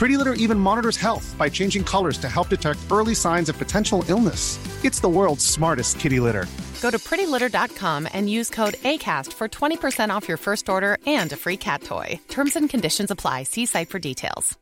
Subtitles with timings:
[0.00, 4.02] Pretty Litter even monitors health by changing colors to help detect early signs of potential
[4.08, 4.58] illness.
[4.82, 6.46] It's the world's smartest kitty litter.
[6.80, 11.36] Go to prettylitter.com and use code ACAST for 20% off your first order and a
[11.36, 12.18] free cat toy.
[12.28, 13.42] Terms and conditions apply.
[13.42, 14.56] See site for details.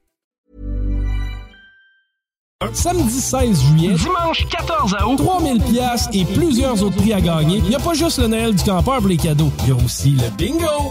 [2.72, 7.58] Samedi 16 juillet, dimanche 14 août, 3000 pièces et plusieurs autres prix à gagner.
[7.58, 9.76] Il n'y a pas juste le Noël du campeur pour les cadeaux, il y a
[9.76, 10.90] aussi le bingo.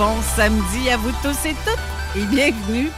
[0.00, 2.88] Bon samedi à vous tous et toutes et bienvenue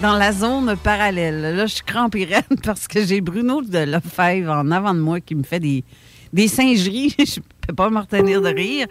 [0.00, 1.56] dans la zone parallèle.
[1.56, 5.20] Là, je suis crampée raide parce que j'ai Bruno de Lefebvre en avant de moi
[5.20, 5.82] qui me fait des,
[6.46, 7.16] singeries.
[7.18, 8.86] je peux pas me retenir de rire.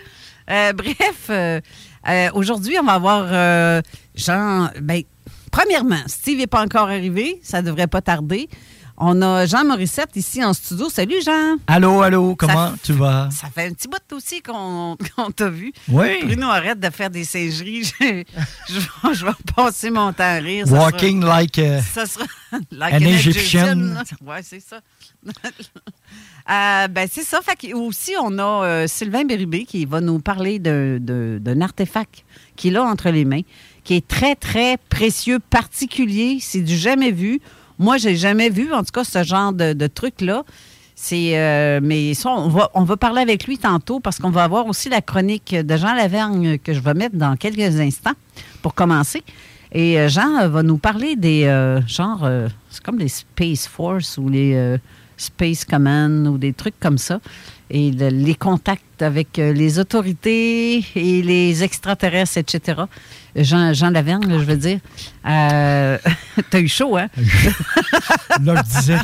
[0.50, 1.62] Euh, bref, euh,
[2.10, 3.81] euh, aujourd'hui, on va avoir
[4.16, 4.68] Jean.
[4.81, 5.04] Ben,
[5.50, 7.40] premièrement, Steve n'est pas encore arrivé.
[7.42, 8.50] Ça devrait pas tarder.
[9.03, 10.88] On a Jean Morissette ici en studio.
[10.88, 11.57] Salut, Jean.
[11.66, 13.29] Allô, allô, comment Ça- tu vas?
[13.31, 15.73] Ça fait un petit bout aussi qu'on qu'on t'a vu.
[15.88, 16.23] Oui.
[16.23, 17.84] Bruno, arrête de faire des singeries.
[18.00, 18.23] je,
[18.69, 20.67] je vais- je vais passer mon temps à rire.
[20.67, 22.25] Ça Walking sera- like a- Ça sera
[22.72, 23.94] like an an Egyptian.
[24.23, 24.79] Oui, c'est ça.
[26.50, 27.39] Euh, ben, c'est ça.
[27.41, 32.23] Fait aussi, on a euh, Sylvain Bérubé qui va nous parler d'un artefact
[32.56, 33.41] qu'il a entre les mains,
[33.83, 36.38] qui est très, très précieux, particulier.
[36.39, 37.39] C'est du jamais vu.
[37.81, 40.44] Moi, j'ai jamais vu, en tout cas, ce genre de, truc-là.
[40.96, 44.44] C'est, euh, mais ça, on va, on va parler avec lui tantôt parce qu'on va
[44.44, 48.14] avoir aussi la chronique de Jean Lavergne que je vais mettre dans quelques instants
[48.62, 49.24] pour commencer.
[49.72, 51.44] Et euh, Jean euh, va nous parler des
[51.88, 54.78] genre, euh, c'est comme les Space Force ou les
[55.18, 57.19] Space Command ou des trucs comme ça.
[57.74, 62.82] Et le- les contacts avec euh, les autorités et les extraterrestres, etc.
[63.36, 64.80] Jean, Jean Lavergne, là, je veux dire.
[65.26, 65.98] Euh,
[66.50, 67.08] T'as eu chaud, hein?
[68.44, 68.98] Là, je disais.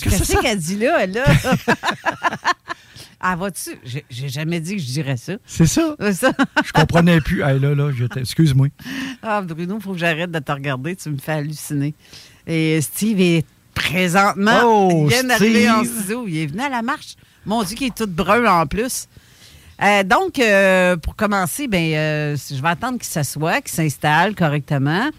[0.00, 1.24] Qu'est-ce qu'elle dit là, elle, là?
[3.20, 3.70] ah, vas-tu?
[3.84, 5.34] J'ai- jamais dit que je dirais ça.
[5.46, 5.96] C'est ça.
[6.12, 6.30] Ça.
[6.64, 7.42] Je comprenais plus.
[7.42, 8.68] Hey, là, là, excuse-moi.
[9.22, 10.94] Ah, Bruno, il faut que j'arrête de te regarder.
[10.96, 11.94] Tu me fais halluciner.
[12.46, 14.60] Et Steve est présentement.
[14.64, 16.26] Oh, il vient d'arriver en studio.
[16.28, 17.14] Il est venu à la marche.
[17.46, 19.06] Mon Dieu, qu'il est tout brun en plus.
[19.82, 25.10] Euh, donc, euh, pour commencer, ben, euh, je vais attendre qu'il s'assoie, qu'il s'installe correctement.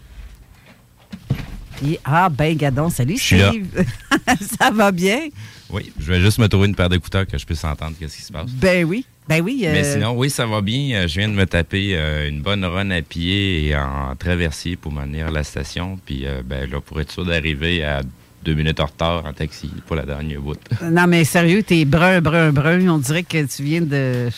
[1.76, 3.18] Puis, ah, ben, gadon, salut.
[3.18, 3.84] Steve.
[4.58, 5.28] Ça va bien?
[5.70, 8.22] Oui, je vais juste me trouver une paire d'écouteurs que je puisse entendre qu'est-ce qui
[8.22, 8.50] se passe.
[8.50, 9.04] Ben oui.
[9.28, 9.62] Ben oui.
[9.66, 11.06] euh, Mais sinon, oui, ça va bien.
[11.06, 14.92] Je viens de me taper euh, une bonne run à pied et en traversier pour
[14.92, 15.98] m'en venir à la station.
[16.06, 18.02] Puis euh, ben, là, pour être sûr d'arriver à
[18.46, 20.58] deux minutes en retard en taxi pour la dernière bout.
[20.82, 22.88] Non, mais sérieux, t'es brun, brun, brun.
[22.88, 24.28] On dirait que tu viens de.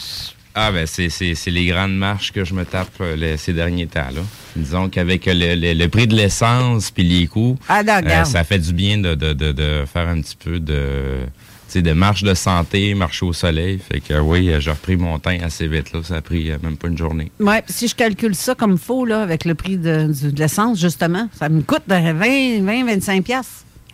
[0.54, 4.22] Ah, ben, c'est les grandes marches que je me tape euh, ces derniers temps-là.
[4.56, 8.72] Disons qu'avec le, le, prix de l'essence puis les coûts, ah, euh, ça fait du
[8.72, 11.26] bien de, de, de, faire un petit peu de.
[11.74, 13.78] de marche de santé, marche au soleil.
[13.78, 15.92] Fait que oui, euh, j'ai repris mon temps assez vite.
[15.92, 16.00] Là.
[16.02, 17.30] Ça a pris même pas une journée.
[17.38, 21.48] Oui, si je calcule ça comme faux, là, avec le prix de, l'essence, justement, ça
[21.48, 23.44] me coûte 20-25$.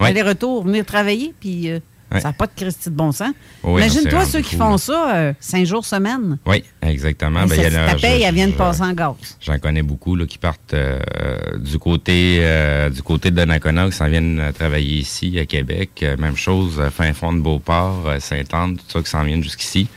[0.01, 0.09] Ouais.
[0.09, 1.79] aller-retour, venir travailler, puis euh,
[2.13, 2.21] Ouais.
[2.21, 3.33] ça n'a pas de Christie de bon sens.
[3.65, 4.79] Oui, Imagine-toi ceux qui font là.
[4.79, 6.39] ça euh, cinq jours semaine.
[6.47, 7.41] Oui, exactement.
[7.47, 9.15] Ben, ça, y a- ta paye, je- elle vient de passer en gaz.
[9.41, 11.01] J'en connais beaucoup là, qui partent euh,
[11.59, 12.41] du côté
[12.95, 16.05] du côté de Donnacona, qui s'en viennent travailler ici à Québec.
[16.19, 19.89] Même chose, fin fond de Beauport, Sainte-Anne, tout ça qui s'en viennent jusqu'ici.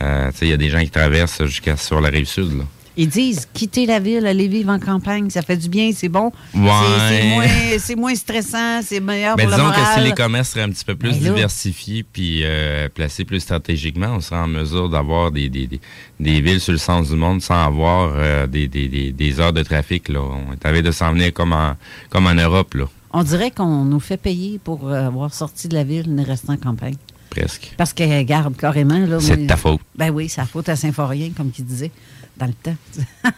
[0.00, 2.58] Il y a des gens qui traversent jusqu'à sur la rive sud.
[2.58, 2.64] Là.
[2.96, 6.30] Ils disent quitter la ville, aller vivre en campagne, ça fait du bien, c'est bon.
[6.54, 7.78] Ouais.
[7.78, 9.98] C'est- moins, stressant, c'est meilleur Ben, pour le disons que moral.
[9.98, 14.08] si les commerces seraient un petit peu plus Ben diversifiés puis euh, placés plus stratégiquement,
[14.16, 15.80] on serait en mesure d'avoir des, des, des,
[16.20, 19.52] des villes sur le centre du monde sans avoir euh, des, des, des, des heures
[19.52, 20.08] de trafic.
[20.08, 20.20] Là.
[20.20, 21.76] On est arrivé de s'en venir comme en,
[22.10, 25.74] comme en Europe, là, On dirait qu'on nous fait payer pour euh, avoir sorti de
[25.74, 26.96] la ville et rester en campagne.
[27.30, 27.72] presque.
[27.78, 28.98] Parce qu'elle garde carrément.
[28.98, 29.80] là, C'est de ta faute.
[29.96, 31.90] Ben oui, c'est la faute à Saint-Forien, comme qu'il disait
[32.36, 32.76] dans le temps.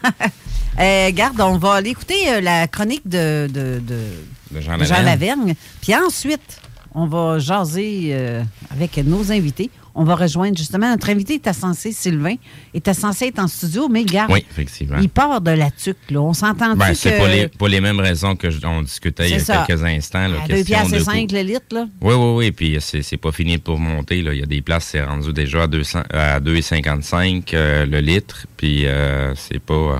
[0.77, 4.11] Euh, garde, on va aller écouter euh, la chronique de, de, de-
[4.51, 5.05] De Jean Jean Lavergne.
[5.05, 5.55] Lavergne.
[5.81, 6.59] Puis ensuite,
[6.93, 9.71] on va jaser euh, avec nos invités.
[9.97, 12.35] On va rejoindre justement notre invité est censé, Sylvain,
[12.73, 14.97] était censé être en studio, mais Oui, effectivement.
[15.01, 15.95] il part de la tuque.
[16.09, 16.21] Là.
[16.21, 16.93] On s'entend Ben, que...
[16.95, 19.63] c'est pour les, pour les mêmes raisons que je- on discutait il y a ça.
[19.65, 20.27] quelques instants.
[20.27, 21.35] Là, à 2 question piastres et de 5 coût.
[21.35, 21.87] le litre, là.
[22.01, 22.51] Oui, oui, oui.
[22.51, 24.21] Puis c'est pas fini pour monter.
[24.21, 24.33] Là.
[24.33, 28.45] Il y a des places, c'est rendu déjà à, 200, à 2,55 euh, le litre.
[28.57, 29.73] Puis euh, c'est pas.
[29.73, 29.99] euh,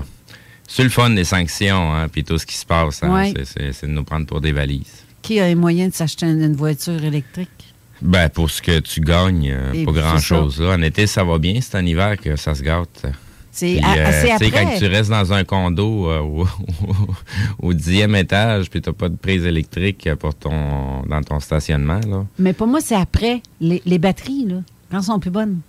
[0.68, 3.02] c'est le fun des sanctions, hein, puis tout ce qui se passe.
[3.02, 3.14] hein.
[3.14, 3.32] Ouais.
[3.44, 5.04] C'est- de nous prendre pour des valises.
[5.22, 7.65] Qui a les moyens de s'acheter une, une voiture électrique?
[8.02, 10.60] Ben, pour ce que tu gagnes, euh, Et pas grand-chose.
[10.60, 11.60] En été, ça va bien.
[11.60, 13.06] C'est en hiver que ça se gâte.
[13.56, 14.50] C'est euh, c'est tu sais, après.
[14.50, 16.46] quand tu restes dans un condo euh, au,
[17.68, 22.26] au dixième étage, puis t'as pas de prise électrique pour ton dans ton stationnement, là.
[22.38, 24.56] Mais pour moi, c'est après les, les batteries, là,
[24.90, 25.60] quand elles sont plus bonnes.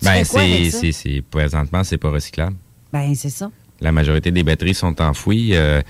[0.00, 2.56] Tu Ben, c'est, présentement, c'est pas recyclable.
[2.92, 3.52] Ben, c'est ça.
[3.80, 5.54] La majorité des batteries sont enfouies.
[5.54, 5.80] Euh,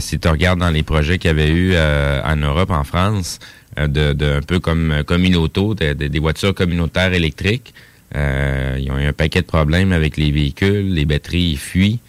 [0.00, 3.38] si tu regardes dans les projets qu'il y avait eu en Europe, en France,
[3.76, 7.72] de, de un peu comme euh, comme une auto, de- de- des voitures communautaires électriques,
[8.16, 12.00] euh, ils ont eu un paquet de problèmes avec les véhicules, les batteries fuient.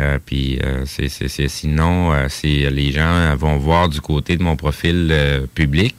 [0.00, 4.42] Euh, puis euh, c'est, c'est, sinon, euh, c'est les gens vont voir du côté de
[4.42, 5.94] mon profil euh, public.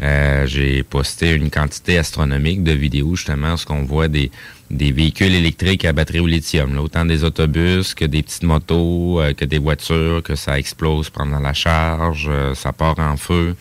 [0.00, 4.30] Euh, j'ai posté une quantité astronomique de vidéos justement, ce qu'on voit des,
[4.70, 9.20] des véhicules électriques à batterie au lithium, là, autant des autobus que des petites motos,
[9.20, 13.56] euh, que des voitures, que ça explose pendant la charge, euh, ça part en feu.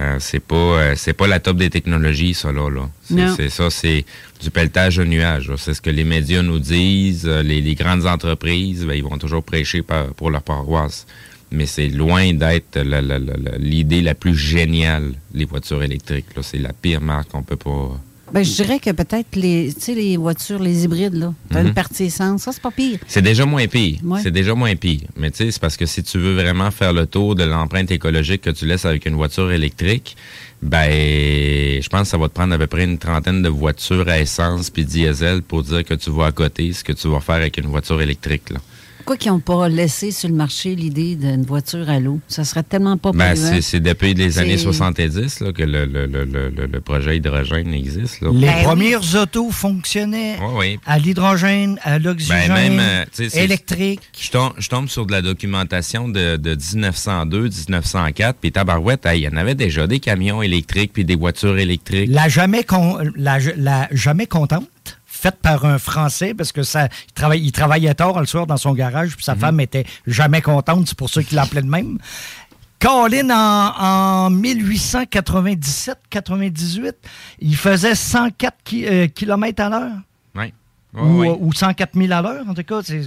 [0.00, 2.88] Euh, c'est pas euh, c'est pas la top des technologies ça là là.
[3.36, 4.04] C'est, ça c'est
[4.42, 5.52] du pelletage de nuages.
[5.56, 9.18] C'est ce que les médias nous disent, euh, les, les grandes entreprises, ben, ils vont
[9.18, 11.06] toujours prêcher par- pour leur paroisse.
[11.52, 16.26] Mais c'est loin d'être la- la- la- la- l'idée la plus géniale, les voitures électriques.
[16.42, 18.00] C'est la pire marque qu'on peut pas.
[18.34, 21.68] Ben, je dirais que peut-être les, les voitures, les hybrides, là, t'as Mhm.
[21.68, 22.98] une partie essence, ça, c'est pas pire.
[23.06, 23.98] C'est déjà moins pire.
[24.02, 24.20] Ouais.
[24.22, 25.02] C'est déjà moins pire.
[25.16, 27.90] Mais tu sais, c'est parce que si tu veux vraiment faire le tour de l'empreinte
[27.92, 30.16] écologique que tu laisses avec une voiture électrique,
[30.60, 30.90] ben,
[31.80, 34.18] je pense que ça va te prendre à peu près une trentaine de voitures à
[34.18, 37.36] essence puis diesel pour dire que tu vas à côté ce que tu vas faire
[37.36, 38.50] avec une voiture électrique.
[38.50, 38.58] Là.
[39.04, 42.20] Pourquoi qu'ils n'ont pas laissé sur le marché l'idée d'une voiture à l'eau?
[42.26, 46.24] Ça serait tellement pas Ben, c'est, depuis les années 70 là, que le, le, le,
[46.24, 48.22] le, le- le projet hydrogène existe.
[48.22, 48.30] Là.
[48.32, 48.62] Les Ben oui.
[48.64, 50.38] premières autos fonctionnaient
[50.86, 52.80] à l'hydrogène, à l'oxygène, Ben, même,
[53.20, 54.00] euh, électrique.
[54.18, 59.20] Je tombe, je tombe sur de la documentation de, de 1902, 1904, puis tabarouette, hey,
[59.20, 62.08] il y en avait déjà des camions électriques puis des voitures électriques.
[62.10, 64.66] La jamais, con- la, la jamais contente,
[65.24, 68.58] faite par un Français, parce que ça, il, travaille, il travaillait tard le soir dans
[68.58, 71.96] son garage, puis sa femme était jamais contente, c'est pour ça qu'il l'appelait de même.
[72.78, 76.92] Colin, en, en 1897-98,
[77.38, 78.54] il faisait 104
[79.14, 79.96] km à l'heure.
[80.96, 81.36] Ou, ouais.
[81.40, 83.00] ou 104 000 à l'heure, en tout cas, c'est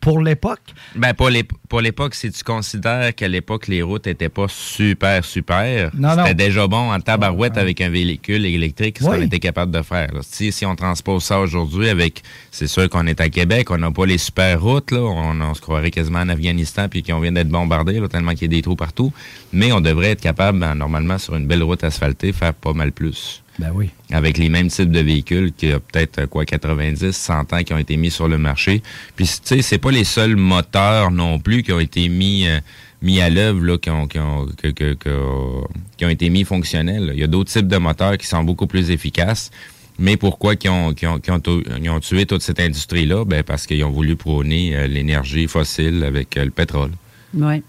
[0.00, 0.60] pour l'époque.
[0.94, 5.24] Ben, pour l'ép- pour l'époque, si tu considères qu'à l'époque, les routes étaient pas super,
[5.24, 9.16] super, c'était déjà bon en tabarouette avec un véhicule électrique, ce Oui.
[9.18, 10.12] qu'on était capable de faire.
[10.14, 10.20] là.
[10.22, 13.90] Si, si on transpose ça aujourd'hui avec, c'est sûr qu'on est à Québec, on n'a
[13.90, 17.32] pas les super routes, là, on, on se croirait quasiment en Afghanistan puis qu'on vient
[17.32, 19.12] d'être bombardé, tellement qu'il y a des trous partout,
[19.52, 22.92] mais on devrait être capable, ben, normalement, sur une belle route asphaltée, faire pas mal
[22.92, 23.42] plus.
[23.60, 23.90] Ben oui.
[24.10, 27.62] avec les mêmes types de véhicules qu'il y a peut-être euh, quoi 90, 100 ans
[27.62, 28.82] qui ont été mis sur le marché.
[29.16, 32.58] Puis tu sais, c'est pas les seuls moteurs non plus qui ont été mis euh,
[33.02, 34.46] mis à l'œuvre là, qui ont qui ont
[35.96, 37.10] qui ont été mis fonctionnels.
[37.14, 39.50] Il y a d'autres types de moteurs qui sont beaucoup plus efficaces.
[40.00, 41.42] Mais pourquoi qui ont, qui ont, qui ont,
[41.80, 43.26] ils ont tué toute cette industrie-là?
[43.26, 46.90] Ben parce qu'ils ont voulu prôner euh, l'énergie fossile avec euh, le pétrole.
[47.34, 47.62] Oui.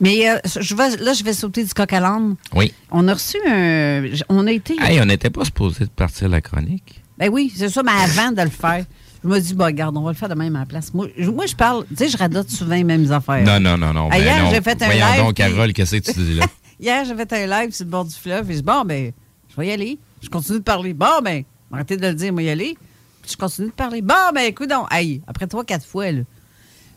[0.00, 2.36] Mais euh, je vais, là, je vais sauter du coq à l'âne.
[2.54, 2.72] Oui.
[2.90, 4.04] On a reçu un.
[4.28, 4.76] On a été.
[4.80, 7.02] Hey, on n'était pas supposé de partir la chronique.
[7.18, 8.84] Ben oui, c'est ça, mais avant de le faire,
[9.24, 10.92] je me dis, bah, regarde, on va le faire de même à la place.
[10.92, 13.44] Moi, je, moi, je parle, tu sais, je radote souvent les mêmes affaires.
[13.44, 14.08] Non, non, non, non.
[14.08, 16.46] ben Hier, j'ai fait un Voyons live, donc, Carole, qu'est-ce que tu dis là?
[16.80, 18.50] Hier, j'ai fait un live sur le bord du fleuve.
[18.50, 19.12] Et je dis, bon, ben,
[19.48, 19.98] je vais y aller.
[20.22, 20.92] Je continue de parler.
[20.92, 21.42] Bon, ben,
[21.72, 22.76] arrêtez de le dire, moi y aller.
[23.22, 24.02] Puis je continue de parler.
[24.02, 24.86] Bon, ben, écoute donc.
[24.90, 26.20] Hey, après trois, quatre fois, là,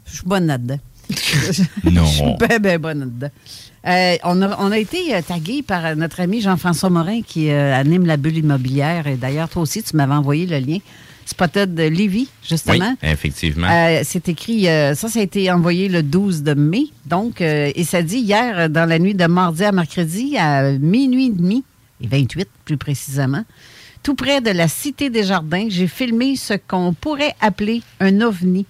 [0.05, 0.79] je suis bonne là-dedans.
[1.91, 2.05] Non.
[2.05, 3.29] Je suis bien, bien bonne là-dedans.
[3.87, 7.49] Euh, on, a, on a été euh, tagué par euh, notre ami Jean-François Morin qui
[7.49, 9.07] euh, anime la bulle immobilière.
[9.07, 10.77] Et d'ailleurs, toi aussi, tu m'avais envoyé le lien.
[11.25, 12.95] Spotted de Lévis, Oui, justement.
[13.03, 13.67] effectivement.
[14.03, 16.85] C'est écrit, ça, ça a été envoyé le 12 de mai.
[17.05, 21.31] Donc, et ça dit hier, dans la nuit de mardi à mercredi, à minuit et
[21.31, 21.63] demi,
[22.01, 23.43] et 28 plus précisément,
[24.01, 28.65] tout près de la Cité des Jardins, j'ai filmé ce qu'on pourrait appeler un ovni.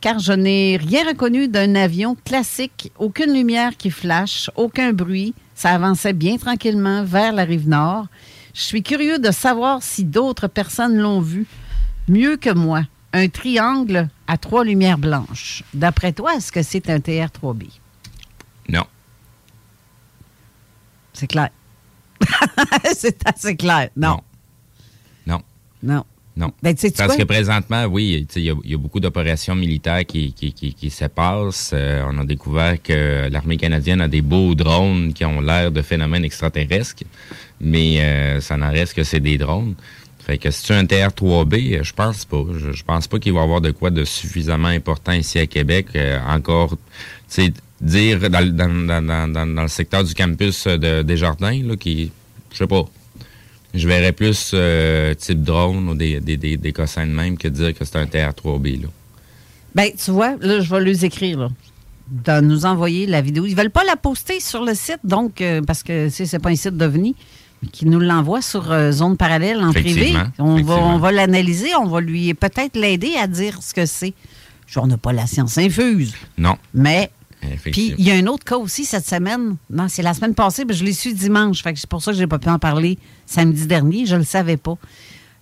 [0.00, 5.34] Car je n'ai rien reconnu d'un avion classique, aucune lumière qui flash, aucun bruit.
[5.54, 8.06] Ça avançait bien tranquillement vers la rive nord.
[8.54, 11.46] Je suis curieux de savoir si d'autres personnes l'ont vu
[12.08, 12.82] mieux que moi.
[13.12, 15.62] Un triangle à trois lumières blanches.
[15.72, 17.68] D'après toi, est-ce que c'est un TR-3B?
[18.68, 18.84] Non.
[21.14, 21.48] C'est clair.
[22.94, 23.88] c'est assez clair.
[23.96, 24.20] Non.
[25.26, 25.42] Non.
[25.82, 25.94] Non.
[25.94, 26.04] Non.
[26.36, 27.24] Ben, tu sais-tu Parce quoi?
[27.24, 30.74] que présentement, oui, il y, a- il y a beaucoup d'opérations militaires qui, qui, qui,
[30.74, 31.70] qui se passent.
[31.72, 35.80] Euh, on a découvert que l'armée canadienne a des beaux drones qui ont l'air de
[35.80, 37.04] phénomènes extraterrestres,
[37.60, 39.74] mais euh, ça n'en reste que c'est des drones.
[40.26, 42.42] Fait que si tu un TR-3B, euh, je pense pas.
[42.58, 45.46] Je, je pense pas qu'il va y avoir de quoi de suffisamment important ici à
[45.46, 45.86] Québec.
[45.94, 46.76] euh, encore, tu
[47.28, 51.62] sais, dire dans, le- dans, dans, dans, dans- dans le secteur du campus de Desjardins,
[51.62, 52.10] là, qui,
[52.52, 52.84] je sais pas,
[53.74, 57.48] je verrais plus euh, type drone ou des, des, des, des cossins de même que
[57.48, 58.82] dire que c'est un TR-3B.
[58.82, 58.88] Là.
[59.74, 61.48] Ben, tu vois, là, je vais les écrire, là.
[62.08, 63.46] De nous envoyer la vidéo.
[63.46, 66.56] Ils veulent pas la poster sur le site, donc, euh, parce que c'est pas un
[66.56, 67.16] site d'OVNI,
[67.72, 70.14] qu'ils nous l'envoient sur euh, zone parallèle en privé.
[70.38, 74.14] On va, on va l'analyser, on va lui peut-être l'aider à dire ce que c'est.
[74.76, 76.56] On n'a pas la science infuse, Non.
[76.74, 77.10] mais.
[77.72, 79.56] Puis il y a un autre cas aussi cette semaine.
[79.70, 81.62] Non, c'est la semaine passée, mais je l'ai su dimanche.
[81.62, 84.06] Fait que c'est pour ça que j'ai pas pu en parler samedi dernier.
[84.06, 84.76] Je le savais pas.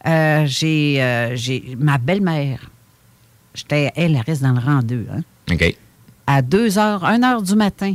[0.06, 2.70] Euh, j'ai, euh, j'ai ma belle-mère.
[3.54, 5.06] J'étais, elle, elle reste dans le rang 2.
[5.12, 5.20] Hein?
[5.52, 5.76] OK.
[6.26, 7.94] À 2 heures, 1 heure du matin,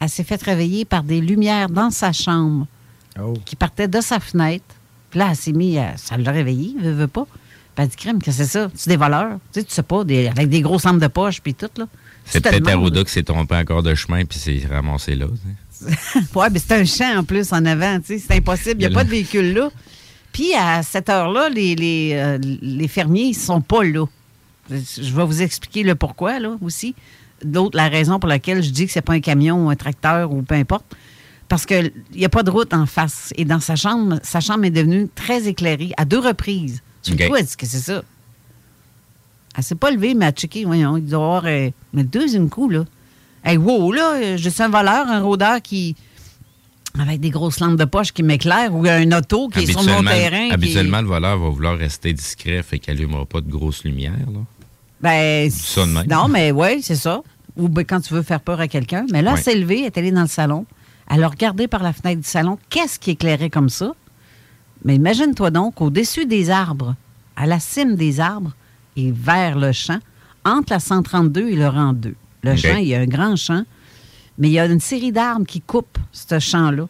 [0.00, 2.66] elle s'est fait réveiller par des lumières dans sa chambre
[3.44, 4.64] qui partaient de sa fenêtre.
[5.10, 7.24] Puis là, elle s'est mis, à- ça l'a réveillée, veut, veut pas.
[7.74, 8.70] Puis elle dit, crème, qu'est-ce que c'est ça?
[8.74, 9.38] C'est des voleurs?
[9.52, 11.86] Tu sais, tu sais pas, des- avec des gros centres de poche, puis tout, là.
[12.24, 12.68] C'est Tu peut-être.
[12.68, 15.26] Aruda qui s'est trompé encore de chemin puis s'est ramassé là.
[15.26, 15.84] tu.
[16.34, 18.80] Oui, mais c'est un champ en plus en avant, tu sais, c'est impossible.
[18.82, 19.70] Il n'y a pas de véhicule là.
[20.32, 24.06] Puis à cette heure-là, les, les, euh, les fermiers, ils sont pas là.
[24.70, 26.94] Je vais vous expliquer le pourquoi, là, aussi.
[27.44, 30.32] D'autre, la raison pour laquelle je dis que c'est pas un camion ou un tracteur
[30.32, 30.86] ou peu importe.
[31.48, 33.32] Parce qu'il n'y a pas de route en face.
[33.36, 36.80] Et dans sa chambre, sa chambre est devenue très éclairée à deux reprises.
[37.04, 37.28] Du OK.
[37.28, 38.02] coup, elle dit que c'est ça?
[39.56, 40.64] Elle s'est pas levée, mais elle a checké.
[40.64, 41.44] Voyons, il doit y avoir.
[41.46, 42.84] euh, mais le deuxième coup, là.
[43.44, 45.94] Hey, wow, là, euh, je suis un voleur, un rôdeur qui.
[46.98, 49.88] Avec des grosses lampes de poche qui m'éclairent ou un auto qui est sur mon
[49.88, 50.46] Habituellement, terrain.
[50.48, 54.12] qui- habituellement, le voleur va vouloir rester discret, fait qu'il n'allumera pas de grosses lumières.
[54.12, 54.40] Là.
[55.00, 56.06] Ben, ça de même.
[56.06, 57.22] Non, mais oui, c'est ça.
[57.56, 59.06] Ou ben, quand tu veux faire peur à quelqu'un.
[59.10, 59.38] Mais là, Ouais.
[59.38, 60.66] elle s'est levée, elle est allée dans le salon.
[61.10, 62.58] Elle a regardé par la fenêtre du salon.
[62.68, 63.94] Qu'est-ce qui éclairait comme ça?
[64.84, 66.94] Mais imagine-toi donc, au-dessus des arbres,
[67.36, 68.52] à la cime des arbres
[68.96, 69.98] et vers le champ,
[70.44, 72.14] entre la 132 et le rang 2.
[72.42, 73.64] Le champ, il y a un grand champ,
[74.38, 76.88] mais il y a une série d'arbres qui coupent ce champ-là.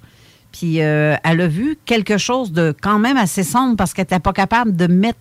[0.53, 4.21] Puis euh, elle a vu quelque chose de quand même assez sombre parce qu'elle n'était
[4.21, 5.19] pas capable de mettre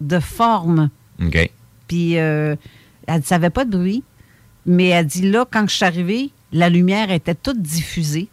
[0.00, 0.90] de forme
[1.22, 1.50] OK.
[1.86, 2.56] puis euh,
[3.06, 4.02] elle ne savait pas de bruit.
[4.66, 8.28] Mais elle dit là, quand je suis arrivée, la lumière était toute diffusée.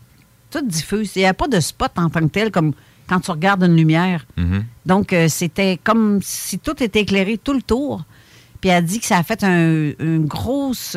[0.50, 1.12] Toute diffuse.
[1.16, 2.74] Il n'y a pas de spot en tant que tel, comme
[3.12, 4.26] quand tu regardes une lumière.
[4.38, 4.64] Mhm.
[4.86, 8.06] Donc, euh, c'était comme si tout était éclairé tout le tour.
[8.62, 10.96] Puis elle dit que ça a fait un, une grosse,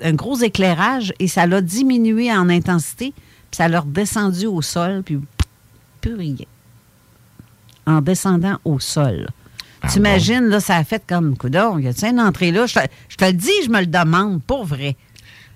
[0.00, 3.12] un gros éclairage et ça l'a diminué en intensité.
[3.50, 5.18] Puis ça l'a redescendu au sol, puis
[6.00, 6.36] plus rien.
[7.84, 9.28] En descendant au sol.
[9.82, 12.66] Ah T'imagines, là, ça a fait comme, coudon, y a-tu une entrée là?
[12.66, 14.94] Je te, je te le dis, je me le demande, pour vrai.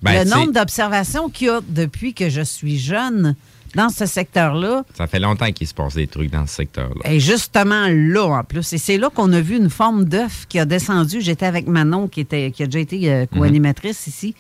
[0.03, 3.37] Ben, le nombre d'observations qu'il y a depuis que je suis jeune
[3.75, 7.11] dans ce secteur-là, Ça fait longtemps qu'il se passe des trucs dans ce secteur-là.
[7.11, 8.73] et justement là, en plus.
[8.73, 11.21] Et c'est là qu'on a vu une forme d'œuf qui a descendu.
[11.21, 14.35] J'étais avec Manon, qui, était, qui a déjà été euh, co-animatrice ici.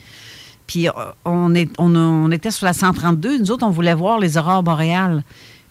[0.67, 0.93] Puis euh,
[1.25, 3.39] on, est, on, a- on était sur la 132.
[3.39, 5.23] Nous autres, on voulait voir les aurores boréales.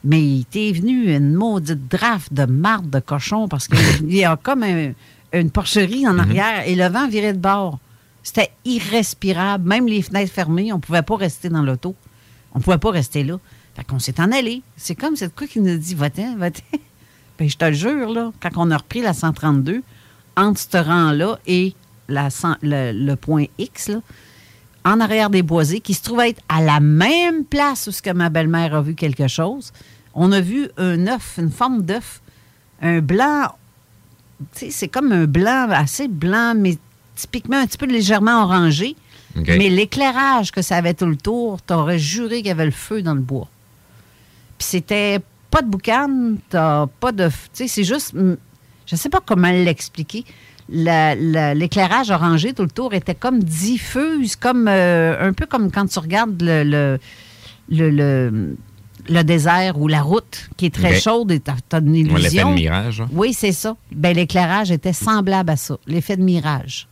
[0.03, 4.37] Mais il était venu une maudite draft de marde de cochon parce qu'il y a
[4.41, 4.91] comme un-
[5.33, 7.79] une porcherie en arrière et le vent virait de bord.
[8.23, 9.67] C'était irrespirable.
[9.67, 11.95] Même les fenêtres fermées, on ne pouvait pas rester dans l'auto.
[12.59, 13.39] On ne pouvait pas rester là.
[13.73, 14.63] Fait qu'on s'est en allé.
[14.75, 16.61] C'est comme cette quoi qui nous dit va-t'en, va-t'en.
[17.39, 19.81] Ben, je te le jure, là, quand on a repris la 132,
[20.35, 21.73] entre ce rang-là et
[22.09, 22.27] la
[22.61, 23.91] le, point X,
[24.83, 28.75] en arrière des boisés, qui se trouve être à la même place où ma belle-mère
[28.75, 29.71] a vu quelque chose.
[30.13, 32.21] On a vu un œuf, une forme d'œuf,
[32.81, 33.55] un blanc,
[34.51, 36.77] c'est comme un blanc assez blanc, mais
[37.15, 38.97] typiquement un petit peu légèrement orangé.
[39.57, 43.01] Mais l'éclairage que ça avait tout le tour, t'aurais juré qu'il y avait le feu
[43.01, 43.47] dans le bois.
[44.57, 45.19] Puis c'était
[45.51, 47.27] pas de boucan, t'as pas de.
[47.27, 48.13] Tu sais, c'est juste.
[48.85, 50.25] Je sais pas comment l'expliquer.
[50.71, 55.71] La- la- L'éclairage orangé tout le tour était comme diffuse, comme euh, un peu comme
[55.71, 56.99] quand tu regardes le, le,
[57.69, 58.57] le, le-
[59.07, 62.17] le désert ou la route qui est très chaude et t'as as une illusion.
[62.17, 63.07] L'effet de mirage, hein?
[63.13, 63.75] Oui, c'est ça.
[63.91, 66.87] Ben, l'éclairage était semblable à ça, l'effet de mirage.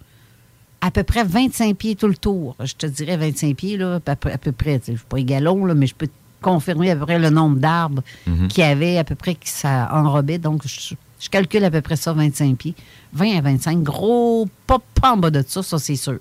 [0.87, 2.55] À peu près 25 pieds tout le tour.
[2.63, 4.79] Je te dirais 25 pieds, là, à peu, à peu près.
[4.85, 7.29] Je ne suis pas égalon, là, mais je peux te confirmer à peu près le
[7.29, 8.47] nombre d'arbres Mhm.
[8.47, 10.37] qu'il y avait, à peu près que ça enrobait.
[10.37, 12.73] Donc, je, je calcule à peu près ça, 25 pieds.
[13.11, 16.19] 20 à 25, gros, pas, pas en bas de ça, ça c'est sûr.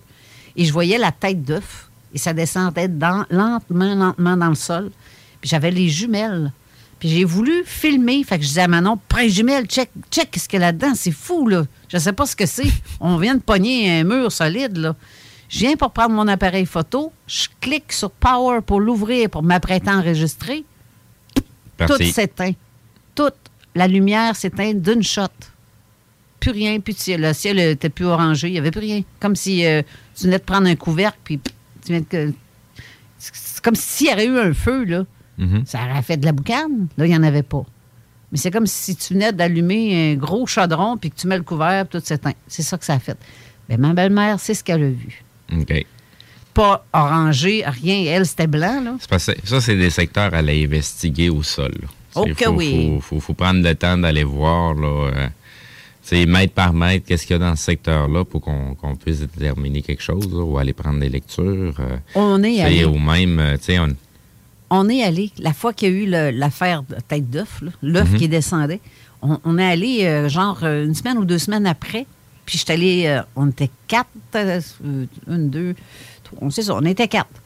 [0.56, 4.90] Et je voyais la tête d'œuf, et ça descendait dans, lentement, lentement dans le sol.
[5.40, 6.50] Puis j'avais les jumelles.
[7.06, 8.25] Puis j'ai voulu filmer.
[8.25, 10.66] Fait que je disais à Manon, prends les jumelles, check, check ce qu'il y a
[10.66, 10.92] là-dedans.
[10.96, 11.64] C'est fou, là.
[11.88, 12.66] Je sais pas ce que c'est.
[12.98, 14.96] On vient de pogner un mur solide, là.
[15.48, 17.12] Je viens pour prendre mon appareil photo.
[17.28, 20.64] Je clique sur Power pour l'ouvrir, pour m'apprêter à enregistrer.
[21.78, 22.54] Tout s'éteint.
[23.14, 23.36] Toute
[23.76, 25.28] la lumière s'éteint d'une shot.
[26.40, 27.20] Plus rien, plus de ciel.
[27.20, 29.02] Le ciel était plus orangé, il n'y avait plus rien.
[29.20, 29.82] Comme si euh,
[30.16, 32.34] tu venais de prendre un couvercle, puis tu viens de...
[33.18, 35.04] C'est comme s'il y avait eu un feu, là.
[35.38, 35.62] Mhm.
[35.66, 36.88] Ça aurait fait de la boucane.
[36.97, 37.64] Là, il n'y en avait pas.
[38.33, 41.43] Mais c'est comme si tu venais d'allumer un gros chaudron, puis que tu mets le
[41.45, 42.33] couvert, tout s'éteint.
[42.49, 43.16] C'est ça que ça a fait.
[43.69, 45.23] Mais ma belle-mère, c'est ce qu'elle a vu.
[45.52, 45.87] OK.
[46.55, 48.05] Pas orangé, rien.
[48.14, 48.97] Elle, c'était blanc, là.
[48.99, 51.75] C'est parce que ça, c'est des secteurs à aller investiguer au sol.
[52.14, 52.93] C'est- que faut, oui.
[52.95, 55.26] Faut, faut- faut prendre le temps d'aller voir, là, euh,
[56.02, 59.21] tu sais, mètre par mètre, qu'est-ce qu'il y a dans ce secteur-là pour qu'on puisse
[59.21, 61.75] déterminer quelque chose, là, ou aller prendre des lectures.
[61.78, 62.85] euh, On est allé.
[62.87, 63.78] Ou même, euh, tu sais,
[64.70, 68.18] on- est allé, la fois qu'il y a eu l'affaire de tête d'œuf, l'œuf Mhm.
[68.18, 68.80] qui descendait,
[69.23, 72.07] on, on est allé euh, genre euh, une semaine ou deux semaines après.
[72.44, 74.61] Puis je suis allé, euh, on était quatre, euh,
[75.29, 75.74] une, deux,
[76.22, 77.42] trois, on sait ça, on était quatre.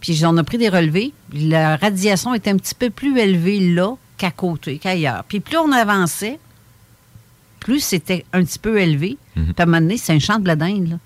[0.00, 1.12] Puis on a pris des relevés.
[1.32, 5.24] La radiation était un petit peu plus élevée là qu'à côté, qu'ailleurs.
[5.28, 6.38] Puis plus on avançait,
[7.60, 9.16] plus c'était un petit peu élevé.
[9.34, 10.96] Puis à un moment donné, c'est un champ de d'Inde, là.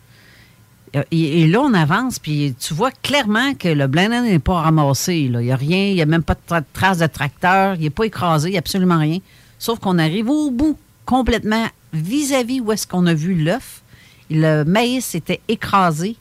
[0.96, 4.38] Euh, Et, et là, on avance, puis tu vois clairement que le blé d'Inde n'est
[4.38, 5.28] pas ramassé.
[5.28, 5.40] là.
[5.40, 7.82] Il n'y a rien, il n'y a même pas de tra- trace de tracteur, il
[7.82, 9.18] n'est pas écrasé, il n'y a absolument rien.
[9.58, 13.82] Sauf qu'on arrive au bout, complètement vis-à-vis où est-ce qu'on a vu l'œuf.
[14.30, 16.16] Le maïs était écrasé,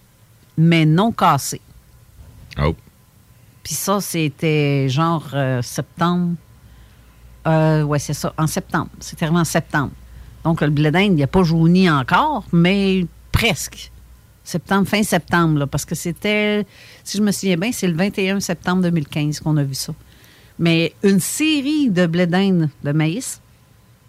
[0.58, 1.62] mais non cassé.
[2.62, 2.74] Oh.
[3.64, 6.36] Puis ça, c'était genre euh, septembre.
[7.48, 8.90] Euh, ouais, c'est ça, en septembre.
[9.00, 9.92] C'était vraiment en septembre.
[10.44, 13.92] Donc, le blé d'Inde, il n'a pas jauni encore, mais presque.
[14.48, 16.66] Septembre, fin septembre, là, parce que c'était,
[17.04, 19.94] si je me souviens bien, c'est le 21 septembre 2015 qu'on a vu ça.
[20.58, 23.42] Mais une série de blé d'Inde de maïs,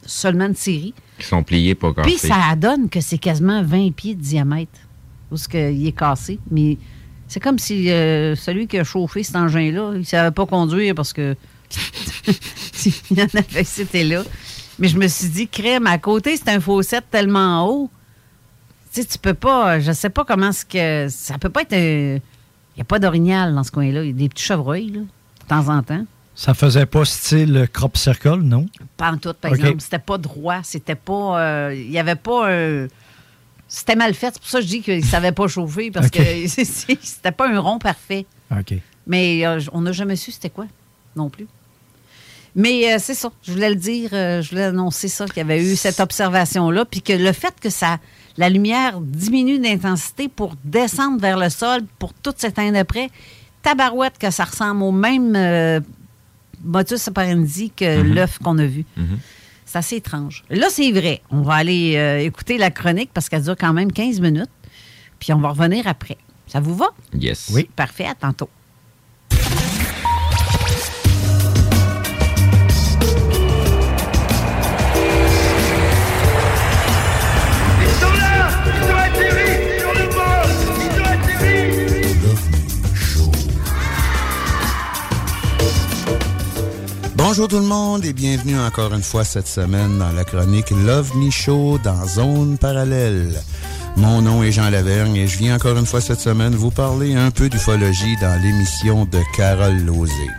[0.06, 0.94] seulement une série.
[1.18, 2.08] qui sont pliés, pas cassés.
[2.08, 4.78] Puis ça donne que c'est quasiment 20 pieds de diamètre,
[5.32, 6.38] où ce que il est cassé.
[6.52, 6.78] Mais
[7.26, 10.94] c'est comme si euh, celui qui a chauffé cet engin-là, il ne savait pas conduire
[10.94, 11.34] parce que
[13.10, 14.22] il en avait, c'était là.
[14.78, 17.90] Mais je me suis dit, crème, à côté, c'est un fossette tellement haut.
[18.98, 21.06] Tu sais, tu peux pas, je sais pas comment est-ce que.
[21.08, 22.16] Ça peut pas être un.
[22.16, 24.02] Il n'y a pas d'orignal dans ce coin-là.
[24.02, 26.04] Il y a des petits chevreuils, là, de temps en temps.
[26.34, 28.66] Ça faisait pas style crop circle, non?
[28.96, 29.80] Pas en tout, par exemple.
[29.82, 30.60] C'était pas droit.
[30.64, 31.40] C'était pas.
[31.40, 32.88] euh, Il y avait pas un.
[33.68, 34.32] C'était mal fait.
[34.34, 36.12] C'est pour ça que je dis qu'il ne savait pas chauffer, parce OK.
[36.16, 38.26] que c'était pas un rond parfait.
[38.50, 38.74] OK.
[39.06, 40.66] Mais euh, on n'a jamais su c'était quoi
[41.14, 41.46] non plus.
[42.56, 43.30] Mais euh, c'est ça.
[43.44, 46.84] Je voulais le dire, euh, je voulais annoncer ça, qu'il y avait eu cette observation-là,
[46.84, 47.98] puis que le fait que ça,
[48.38, 53.10] la lumière diminue d'intensité pour descendre vers le sol, pour tout s'éteindre après,
[53.62, 55.80] tabarouette que ça ressemble au même euh,
[56.64, 58.14] motus operandi que Mhm.
[58.14, 58.84] l'œuf qu'on a vu.
[58.96, 59.18] Mhm.
[59.66, 60.44] C'est assez étrange.
[60.48, 61.20] Là, c'est vrai.
[61.30, 64.48] On va aller euh, écouter la chronique parce qu'elle dure quand même 15 minutes.
[65.18, 66.16] Puis on va revenir après.
[66.46, 66.86] Ça vous va?
[67.12, 67.50] Yes.
[67.52, 67.68] Oui.
[67.76, 68.48] Parfait, à tantôt.
[87.30, 91.14] Bonjour tout le monde et bienvenue encore une fois cette semaine dans la chronique Love
[91.14, 93.38] Me Show dans Zone Parallèle.
[93.98, 97.14] Mon nom est Jean Lavergne et je viens encore une fois cette semaine vous parler
[97.16, 100.30] un peu d'ufologie dans l'émission de Carole Lozé.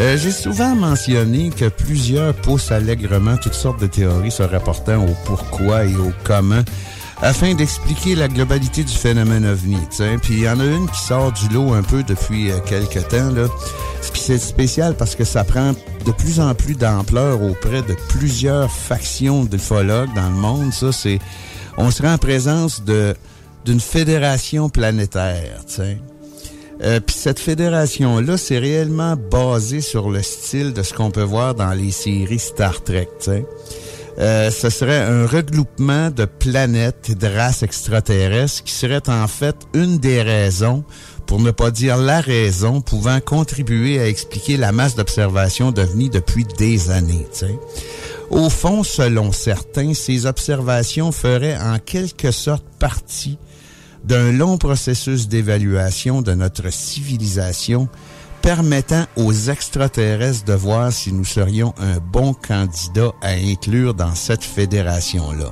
[0.00, 5.16] Euh, J'ai souvent mentionné que plusieurs poussent allègrement toutes sortes de théories se rapportant au
[5.24, 6.62] pourquoi et au comment
[7.22, 9.76] afin d'expliquer la globalité du phénomène ovni.
[9.88, 10.16] t'sais.
[10.20, 13.08] Puis il y en a une qui sort du lot un peu depuis euh, quelques
[13.08, 13.30] temps.
[13.30, 13.46] Là.
[14.12, 15.72] Puis c'est spécial parce que ça prend
[16.04, 20.72] de plus en plus d'ampleur auprès de plusieurs factions d'ufologues dans le monde.
[20.72, 21.20] Ça, c'est,
[21.78, 23.14] on serait en présence de
[23.64, 25.64] d'une fédération planétaire.
[25.66, 25.98] t'sais.
[26.82, 31.54] Euh, Puis cette fédération-là, c'est réellement basé sur le style de ce qu'on peut voir
[31.54, 33.08] dans les séries Star Trek.
[33.20, 33.46] t'sais.
[34.18, 39.56] Euh, ce serait un regroupement de planètes et de races extraterrestres qui serait en fait
[39.74, 40.84] une des raisons,
[41.26, 46.44] pour ne pas dire la raison, pouvant contribuer à expliquer la masse d'observations d'OVNI depuis
[46.58, 47.26] des années.
[48.30, 53.38] Au fond, selon certains, ces observations feraient en quelque sorte partie
[54.04, 57.88] d'un long processus d'évaluation de notre civilisation
[58.42, 64.44] permettant aux extraterrestres de voir si nous serions un bon candidat à inclure dans cette
[64.44, 65.50] fédération-là.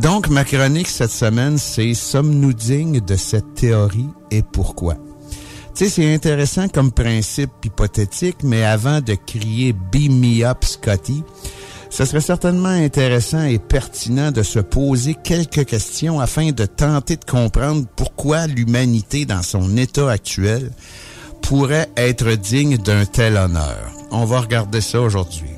[0.00, 4.94] Donc, ma chronique cette semaine, c'est Sommes-nous dignes de cette théorie et pourquoi?
[5.74, 11.22] Tu sais, c'est intéressant comme principe hypothétique, mais avant de crier Beam me up, Scotty,
[11.90, 17.24] ce serait certainement intéressant et pertinent de se poser quelques questions afin de tenter de
[17.24, 20.70] comprendre pourquoi l'humanité, dans son état actuel,
[21.46, 23.92] pourrait être digne d'un tel honneur.
[24.10, 25.50] On va regarder ça aujourd'hui.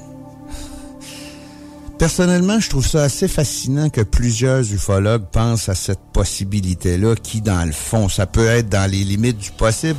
[1.98, 7.64] Personnellement, je trouve ça assez fascinant que plusieurs ufologues pensent à cette possibilité-là qui, dans
[7.64, 9.98] le fond, ça peut être dans les limites du possible,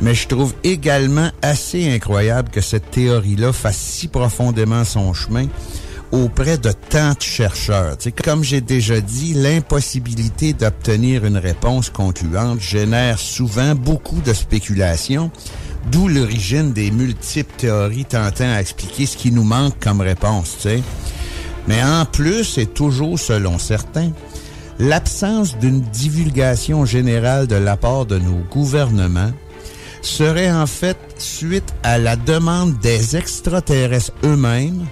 [0.00, 5.46] mais je trouve également assez incroyable que cette théorie-là fasse si profondément son chemin
[6.14, 7.96] auprès de tant de chercheurs.
[8.22, 15.32] Comme j'ai déjà dit, l'impossibilité d'obtenir une réponse concluante génère souvent beaucoup de spéculations,
[15.90, 20.68] d'où l'origine des multiples théories tentant à expliquer ce qui nous manque comme réponse.
[21.66, 24.12] Mais en plus, et toujours selon certains,
[24.78, 29.32] l'absence d'une divulgation générale de la part de nos gouvernements
[30.00, 34.86] serait en fait suite à la demande des extraterrestres eux-mêmes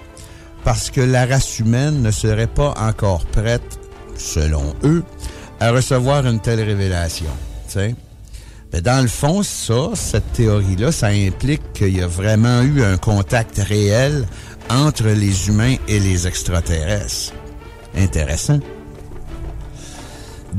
[0.63, 3.79] parce que la race humaine ne serait pas encore prête,
[4.17, 5.03] selon eux,
[5.59, 7.31] à recevoir une telle révélation.
[7.67, 7.95] tu sais.
[8.71, 12.97] Mais dans le fond, ça, cette théorie-là, ça implique qu'il y a vraiment eu un
[12.97, 14.25] contact réel
[14.69, 17.33] entre les humains et les extraterrestres.
[17.95, 18.59] Intéressant.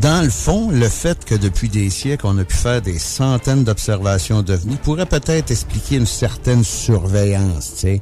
[0.00, 3.62] Dans le fond, le fait que depuis des siècles, on a pu faire des centaines
[3.62, 7.74] d'observations d'OVNI pourrait peut-être expliquer une certaine surveillance.
[7.74, 8.00] tu sais.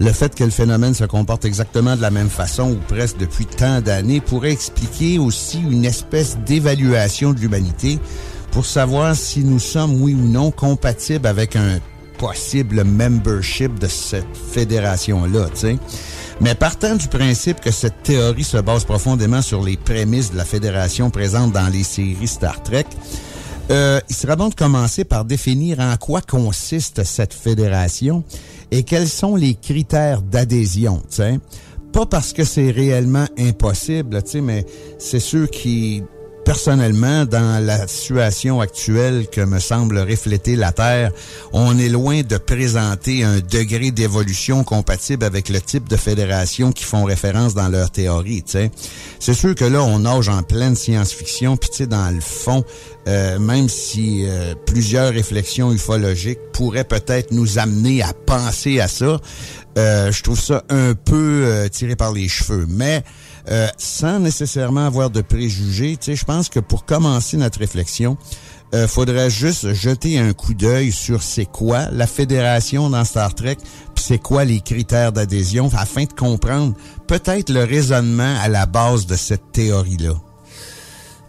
[0.00, 3.46] Le fait que le phénomène se comporte exactement de la même façon ou presque depuis
[3.46, 7.98] tant d'années pourrait expliquer aussi une espèce d'évaluation de l'humanité
[8.50, 11.78] pour savoir si nous sommes, oui ou non, compatibles avec un
[12.18, 15.46] possible membership de cette fédération-là.
[16.40, 20.46] Mais partant du principe que cette théorie se base profondément sur les prémices de la
[20.46, 22.86] fédération présente dans les séries Star Trek,
[23.70, 28.24] euh, il sera bon de commencer par définir en quoi consiste cette fédération
[28.70, 31.02] et quels sont les critères d'adhésion.
[31.92, 34.64] Pas parce que c'est réellement impossible, mais
[34.98, 36.02] c'est sûr qui
[36.44, 41.12] personnellement, dans la situation actuelle que me semble refléter la Terre,
[41.52, 46.84] on est loin de présenter un degré d'évolution compatible avec le type de fédération qui
[46.84, 48.44] font référence dans leur théorie.
[49.18, 52.64] C'est sûr que là, on nage en pleine science-fiction, puis dans le fond,
[53.08, 59.20] euh, même si euh, plusieurs réflexions ufologiques pourraient peut-être nous amener à penser à ça,
[59.78, 62.66] euh, je trouve ça un peu tiré par les cheveux.
[62.68, 63.02] Mais
[63.50, 68.16] euh, sans nécessairement avoir de préjugés, tu sais, je pense que pour commencer notre réflexion,
[68.74, 73.56] euh, faudrait juste jeter un coup d'œil sur c'est quoi la fédération dans Star Trek,
[73.94, 76.74] puis c'est quoi les critères d'adhésion, afin de comprendre
[77.08, 80.14] peut-être le raisonnement à la base de cette théorie-là.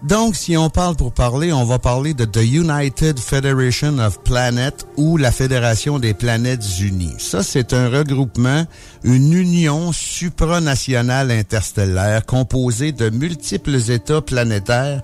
[0.04, 4.88] Donc, si on parle pour parler, on va parler de The United Federation of Planets
[4.98, 7.14] ou la Fédération des Planètes Unies.
[7.20, 8.66] Ça, c'est un regroupement,
[9.04, 15.02] une union supranationale interstellaire composée de multiples États planétaires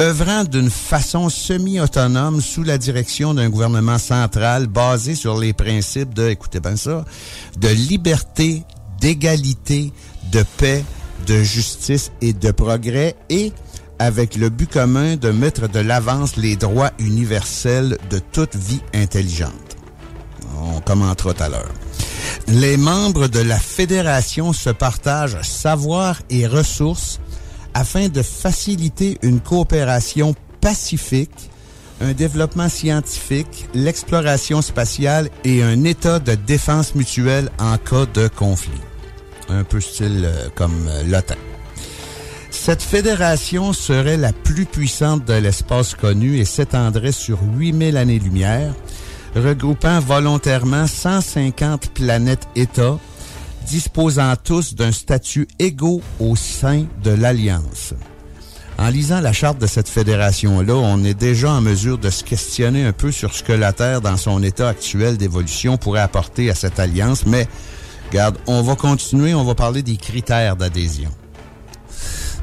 [0.00, 6.28] œuvrant d'une façon semi-autonome sous la direction d'un gouvernement central basé sur les principes de,
[6.28, 7.04] écoutez bien ça,
[7.56, 8.64] de liberté,
[9.00, 9.92] d'égalité,
[10.32, 10.84] de paix,
[11.28, 13.52] de justice et de progrès et
[14.00, 19.76] avec le but commun de mettre de l'avance les droits universels de toute vie intelligente.
[20.56, 21.70] On commentera tout à l'heure.
[22.48, 27.20] Les membres de la fédération se partagent savoir et ressources
[27.74, 31.50] afin de faciliter une coopération pacifique,
[32.00, 38.80] un développement scientifique, l'exploration spatiale et un état de défense mutuelle en cas de conflit.
[39.50, 41.34] Un peu style euh, comme euh, l'OTAN.
[42.62, 48.74] Cette fédération serait la plus puissante de l'espace connu et s'étendrait sur 8000 années-lumière,
[49.34, 52.98] regroupant volontairement 150 planètes-États,
[53.66, 57.94] disposant tous d'un statut égaux au sein de l'Alliance.
[58.76, 62.84] En lisant la charte de cette fédération-là, on est déjà en mesure de se questionner
[62.84, 66.54] un peu sur ce que la Terre, dans son état actuel d'évolution, pourrait apporter à
[66.54, 67.48] cette alliance, mais,
[68.10, 71.10] regarde, on va continuer, on va parler des critères d'adhésion.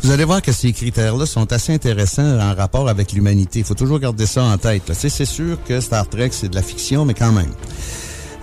[0.08, 3.60] Vous allez voir que ces critères-là sont assez intéressants en rapport avec l'humanité.
[3.60, 4.94] Il faut toujours garder ça en tête.
[4.94, 7.52] C'est sûr que Star Trek, c'est de la fiction, mais quand même.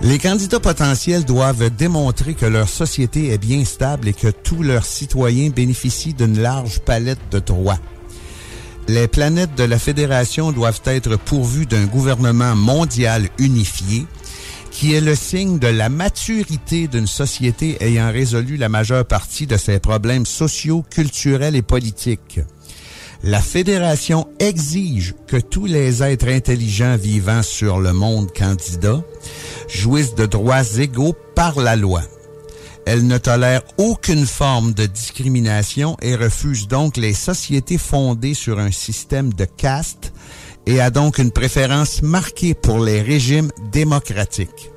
[0.03, 4.85] Les candidats potentiels doivent démontrer que leur société est bien stable et que tous leurs
[4.85, 7.79] citoyens bénéficient d'une large palette de droits.
[8.87, 14.05] Les planètes de la Fédération doivent être pourvues d'un gouvernement mondial unifié
[14.75, 19.55] qui est le signe de la maturité d'une société ayant résolu la majeure partie de
[19.55, 22.41] ses problèmes sociaux, culturels et politiques.
[23.23, 29.01] La Fédération exige que tous les êtres intelligents vivant sur le monde candidat
[29.69, 32.01] jouissent de droits égaux par la loi.
[32.85, 38.71] Elle ne tolère aucune forme de discrimination et refuse donc les sociétés fondées sur un
[38.71, 40.11] système de caste
[40.65, 44.71] et a donc une préférence marquée pour les régimes démocratiques.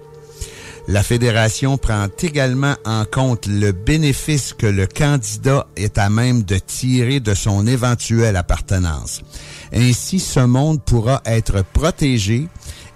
[0.91, 6.57] La fédération prend également en compte le bénéfice que le candidat est à même de
[6.57, 9.21] tirer de son éventuelle appartenance.
[9.73, 12.49] Ainsi, ce monde pourra être protégé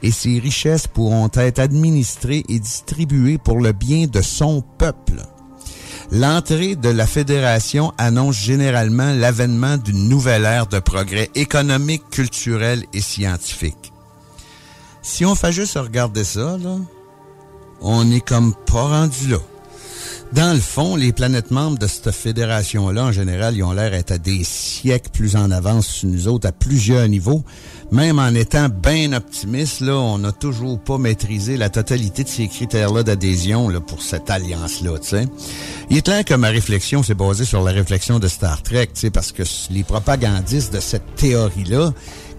[0.02, 5.20] et ses richesses pourront être administrées et distribuées pour le bien de son peuple.
[6.14, 13.01] L'entrée de la fédération annonce généralement l'avènement d'une nouvelle ère de progrès économique, culturel et
[13.01, 13.94] scientifique.
[15.01, 16.77] Si on fait juste regarder ça, là,
[17.81, 19.38] on est comme pas rendu là.
[20.34, 24.12] Dans le fond, les planètes membres de cette fédération-là, en général, ils ont l'air d'être
[24.12, 27.44] à des siècles plus en avance sur nous autres à plusieurs niveaux.
[27.90, 32.48] Même en étant bien optimiste, là, on n'a toujours pas maîtrisé la totalité de ces
[32.48, 34.92] critères-là d'adhésion pour cette alliance-là.
[35.90, 39.32] Il est clair que ma réflexion s'est basée sur la réflexion de Star Trek, parce
[39.32, 41.92] que les propagandistes de cette théorie-là,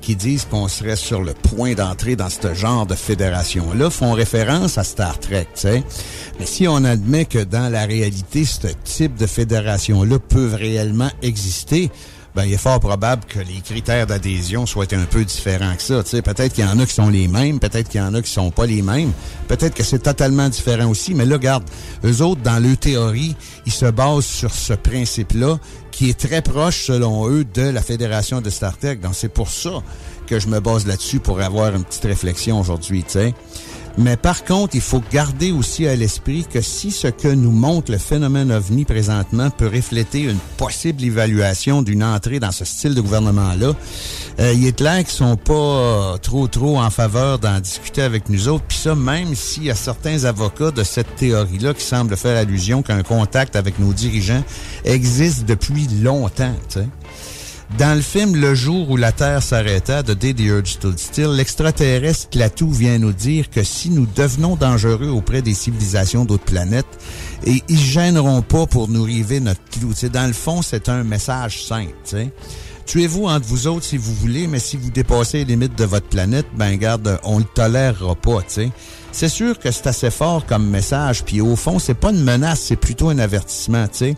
[0.03, 4.77] qui disent qu'on serait sur le point d'entrer dans ce genre de fédération-là font référence
[4.77, 5.83] à Star Trek, tu sais.
[6.39, 11.89] Mais si on admet que dans la réalité, ce type de fédération-là peut réellement exister,
[12.35, 16.03] ben, il est fort probable que les critères d'adhésion soient un peu différents que ça.
[16.03, 18.13] Tu sais, peut-être qu'il y en a qui sont les mêmes, peut-être qu'il y en
[18.15, 19.11] a qui sont pas les mêmes,
[19.47, 21.13] peut-être que c'est totalement différent aussi.
[21.13, 21.63] Mais là, regarde,
[22.03, 25.59] eux autres, dans leur théorie, ils se basent sur ce principe-là
[25.91, 28.95] qui est très proche, selon eux, de la Fédération de Star Trek.
[28.95, 29.83] Donc, c'est pour ça
[30.25, 33.33] que je me base là-dessus pour avoir une petite réflexion aujourd'hui, tu sais.
[33.97, 37.91] Mais par contre, il faut garder aussi à l'esprit que si ce que nous montre
[37.91, 43.01] le phénomène OVNI présentement peut refléter une possible évaluation d'une entrée dans ce style de
[43.01, 43.73] gouvernement-là,
[44.39, 48.29] euh, il est clair qu'ils sont pas euh, trop trop en faveur d'en discuter avec
[48.29, 48.65] nous autres.
[48.67, 52.81] Puis ça, même s'il y a certains avocats de cette théorie-là qui semblent faire allusion
[52.81, 54.43] qu'un contact avec nos dirigeants
[54.85, 56.55] existe depuis longtemps.
[57.77, 62.29] Dans le film Le jour où la Terre s'arrêta de Day the Earth Still, l'extraterrestre
[62.29, 66.85] Klaatu vient nous dire que si nous devenons dangereux auprès des civilisations d'autres planètes,
[67.45, 69.93] et ils gêneront pas pour nous river notre clou.
[69.93, 71.93] T'sais, dans le fond, c'est un message simple.
[72.85, 76.07] Tuez-vous entre vous autres si vous voulez, mais si vous dépassez les limites de votre
[76.07, 78.43] planète, ben garde, on le tolérera pas.
[78.43, 78.69] T'sais.
[79.11, 82.61] C'est sûr que c'est assez fort comme message, puis au fond, c'est pas une menace,
[82.61, 83.87] c'est plutôt un avertissement.
[83.87, 84.15] T'sais.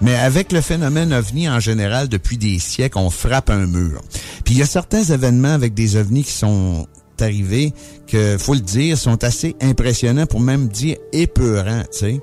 [0.00, 4.02] Mais avec le phénomène ovni en général, depuis des siècles, on frappe un mur.
[4.44, 6.86] Puis il y a certains événements avec des ovnis qui sont
[7.22, 7.72] arrivés
[8.06, 12.20] que, faut le dire, sont assez impressionnants pour même dire épeurants, tu sais.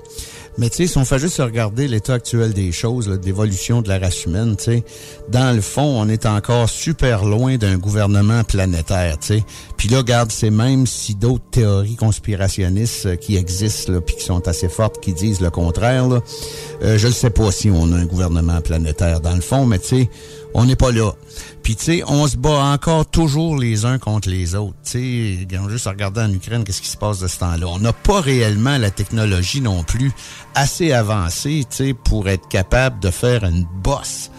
[0.58, 3.98] Mais tu sais, si on fait juste regarder l'état actuel des choses, l'évolution de la
[3.98, 4.84] race humaine, tu sais,
[5.28, 9.44] dans le fond, on est encore super loin d'un gouvernement planétaire, tu sais.
[9.76, 14.24] Puis là, regarde, c'est même si d'autres théories conspirationnistes euh, qui existent, là, puis qui
[14.24, 16.08] sont assez fortes, qui disent le contraire,
[16.82, 19.78] euh, je ne sais pas si on a un gouvernement planétaire dans le fond, mais
[19.78, 20.10] tu sais,
[20.56, 21.12] on n'est pas là.
[21.62, 24.76] Puis, tu sais, on se bat encore toujours les uns contre les autres.
[24.84, 27.66] Tu sais, juste regarder en Ukraine, qu'est-ce qui se passe de ce temps-là.
[27.68, 30.12] On n'a pas réellement la technologie non plus
[30.54, 34.30] assez avancée, tu sais, pour être capable de faire une bosse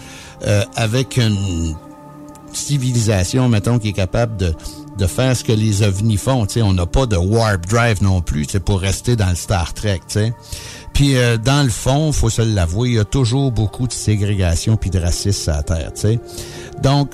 [0.48, 1.76] euh, avec une
[2.52, 4.56] civilisation, mettons, qui est capable de,
[4.98, 6.48] de faire ce que les ovnis font.
[6.48, 9.72] Tu sais, on n'a pas de warp drive non plus, pour rester dans le Star
[9.76, 10.34] Trek, tu sais.
[10.98, 14.78] Puis euh, dans le fond, faut se l'avouer, il y a toujours beaucoup de ségrégation
[14.78, 16.20] puis de racisme à la Terre, tu sais.
[16.82, 17.12] Donc,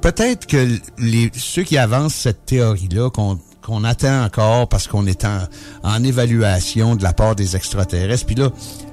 [0.00, 5.26] peut-être que les, ceux qui avancent cette théorie-là, qu'on qu'on attend encore parce qu'on est
[5.26, 5.40] en,
[5.82, 8.24] en évaluation de la part des extraterrestres.
[8.24, 8.48] Puis là,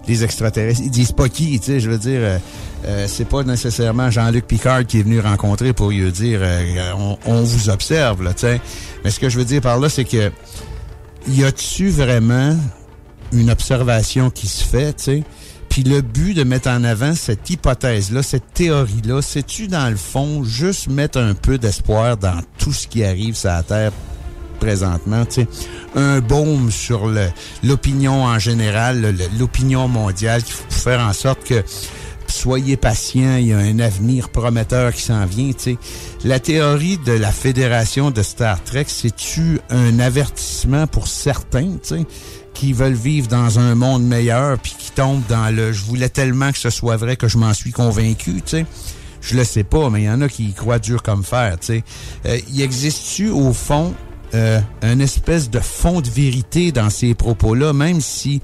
[0.06, 2.38] les extraterrestres, ils disent pas qui, tu sais, je veux dire, euh,
[2.86, 7.18] euh, c'est pas nécessairement Jean-Luc Picard qui est venu rencontrer pour lui dire euh, on,
[7.26, 8.60] on vous observe, là, tu sais.
[9.06, 10.30] Mais ce que je veux dire par là, c'est que
[11.30, 12.56] y a-tu vraiment
[13.32, 15.24] une observation qui se fait, tu sais?
[15.70, 20.44] Puis le but de mettre en avant cette hypothèse-là, cette théorie-là, c'est-tu dans le fond
[20.44, 23.92] juste mettre un peu d'espoir dans tout ce qui arrive sur la Terre
[24.60, 25.48] présentement, tu
[25.96, 27.10] un baume sur
[27.64, 31.64] l'opinion en général, l'opinion mondiale, qui faut faire en sorte que
[32.32, 35.78] soyez patients, il y a un avenir prometteur qui s'en vient, tu sais.
[36.24, 42.06] La théorie de la fédération de Star Trek, c'est-tu un avertissement pour certains, tu sais,
[42.54, 46.52] qui veulent vivre dans un monde meilleur puis qui tombent dans le je voulais tellement
[46.52, 48.66] que ce soit vrai que je m'en suis convaincu, sais?
[49.22, 51.58] Je le sais pas, mais il y en a qui y croient dur comme fer,
[51.62, 51.84] sais.
[52.26, 53.94] Euh, existe-tu au fond
[54.36, 58.42] euh, une espèce de fond de vérité dans ces propos-là, même si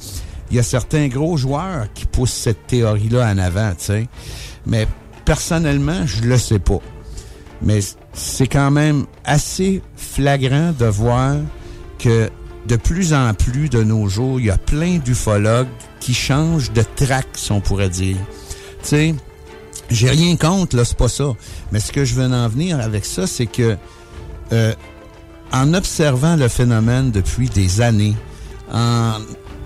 [0.50, 4.08] il y a certains gros joueurs qui poussent cette théorie-là en avant, tu sais.
[4.66, 4.88] Mais
[5.26, 6.80] personnellement, je le sais pas.
[7.62, 7.80] Mais
[8.14, 11.36] c'est quand même assez flagrant de voir
[11.98, 12.30] que
[12.68, 15.68] de plus en plus de nos jours, il y a plein d'ufologues
[16.00, 18.18] qui changent de track, si on pourrait dire.
[18.82, 19.16] Tu sais,
[19.90, 21.34] j'ai rien contre, là, c'est pas ça.
[21.72, 23.78] Mais ce que je veux en venir avec ça, c'est que
[24.52, 24.74] euh,
[25.52, 28.16] en observant le phénomène depuis des années,
[28.72, 29.20] en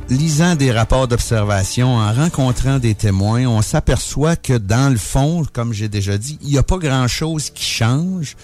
[0.10, 5.72] lisant des rapports d'observation, en rencontrant des témoins, on s'aperçoit que dans le fond, comme
[5.74, 8.36] j'ai déjà dit, il n'y a pas grand-chose qui change.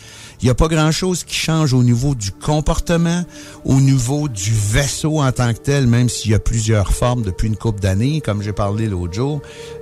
[0.41, 3.23] Il n'y a pas grand-chose qui change au niveau du comportement,
[3.63, 7.47] au niveau du vaisseau en tant que tel, même s'il y a plusieurs formes depuis
[7.47, 9.41] une couple d'années, comme j'ai parlé l'autre jour.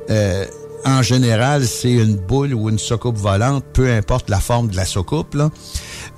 [0.09, 0.45] Euh,
[0.85, 4.85] en général, c'est une boule ou une soucoupe volante, peu importe la forme de la
[4.85, 5.33] soucoupe.
[5.33, 5.49] là.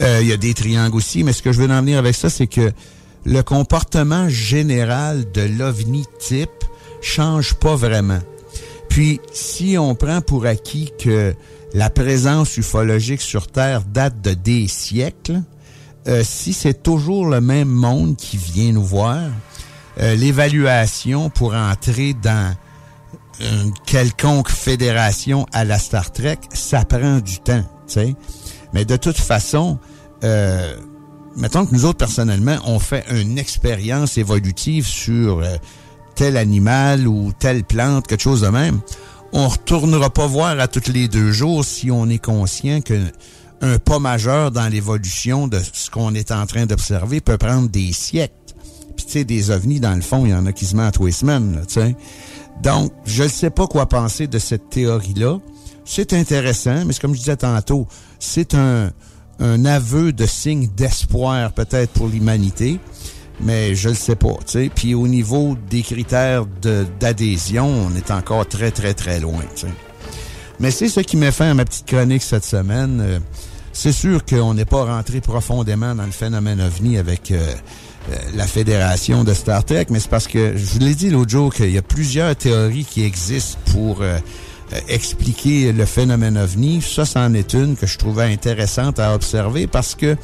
[0.01, 2.15] Euh, Il y a des triangles aussi, mais ce que je veux en venir avec
[2.15, 2.71] ça, c'est que
[3.25, 6.49] le comportement général de l'OVNI type
[7.01, 8.19] change pas vraiment.
[8.89, 11.33] Puis, si on prend pour acquis que
[11.73, 15.41] la présence ufologique sur Terre date de des siècles,
[16.07, 19.19] euh, si c'est toujours le même monde qui vient nous voir,
[19.99, 22.55] euh, l'évaluation pour entrer dans
[23.39, 28.15] une quelconque fédération à la Star Trek, ça prend du temps, tu sais.
[28.73, 29.79] Mais de toute façon,
[30.23, 30.75] euh,
[31.35, 35.57] mettons que nous autres, personnellement, on fait une expérience évolutive sur euh,
[36.15, 38.79] tel animal ou telle plante, quelque chose de même.
[39.33, 42.99] On retournera pas voir à tous les deux jours si on est conscient que
[43.61, 47.93] un pas majeur dans l'évolution de ce qu'on est en train d'observer peut prendre des
[47.93, 48.33] siècles.
[48.95, 50.87] Puis tu sais, des ovnis, dans le fond, il y en a qui se mettent
[50.87, 51.95] à tous les semaines, tu sais.
[52.63, 55.39] Donc, je ne sais pas quoi penser de cette théorie-là.
[55.83, 57.87] C'est intéressant, mais comme je disais tantôt,
[58.19, 58.91] c'est un,
[59.39, 62.79] un aveu de signe d'espoir peut-être pour l'humanité,
[63.41, 64.37] mais je le sais pas.
[64.45, 64.71] tu sais.
[64.73, 66.45] Puis au niveau des critères
[66.99, 69.41] d'adhésion, on est encore très, très, très loin.
[69.55, 69.73] tu sais.
[70.59, 73.01] Mais c'est ce qui m'a fait à ma petite chronique cette semaine.
[73.01, 73.19] Euh,
[73.73, 77.53] c'est sûr qu'on n'est pas rentré profondément dans le phénomène ovni avec euh,
[78.09, 81.31] euh, la fédération de Star Trek, mais c'est parce que, je vous l'ai dit l'autre
[81.31, 84.01] jour, qu'il y a plusieurs théories qui existent pour
[84.87, 86.81] expliquer le phénomène ovni.
[86.81, 90.15] Ça, c'en est une que je trouvais intéressante à observer parce que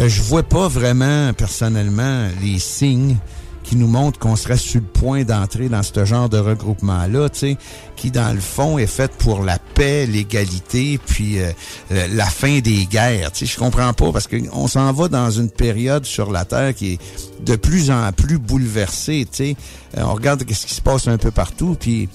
[0.00, 3.16] euh, je vois pas vraiment, personnellement, les signes
[3.64, 7.38] qui nous montrent qu'on serait sur le point d'entrer dans ce genre de regroupement-là, tu
[7.38, 7.56] sais,
[7.96, 11.50] qui, dans le fond, est fait pour la paix, l'égalité, puis euh,
[11.90, 13.32] euh, la fin des guerres.
[13.32, 16.74] Tu sais, je comprends pas, parce qu'on s'en va dans une période sur la Terre
[16.74, 16.98] qui est
[17.44, 19.56] de plus en plus bouleversée, tu sais.
[19.96, 22.08] Euh, on regarde ce qui se passe un peu partout, puis,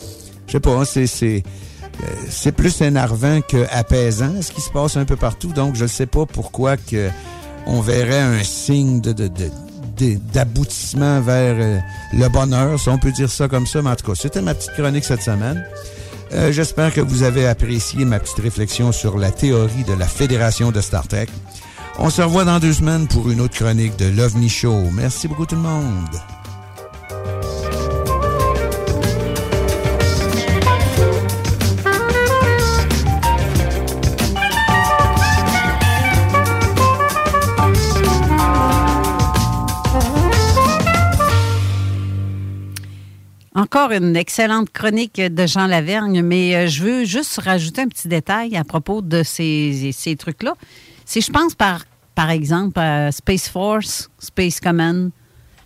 [0.49, 1.07] je sais pas, hein, c'est...
[1.07, 1.43] c'est
[2.01, 5.51] euh, c'est plus énervant que apaisant ce qui se passe un peu partout.
[5.51, 7.09] Donc, je ne sais pas pourquoi que
[7.65, 9.51] on verrait un signe de, de, de-
[9.97, 11.77] de- d'aboutissement vers euh,
[12.13, 13.81] le bonheur, si on peut dire ça comme ça.
[13.81, 15.61] Mais en tout cas, c'était ma petite chronique cette semaine.
[16.31, 20.71] Euh, J'espère que vous avez apprécié ma petite réflexion sur la théorie de la fédération
[20.71, 21.27] de Star Trek.
[21.97, 24.85] On se revoit dans deux semaines pour une autre chronique de l'OVNI Show.
[24.93, 26.07] Merci beaucoup tout le monde.
[43.59, 48.07] Encore une excellente chronique de Jean Lavergne, mais euh, je veux juste rajouter un petit
[48.07, 50.53] détail à propos de ces, trucs-là.
[51.03, 51.83] Si je pense par,
[52.29, 55.11] exemple à Space Force, Space Command,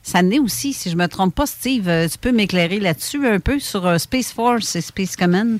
[0.01, 1.87] ça naît aussi, si je me trompe pas, Steve.
[1.87, 5.59] euh, tu peux m'éclairer là-dessus un peu sur euh, Space Force et Space Command?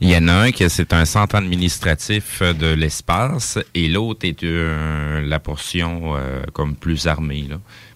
[0.00, 4.26] Il y en a un qui c'est un centre administratif euh, de l'espace et l'autre
[4.26, 7.48] est euh, la portion euh, comme plus armée.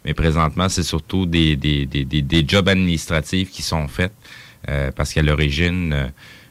[0.09, 4.11] Mais présentement, c'est surtout des, des, des, des, des jobs administratifs qui sont faits
[4.71, 6.07] euh, parce qu'à l'origine, euh,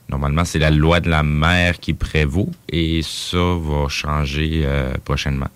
[0.10, 5.48] normalement, c'est la loi de la mer qui prévaut et ça va changer euh, prochainement.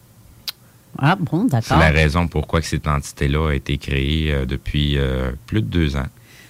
[0.98, 1.78] Ah bon, C'est d'accord.
[1.78, 4.98] la raison pourquoi que cette entité-là a été créée depuis
[5.46, 6.08] plus de deux ans.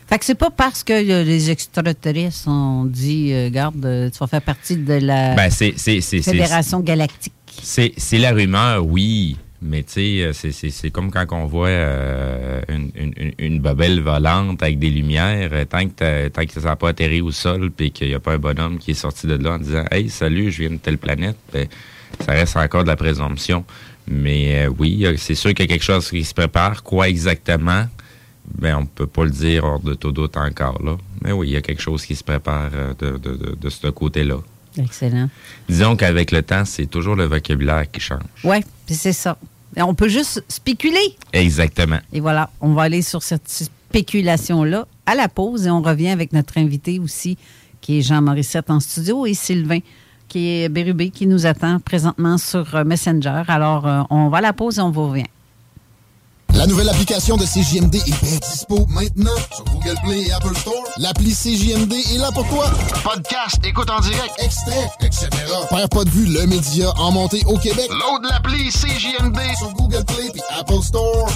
[0.07, 4.17] Fait que c'est pas parce que euh, les extraterrestres ont dit, euh, garde, euh, tu
[4.19, 7.33] vas faire partie de la Ben, c'est- c'est- c'est- c'est- Fédération Galactique.
[7.61, 9.35] C'est, c'est la rumeur, oui.
[9.63, 14.63] Mais tu sais, euh, c'est, comme quand on voit euh, une, une, une- bobelle volante
[14.63, 15.49] avec des lumières.
[15.53, 18.19] euh, Tant que, tant que ça n'a pas atterri au sol puis qu'il n'y a
[18.19, 20.77] pas un bonhomme qui est sorti de là en disant Hey, salut, je viens de
[20.77, 21.67] telle planète, ben,
[22.25, 23.63] ça reste encore de la présomption.
[24.07, 26.81] Mais euh, oui, c'est sûr qu'il y a quelque chose qui se prépare.
[26.81, 27.85] Quoi exactement?
[28.57, 30.97] Ben, on peut pas le dire hors de tout doute encore là.
[31.23, 33.87] Mais oui, il y a quelque chose qui se prépare de, de, de, de ce
[33.87, 34.37] côté-là.
[34.77, 35.29] Excellent.
[35.69, 38.21] Disons qu'avec le temps, c'est toujours le vocabulaire qui change.
[38.85, 39.37] Puis c'est ça.
[39.77, 41.15] On peut juste spéculer.
[41.33, 41.99] Exactement.
[42.11, 46.33] Et voilà, on va aller sur cette spéculation-là à la pause et on revient avec
[46.33, 47.37] notre invité aussi,
[47.79, 49.79] qui est Jean Morissette en studio, et Sylvain,
[50.27, 53.43] qui est Bérubé, qui nous attend présentement sur euh, Messenger.
[53.47, 55.25] Alors, euh, on va à la pause et on vous revient.
[56.61, 60.83] La nouvelle application de CJMD est bien dispo maintenant sur Google Play et Apple Store.
[60.97, 62.69] L'appli CJMD est là pour toi.
[63.03, 65.27] Podcast, écoute en direct, extrait, etc.
[65.71, 67.89] Père pas de vue, le média en montée au Québec.
[67.89, 71.31] Load l'appli CJMD sur Google Play et Apple Store.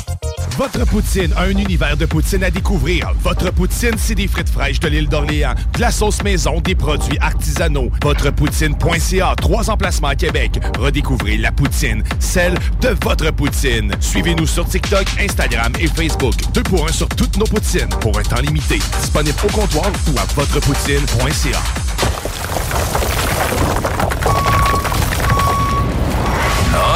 [0.58, 3.12] Votre poutine, un univers de poutine à découvrir.
[3.24, 7.18] Votre poutine, c'est des frites fraîches de l'île d'Orléans, de la sauce maison, des produits
[7.20, 7.90] artisanaux.
[8.02, 10.60] Votrepoutine.ca, trois emplacements à Québec.
[10.80, 13.92] Redécouvrez la poutine, celle de votre poutine.
[14.00, 16.36] Suivez-nous sur TikTok, Instagram et Facebook.
[16.54, 18.80] Deux pour un sur toutes nos poutines, pour un temps limité.
[19.02, 21.60] Disponible au comptoir ou à votrepoutine.ca.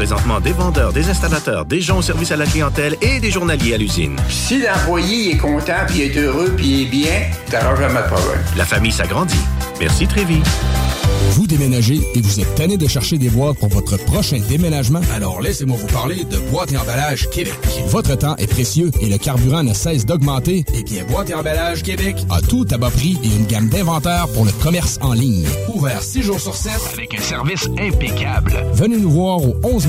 [0.00, 3.74] présentement des vendeurs, des installateurs, des gens au service à la clientèle et des journaliers
[3.74, 4.16] à l'usine.
[4.30, 7.20] Si l'employé est content, puis est heureux, puis il est bien,
[7.50, 8.42] t'auras jamais de problème.
[8.56, 9.36] La famille s'agrandit.
[9.78, 10.40] Merci Trévis.
[11.32, 15.00] Vous déménagez et vous êtes tanné de chercher des boîtes pour votre prochain déménagement?
[15.14, 17.54] Alors laissez-moi vous parler de Boîte et Emballage Québec.
[17.86, 20.64] Votre temps est précieux et le carburant ne cesse d'augmenter.
[20.74, 24.28] Eh bien, Boîte et Emballage Québec a tout à bas prix et une gamme d'inventaires
[24.34, 25.46] pour le commerce en ligne.
[25.72, 28.64] Ouvert 6 jours sur 7 avec un service impeccable.
[28.72, 29.88] Venez nous voir au 11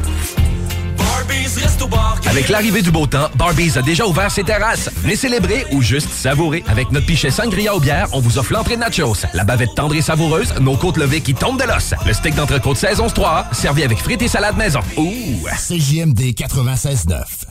[2.29, 4.89] Avec l'arrivée du beau temps, Barbies a déjà ouvert ses terrasses.
[4.97, 6.63] Venez célébrer ou juste savourer.
[6.67, 9.95] Avec notre pichet sangria aux bières, on vous offre l'entrée de nachos, la bavette tendre
[9.95, 13.83] et savoureuse, nos côtes levées qui tombent de l'os, le steak d'entrecôte saison 3 servi
[13.83, 14.79] avec frites et salade maison.
[14.97, 15.47] Ouh!
[15.57, 17.50] CJMD 96.9.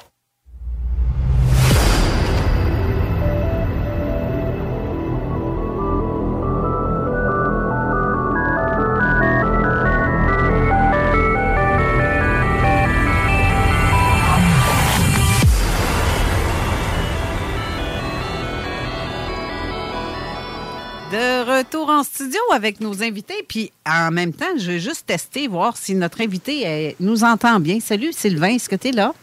[21.71, 25.77] Retour en studio avec nos invités, puis en même temps, je vais juste tester, voir
[25.77, 27.79] si notre invité euh, nous entend bien.
[27.79, 29.13] Salut Sylvain, est-ce que tu es là?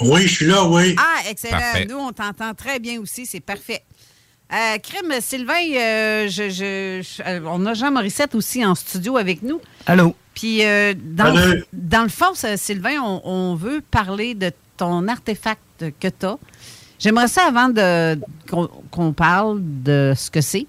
[0.00, 0.94] Oui, je suis là, oui.
[0.98, 1.58] Ah, excellent.
[1.58, 1.86] Parfait.
[1.86, 3.82] Nous, on t'entend très bien aussi, c'est parfait.
[4.52, 9.16] Euh, Crime, Sylvain, euh, je, je- je- euh, on a Jean Morissette aussi en studio
[9.16, 9.60] avec nous.
[9.86, 10.14] Allô?
[10.34, 11.54] Puis, euh, dans, Allô?
[11.54, 15.60] le- dans le fond, Sylvain, on, on veut parler de ton artefact
[15.98, 16.38] que tu as.
[17.00, 17.72] J'aimerais ça, avant
[18.94, 20.66] qu'on parle de ce que c'est,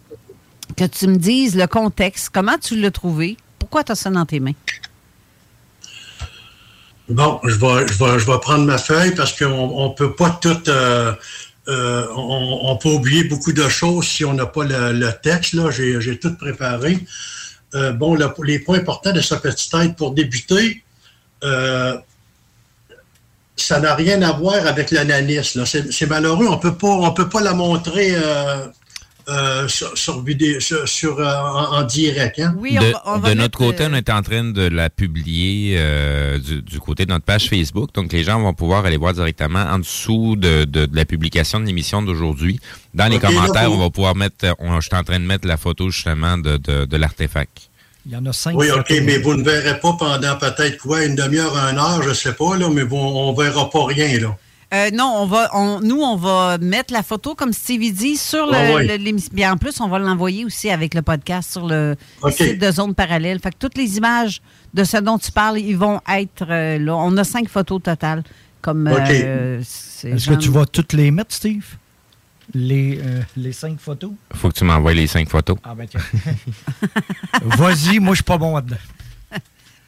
[0.75, 4.25] que tu me dises le contexte, comment tu l'as trouvé, pourquoi tu as ça dans
[4.25, 4.53] tes mains?
[7.07, 10.31] Bon, je vais, je vais, je vais prendre ma feuille parce qu'on ne peut pas
[10.41, 10.57] tout.
[10.67, 11.13] euh,
[11.67, 15.53] euh, on, peut oublier beaucoup de choses si on n'a pas le, texte.
[15.53, 16.99] Là, j'ai, tout préparé.
[17.73, 20.83] Euh, bon, le- les points importants de sa petite tête pour débuter,
[23.57, 25.63] ça n'a rien à voir avec l'analyse.
[25.65, 28.15] c'est malheureux, on peut pas, on peut pas la montrer
[29.27, 32.39] euh, euh, sur, sur vidéo, sur, sur, euh, en, en direct.
[32.39, 32.55] Hein?
[32.55, 37.05] de, de notre côté, on est en train de la publier euh, du, du côté
[37.05, 37.89] de notre page Facebook.
[37.93, 41.59] Donc, les gens vont pouvoir aller voir directement en dessous de, de- de la publication
[41.59, 42.59] de l'émission d'aujourd'hui.
[42.93, 44.45] Dans les là, commentaires, vous- on va pouvoir mettre...
[44.59, 47.69] on- je suis en train de mettre la photo, justement, de, de, de l'artefact.
[48.07, 48.55] Il y en a cinq.
[48.55, 52.09] Oui, OK, mais vous ne verrez pas pendant peut-être quoi, une demi-heure, une heure, je
[52.09, 54.19] ne sais pas, là, mais vous- on ne verra pas rien.
[54.19, 54.37] Là.
[54.73, 58.45] Euh, non, on va, on- nous, on va mettre la photo, comme Stevie dit, sur
[58.47, 58.87] le, Ah ouais.
[58.87, 59.29] le- l'émission.
[59.33, 61.95] Bien, en plus, on va l'envoyer aussi avec le podcast sur le
[62.31, 63.39] site de Zone Parallèle.
[63.39, 64.41] Fait que toutes les images
[64.73, 66.95] de ce dont tu parles, ils vont être euh, là.
[66.95, 68.23] On a cinq photos totales.
[68.61, 71.65] Comme, euh, Est-ce que genre- tu vas toutes les mettre, Steve?
[72.53, 74.11] Les, euh, les cinq photos?
[74.33, 75.57] faut que tu m'envoies les cinq photos.
[75.63, 75.99] Ah ben tiens.
[77.43, 78.75] Vas-y, moi je suis pas bon là-dedans.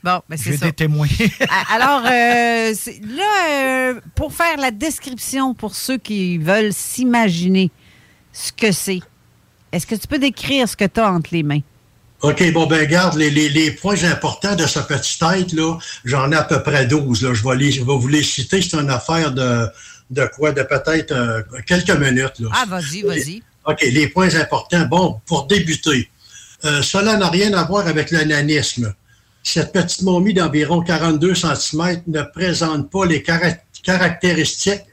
[0.08, 1.10] Bon, ben c'est J'ai des témoins.
[1.70, 2.74] Alors, euh,
[3.18, 7.72] là, euh, pour faire la description pour ceux qui veulent s'imaginer
[8.32, 9.02] ce que c'est,
[9.74, 11.60] est-ce que tu peux décrire ce que tu as entre les mains?
[12.22, 16.32] OK, bon, ben garde, les, les- les points importants de sa petite tête, là, j'en
[16.32, 17.24] ai à peu près 12.
[17.24, 17.34] Là.
[17.34, 18.62] Je, vais les- je vais vous les citer.
[18.62, 19.68] C'est une affaire de,
[20.10, 20.54] de quoi?
[20.54, 22.40] De peut-être euh, quelques minutes.
[22.40, 22.48] Là.
[22.54, 23.44] Ah, vas-y, vas-y.
[23.66, 24.86] OK, les points importants.
[24.86, 26.10] Bon, pour débuter,
[26.64, 28.94] euh, cela n'a rien à voir avec l'ananisme.
[29.48, 34.84] Cette petite momie d'environ 42 cm ne présente pas les cara- caractéristiques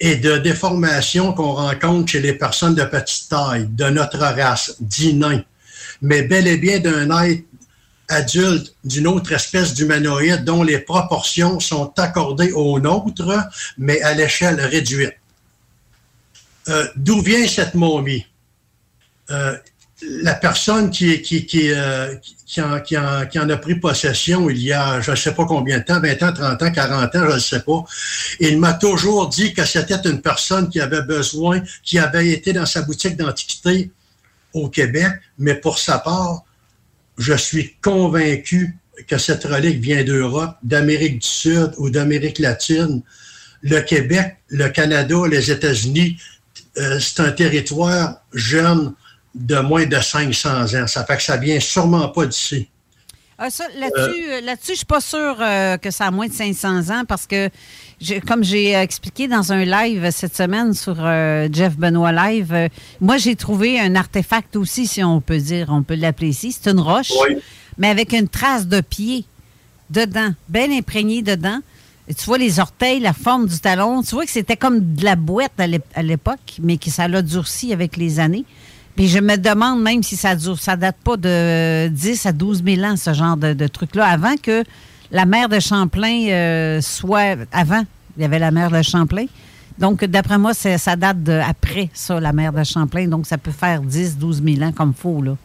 [0.00, 5.12] et de déformation qu'on rencontre chez les personnes de petite taille, de notre race, dits
[5.12, 5.44] nains,
[6.00, 7.44] mais bel et bien d'un être
[8.08, 13.38] adulte d'une autre espèce d'humanoïde dont les proportions sont accordées aux nôtres,
[13.76, 15.12] mais à l'échelle réduite.
[16.70, 18.26] Euh, D'où vient cette momie?
[19.30, 19.58] Euh,
[20.02, 22.14] la personne euh,
[22.46, 26.00] qui en a pris possession il y a je ne sais pas combien de temps,
[26.00, 27.84] 20 ans, 30 ans, 40 ans, je ne sais pas,
[28.40, 32.66] il m'a toujours dit que c'était une personne qui avait besoin, qui avait été dans
[32.66, 33.90] sa boutique d'antiquité
[34.52, 36.42] au Québec, mais pour sa part,
[37.18, 38.76] je suis convaincu
[39.06, 43.02] que cette relique vient d'Europe, d'Amérique du Sud ou d'Amérique latine.
[43.62, 46.18] Le Québec, le Canada, les États-Unis,
[46.78, 48.94] euh, c'est un territoire jeune
[49.34, 50.86] de moins de 500 ans.
[50.86, 52.68] Ça fait que ça vient sûrement pas d'ici.
[53.40, 56.90] Ah, là-dessus, euh, là-dessus, je suis pas sûre euh, que ça a moins de 500
[56.90, 57.48] ans parce que,
[58.26, 62.68] comme j'ai euh, expliqué dans un live cette semaine sur euh, Jeff Benoît Live, euh,
[63.00, 66.50] moi, j'ai trouvé un artefact aussi, si on peut dire, on peut l'appeler ici.
[66.50, 67.12] C'est une roche,
[67.76, 69.24] mais avec une trace de pied
[69.88, 71.60] dedans, bien imprégnée dedans.
[72.08, 74.02] Et tu vois les orteils, la forme du talon.
[74.02, 77.72] Tu vois que c'était comme de la boîte à l'époque, mais que ça l'a durci
[77.72, 78.44] avec les années.
[78.98, 82.64] Puis je me demande même si ça dure, ça date pas de 10 à 12
[82.66, 84.64] 000 ans, ce genre de, truc-là, avant que
[85.12, 87.36] la mère de Champlain euh, soit...
[87.52, 87.84] Avant,
[88.16, 89.26] il y avait la mère de Champlain.
[89.78, 93.06] Donc, d'après moi, ça date de après ça, la mer de Champlain.
[93.06, 95.36] Donc, ça peut faire 10, 12 000 ans comme faux, là.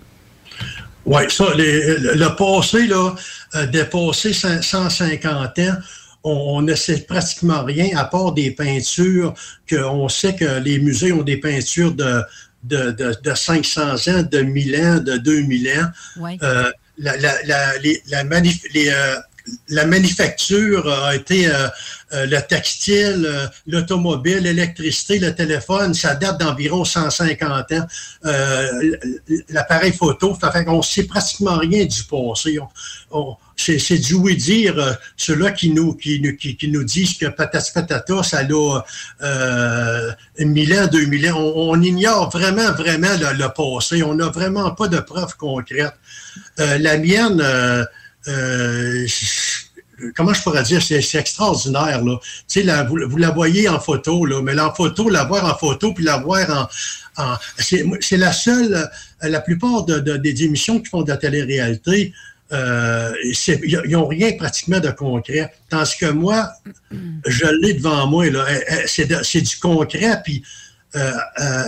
[1.06, 3.14] Oui, ça, le, passé, là,
[3.54, 5.76] euh, dépassé cin- 150 ans,
[6.24, 9.36] on, on ne sait pratiquement rien à part des peintures
[9.70, 12.24] qu'on sait que les musées ont des peintures de,
[12.64, 15.88] de, de, de 500 ans, de 1000 ans, de 2000 ans.
[16.22, 16.38] Ouais.
[16.44, 19.16] Euh, la, la, la, les- la, manif- les, euh,
[19.70, 21.68] la manufacture a été euh,
[22.14, 27.88] euh, le textile, euh, l'automobile, l'électricité, le téléphone, ça date d'environ 150 ans.
[29.50, 32.58] L'appareil photo, ça fait qu'on sait pratiquement rien du passé.
[32.60, 32.70] On-
[33.20, 38.24] on- c'est du oui-dire, euh, ceux-là qui nous, qui, qui, nous disent que patas patata,
[38.24, 38.86] ça a
[39.24, 41.40] euh, 1000 ans, 2000 ans.
[41.56, 44.04] On, ignore vraiment, vraiment le, passé.
[44.04, 45.94] On n'a vraiment pas de preuves concrètes.
[46.60, 47.42] Euh, la mienne,
[48.28, 49.06] euh,
[50.16, 52.04] comment je pourrais dire, c'est extraordinaire.
[52.04, 52.20] Là.
[52.64, 55.94] La- vous, vous la voyez en photo, là, mais en photo, la voir en photo,
[55.94, 56.70] puis la voir
[57.18, 57.38] en...
[57.60, 58.90] c'est la seule,
[59.22, 62.14] la plupart de, de- des émissions qui font de la télé-réalité,
[62.52, 63.36] euh, ils
[63.86, 65.52] ils n'ont rien pratiquement de concret.
[65.70, 66.50] Tandis que moi,
[67.26, 68.30] je l'ai devant moi.
[68.30, 68.46] là.
[68.48, 70.44] Euh, euh, C'est du concret, puis...
[70.96, 71.64] euh, euh,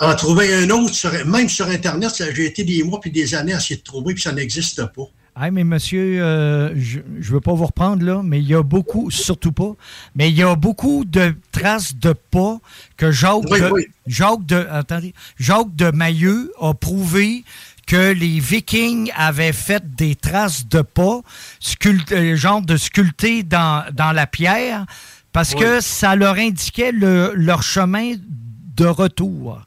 [0.00, 3.52] en trouver un autre, sur- même sur Internet, j'ai été des mois puis des années
[3.54, 5.04] à essayer de trouver, puis ça n'existe pas.
[5.36, 8.62] Ah, mais monsieur, euh, je ne veux pas vous reprendre là, mais il y a
[8.64, 9.76] beaucoup, surtout pas,
[10.16, 12.58] mais il y a beaucoup de traces de pas
[12.96, 13.86] que Jacques, Oui, de, oui.
[14.08, 17.44] Jacques de, attendez, Jacques de Mailleux a prouvé
[17.88, 21.22] que les Vikings avaient fait des traces de pas,
[22.12, 24.84] euh, genre de sculptés dans, dans la pierre,
[25.32, 25.60] parce Oui.
[25.62, 28.12] que ça leur indiquait le- leur chemin
[28.76, 29.62] de retour.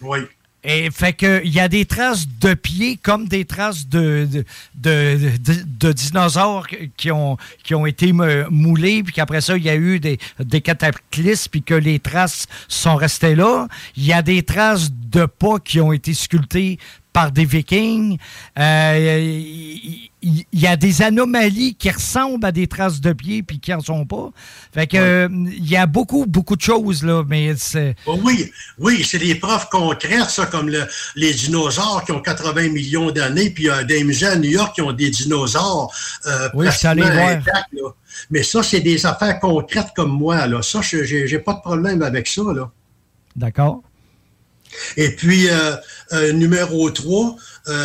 [0.00, 0.18] Oui.
[0.66, 4.44] Et fait que il y a des traces de pieds comme des traces de, de,
[4.74, 8.12] de- de- de dinosaures qui ont, qui ont été
[8.50, 12.46] moulés, puis qu'après ça, il y a eu des, des cataclysmes, puis que les traces
[12.66, 13.68] sont restées là.
[13.96, 16.78] Il y a des traces de pas qui ont été sculptées
[17.14, 18.18] par des vikings.
[18.58, 23.42] Euh, Il il- il y a des anomalies qui ressemblent à des traces de pieds,
[23.42, 24.30] puis qui en sont pas.
[24.72, 27.94] Fait que euh, il y a beaucoup, beaucoup de choses, là, mais c'est...
[28.06, 32.70] Oh oui, oui, c'est des preuves concrètes, ça, comme le- les dinosaures qui ont 80
[32.70, 35.92] millions d'années, puis euh, des musées à New York qui ont des dinosaures
[36.26, 37.90] euh, Oui, pratiquement intacts, là.
[38.30, 40.46] Mais ça, c'est des affaires concrètes comme moi.
[40.46, 40.62] Là.
[40.62, 42.42] Ça, je- j'ai j'ai pas de problème avec ça.
[42.54, 42.70] Là.
[43.36, 43.82] D'accord.
[44.96, 45.76] Et puis, euh,
[46.14, 47.36] euh, numéro 3,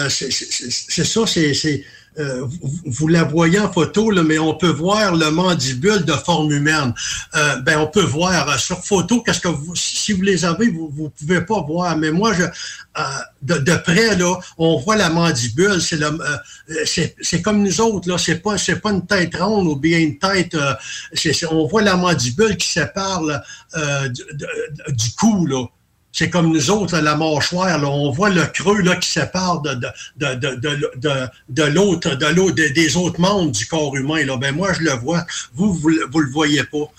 [0.09, 1.83] c'est c'est- ça, c'est...
[2.17, 2.45] euh,
[2.85, 6.93] vous, la voyez en photo, là, mais on peut voir le mandibule de forme humaine.
[7.35, 10.67] Euh, ben, on peut voir euh, sur photo, qu'est-ce que vous, si vous les avez,
[10.69, 11.95] vous ne pouvez pas voir.
[11.97, 13.03] Mais moi, euh,
[13.41, 15.79] de, près, là, on voit la mandibule.
[15.81, 18.17] C'est euh, comme nous autres, là.
[18.17, 20.55] C'est pas, pas une tête ronde ou bien une tête.
[20.55, 20.73] euh,
[21.51, 23.41] on voit la mandibule qui sépare là,
[23.77, 24.23] euh, du,
[24.89, 25.63] du cou, là.
[26.11, 29.75] C'est comme nous autres, la mâchoire, là, on voit le creux là, qui sépare de,
[29.75, 34.25] de, de, de, de, l'autre, de l'autre, des- autres membres du corps humain.
[34.25, 34.35] Là.
[34.37, 35.23] Ben, moi, je le vois.
[35.53, 36.91] Vous, vous, vous le voyez pas.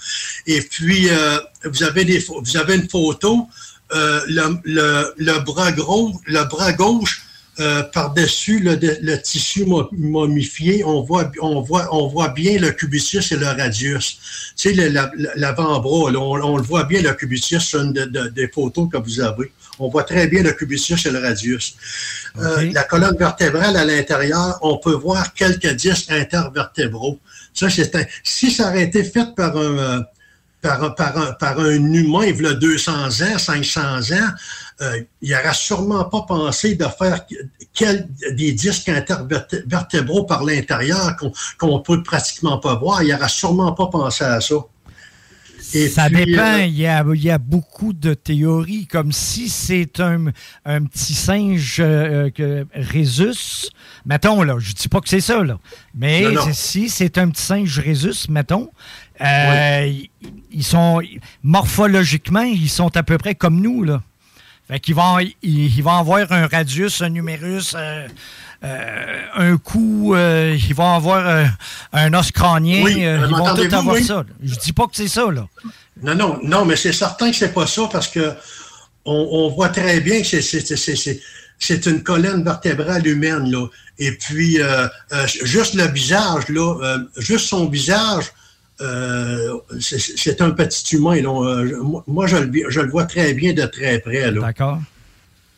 [0.47, 3.49] Et puis, euh, vous, avez des, vous avez une photo,
[3.93, 7.23] euh, le, le, le bras gros, le bras gauche,
[7.61, 13.31] euh, par-dessus le, tissu mo- momifié, on voit, on, voit, on voit bien le cubitus
[13.33, 14.19] et le radius.
[14.57, 18.29] Tu sais, la- l'avant-bras, on, on le voit bien, le cubitus, sur une de- de-
[18.29, 19.53] des photos que vous avez.
[19.79, 21.75] On voit très bien le cubitus et le radius.
[22.39, 27.19] Euh, la colonne vertébrale à l'intérieur, on peut voir quelques disques intervertébraux.
[27.55, 30.01] Ça, c'est un- si ça aurait été fait par un, euh,
[30.63, 32.93] par, un- par, un, par un humain, il y a 200
[33.23, 33.81] ans, 500
[34.13, 34.29] ans,
[34.83, 37.25] euh, il n'aurait sûrement pas pensé de faire
[37.75, 43.03] quel- des disques intervertébraux par l'intérieur qu'on qu'on peut pratiquement pas voir.
[43.03, 44.57] Il n'aurait sûrement pas pensé à ça.
[45.73, 46.43] Et ça puis, dépend.
[46.43, 50.33] euh, il, y a, il y a beaucoup de théories, comme si c'est un,
[50.65, 52.67] un petit singe euh, que.
[54.07, 55.59] Mettons, là, je dis pas que c'est ça, là.
[55.95, 56.53] Mais Non, non.
[56.53, 58.71] si c'est un petit singe Rhésus, mettons,
[59.21, 60.11] euh, ils,
[60.53, 61.01] ils sont
[61.43, 64.03] morphologiquement, ils sont à peu près comme nous, là.
[64.69, 68.07] Fait qu'ils vont, ils, ils vont avoir un radius, un numérus, euh,
[68.63, 71.49] euh, un cou, euh, ils vont avoir
[71.93, 74.05] un os crânien, Oui, ils vont tout avoir oui?
[74.05, 74.17] ça.
[74.17, 74.25] là.
[74.43, 75.49] Je dis pas que c'est ça, là.
[76.03, 78.33] Non, non, non, mais c'est certain que c'est pas ça parce que
[79.05, 83.67] on, on voit très bien que c'est- une colonne vertébrale humaine, là.
[83.99, 84.59] Et puis,
[85.43, 88.27] juste le visage, là, juste son visage,
[88.81, 91.17] euh, c'est- un petit humain.
[91.25, 94.31] Euh, moi- je le, je le vois très bien de très près.
[94.33, 94.79] D'accord.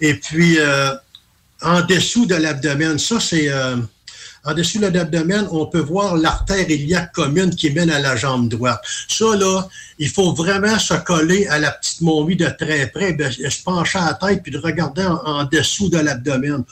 [0.00, 0.90] Et puis, euh,
[1.62, 3.48] en dessous de l'abdomen, ça, c'est.
[4.44, 8.48] en dessous de l'abdomen, on peut voir l'artère iliaque commune qui mène à la jambe
[8.48, 8.82] droite.
[9.08, 9.68] Ça, là,
[10.00, 13.98] il faut vraiment se coller à la petite momie de très près, ben, se pencher
[14.00, 16.64] à la tête puis de regarder en, en dessous de l'abdomen.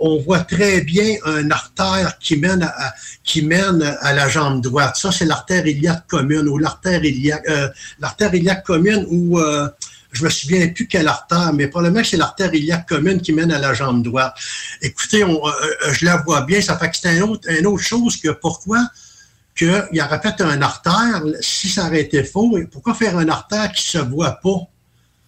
[0.00, 2.62] On voit très bien un artère qui mène
[4.00, 4.96] à, la jambe droite.
[4.96, 7.68] Ça, c'est l'artère iliaque commune ou l'artère iliaque, euh,
[8.00, 8.32] l'artère
[8.64, 9.68] commune ou euh,
[10.12, 13.52] je me souviens plus quelle artère, mais probablement que c'est l'artère iliaque commune qui mène
[13.52, 14.34] à la jambe droite.
[14.82, 18.16] Écoutez, euh, euh, je la vois bien, ça fait que c'est autre, une autre chose
[18.16, 18.88] que pourquoi
[19.56, 23.70] qu'il y aurait fait un artère, si ça aurait été faux, pourquoi faire un artère
[23.72, 24.68] qui se voit pas,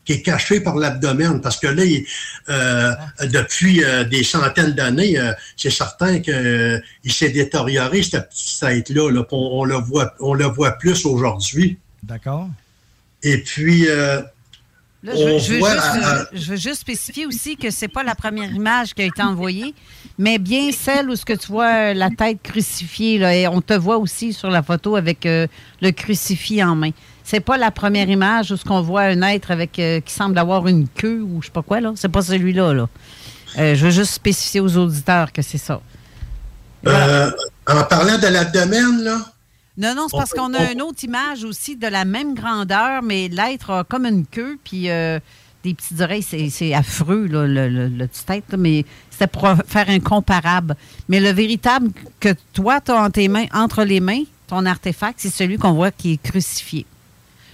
[0.05, 1.40] qui est caché par l'abdomen?
[1.40, 2.05] Parce que là, il-
[2.48, 2.92] euh,
[3.22, 9.11] depuis euh, des centaines d'années, euh, c'est certain qu'il s'est détérioré, cette petite tête-là.
[9.11, 9.24] là.
[9.30, 11.78] on, on le voit, on le voit plus aujourd'hui.
[12.03, 12.48] D'accord.
[13.22, 14.20] Et puis, euh,
[15.05, 17.70] Là, je, veux, on je veux voit, juste, euh, je veux juste spécifier aussi que
[17.72, 19.74] c'est pas la première image qui a été envoyée,
[20.16, 23.18] mais bien celle où ce que tu vois la tête crucifiée.
[23.18, 25.48] Là, et on te voit aussi sur la photo avec euh,
[25.80, 26.90] le crucifix en main.
[27.25, 30.37] C'est pas la première image où ce qu'on voit un être avec euh, qui semble
[30.39, 31.93] avoir une queue ou je sais pas quoi là.
[31.97, 32.89] C'est pas celui-là là.
[33.59, 35.81] Euh, je veux juste spécifier aux auditeurs que c'est ça.
[36.87, 37.31] euh,
[37.68, 39.18] en parlant de l'abdomen, là,
[39.79, 43.03] Non, non, c'est parce qu'on a on- une autre image aussi de la même grandeur,
[43.03, 45.20] mais l'être a comme une queue, puis euh,
[45.64, 46.23] des petites oreilles.
[46.51, 50.75] C'est, affreux, là, le, le, le petit être, là, mais c'était pour faire un comparable.
[51.09, 55.20] Mais le véritable que toi, tu as entre, tes mains, entre les mains, ton artefact,
[55.20, 56.85] c'est celui qu'on voit qui est crucifié.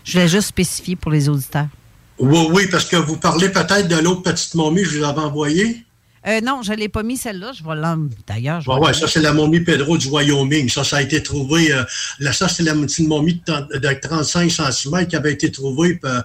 [0.08, 1.66] Je voulais juste spécifier pour les auditeurs.
[2.18, 5.20] oui, oui, parce que vous parlez peut-être de l'autre petite momie que je vous avais
[5.20, 5.84] envoyée.
[6.28, 7.52] Euh, non, je ne l'ai pas mis celle-là.
[7.52, 8.06] Je vais l'en...
[8.26, 10.68] D'ailleurs, je Ouais, ça, c'est la momie Pedro du Wyoming.
[10.68, 11.72] Ça, ça a été trouvé.
[11.72, 11.82] euh,
[12.18, 15.98] là, ça, c'est la petite momie de, trente- de 35 cm qui avait été trouvée
[16.04, 16.20] euh,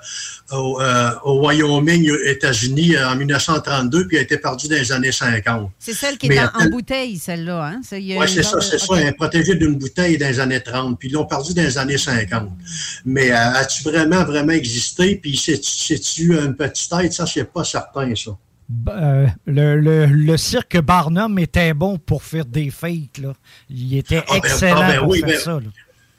[0.51, 0.81] au,
[1.23, 5.71] au Wyoming, aux États-Unis, en 1932, puis a été perdue dans les années 50.
[5.79, 7.65] C'est celle qui Mais est en, bouteille, celle-là.
[7.65, 7.81] Hein?
[7.91, 8.95] Oui, c'est ça, de- c'est ça.
[8.97, 11.77] Elle est protégée d'une bouteille dans les années 30, puis ils l'ont perdu dans les
[11.77, 12.49] années 50.
[13.05, 15.15] Mais as-tu vraiment, vraiment existé?
[15.15, 17.13] Puis c'est- c'est-tu une petite tête?
[17.13, 18.31] Ça, c'est pas certain, ça.
[18.89, 23.17] Euh, le, le- le cirque Barnum était bon pour faire des fakes.
[23.19, 23.33] Là.
[23.69, 25.51] Il était Ah, ben, excellent ah, ben pour oui, faire ben- ça.
[25.53, 25.67] là.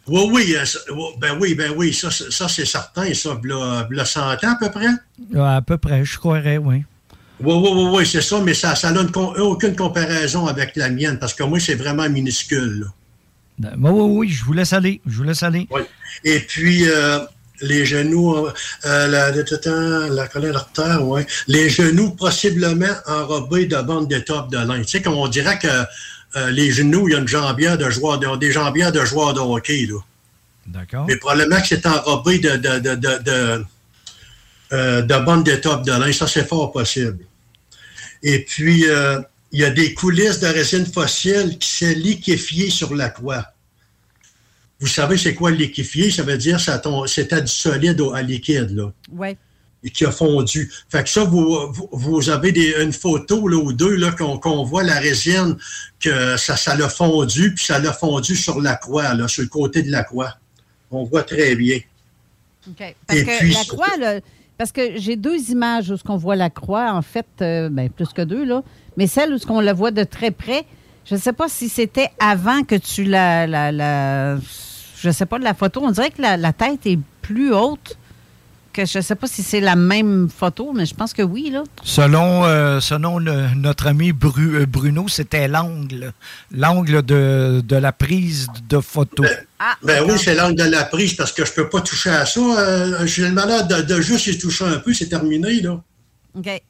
[0.07, 0.79] Oui, oui, euh, ça-
[1.19, 4.71] ben oui, ben oui, ça, c'est- ça c'est certain, ça, v'là 100 ans à peu
[4.71, 4.89] près?
[5.41, 6.85] À peu près, je croirais, oui.
[7.41, 9.01] Oui, oui, oui, oui, c'est ça, mais ça n'a
[9.43, 12.81] aucune comparaison avec la mienne, parce que moi, c'est vraiment minuscule.
[12.81, 12.87] là.
[13.59, 15.01] Ben, Oui, oui, oui, je vous laisse aller.
[15.07, 15.67] Je vous laisse aller.
[15.71, 15.81] Oui.
[16.23, 17.21] Et puis, euh,
[17.65, 18.53] les genoux, euh,
[18.85, 21.27] euh, la, la, la colonne artère, ouais.
[21.49, 24.81] Les genoux possiblement enrobés de bandes d'étoffe de lin.
[24.83, 25.67] Tu sais, comme on dirait que
[26.37, 29.35] euh, les genoux, il y a une jambière de joueurs, de- des jambières de joueurs
[29.35, 30.01] de hockey, là.
[30.67, 31.05] D'accord.
[31.09, 33.65] Mais probablement que c'est enrobé de, de, de, de, de,
[34.73, 36.13] euh, de bandes d'étoffe de lin.
[36.13, 37.25] Ça, c'est fort possible.
[38.23, 38.87] Et puis,
[39.53, 43.45] il y a des coulisses de résine fossile qui s'est liquéfiée sur la croix.
[44.85, 46.11] Vous savez, c'est quoi liquéfier?
[46.11, 48.93] Ça veut dire que c'était du solide au- à liquide, là,
[49.83, 50.71] et qui a fondu.
[50.91, 54.37] Fait que ça, vous, vous, vous avez des, une photo là, ou deux là, qu'on
[54.39, 55.57] qu'on voit la résine,
[56.01, 59.49] que ça, ça l'a fondu, puis ça l'a fondu sur la croix, là, sur le
[59.49, 60.35] côté de la croix.
[60.91, 61.79] On voit très bien.
[62.69, 62.95] OK.
[63.07, 64.21] Parce Et que puis- la croix, là,
[64.59, 67.89] parce que j'ai deux images où ce qu'on voit la croix, en fait, euh, ben,
[67.89, 68.63] plus que deux, là.
[68.99, 70.65] Mais celle où ce qu'on la voit de très près,
[71.05, 74.39] je ne sais pas si c'était avant que tu la, la, la-
[75.05, 75.81] Je sais pas de la photo.
[75.85, 77.99] On dirait que la, la tête est plus haute
[78.73, 81.51] que je ne sais pas si c'est la même photo, mais je pense que oui,
[81.51, 81.63] là.
[81.85, 86.13] Selon, euh, selon le- notre ami Bru- euh, Bruno, c'était l'angle.
[86.51, 89.23] L'angle de, de la prise de photo.
[89.83, 92.41] Ben oui, c'est l'angle de la prise parce que je peux pas toucher à ça.
[92.41, 95.81] Euh, J'ai le malade de, de juste y toucher un peu, c'est terminé, là.
[96.37, 96.63] OK.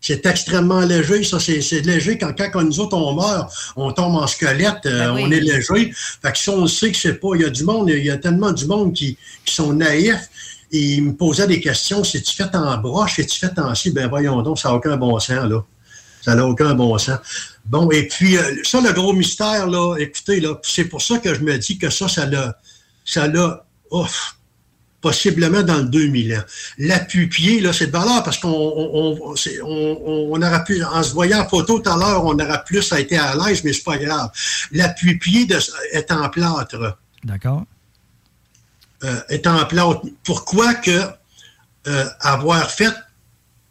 [0.00, 2.18] C'est extrêmement léger, ça, c'est c'est léger.
[2.18, 5.22] Quand, quand nous autres, on meurt, on tombe en squelette, euh, Ben oui.
[5.26, 5.92] on est léger.
[6.22, 8.10] Fait que si on sait que c'est pas, il y a du monde, il y
[8.10, 10.28] a tellement du monde qui, qui sont naïfs,
[10.70, 13.90] et ils me posaient des questions, c'est-tu fait en broche, c'est-tu fait en ci?
[13.90, 15.64] Ben voyons donc, ça n'a aucun bon sens, là.
[16.22, 17.18] Ça n'a aucun bon sens.
[17.64, 21.34] Bon, et puis, euh, ça, le gros mystère, là, écoutez, là, c'est pour ça que
[21.34, 22.56] je me dis que ça, ça l'a,
[23.04, 24.37] ça l'a, ouf,
[25.00, 26.42] possiblement dans le 2000 ans.
[26.78, 31.48] L'appui-pied, là, c'est de valeur parce qu'on on, on, aurait pu, en se voyant en
[31.48, 34.30] photo tout à l'heure, on aurait plus été à l'aise, mais c'est pas grave.
[34.72, 35.46] L'appui-pied
[35.92, 36.98] est en plâtre.
[37.24, 37.64] D'accord.
[39.04, 40.02] Euh, est en plâtre.
[40.24, 40.90] Pourquoi que
[41.86, 42.92] euh, avoir fait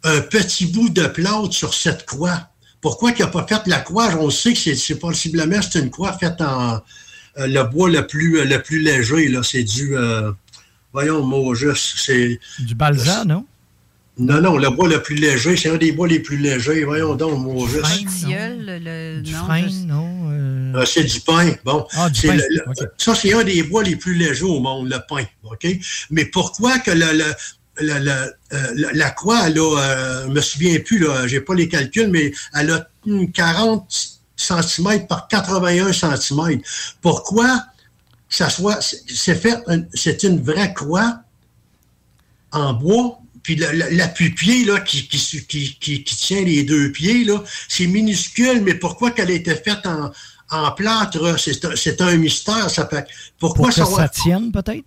[0.04, 2.48] un petit bout de plâtre sur cette croix?
[2.80, 4.08] Pourquoi qu'il n'a pas fait la croix?
[4.18, 6.80] On sait que c'est, c'est possiblement c'est une croix faite en
[7.38, 9.28] euh, le bois le plus, le plus léger.
[9.28, 9.42] Là.
[9.42, 9.94] C'est du.
[10.98, 11.94] Voyons le mot juste.
[11.98, 12.40] C'est.
[12.58, 13.44] Du balsa, non?
[14.20, 16.82] Non, non, le bois le plus léger, c'est un des bois les plus légers.
[16.82, 17.84] Voyons donc le mot juste.
[18.18, 20.08] Tilleul, le, le- Du non, frein, non?
[20.32, 21.52] euh, Ah, c'est du pain.
[21.64, 22.88] Bon, Ah, du pain, le- le- ok.
[22.98, 25.24] ça, c'est un des bois les plus légers au monde, le pain.
[25.44, 25.66] OK?
[26.10, 27.34] Mais pourquoi que le, le-
[27.80, 28.10] le- le-
[28.54, 31.68] euh, la, la croix, elle a, euh, je me souviens plus, là, j'ai pas les
[31.68, 33.86] calculs, mais elle a hum, 40
[34.36, 36.60] cm par 81 cm.
[37.02, 37.62] Pourquoi
[38.28, 39.58] ça soit, c'est fait,
[39.94, 41.20] c'est une vraie croix
[42.52, 47.86] en bois, puis l'appui-pied là, qui, qui, qui, qui- tient les deux pieds, là, c'est
[47.86, 50.10] minuscule, mais pourquoi qu'elle a été faite en,
[50.50, 52.68] en plâtre, c'est un, c'est un mystère.
[52.70, 53.06] Ça fait,
[53.38, 54.08] pourquoi Pour que ça ça va...
[54.08, 54.84] tienne, peut-être?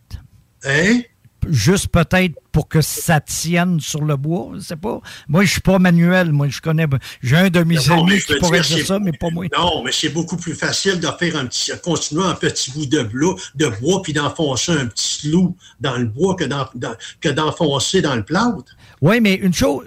[0.66, 1.02] Hein?
[1.50, 5.00] Juste peut-être pour que ça tienne sur le bois, je sais pas.
[5.28, 6.86] Moi, je suis pas manuel, moi, je connais.
[7.24, 9.46] J'ai un de mes Non, amis qui pourrait dire, ça, mais pas moi.
[9.58, 13.04] Non, mais c'est beaucoup plus facile de faire un petit, continuer un petit bout de
[13.04, 16.68] bois, de bois puis d'enfoncer un petit clou dans le bois que dans-
[17.20, 18.76] que d'enfoncer dans le plâtre.
[19.02, 19.86] Oui, mais une chose.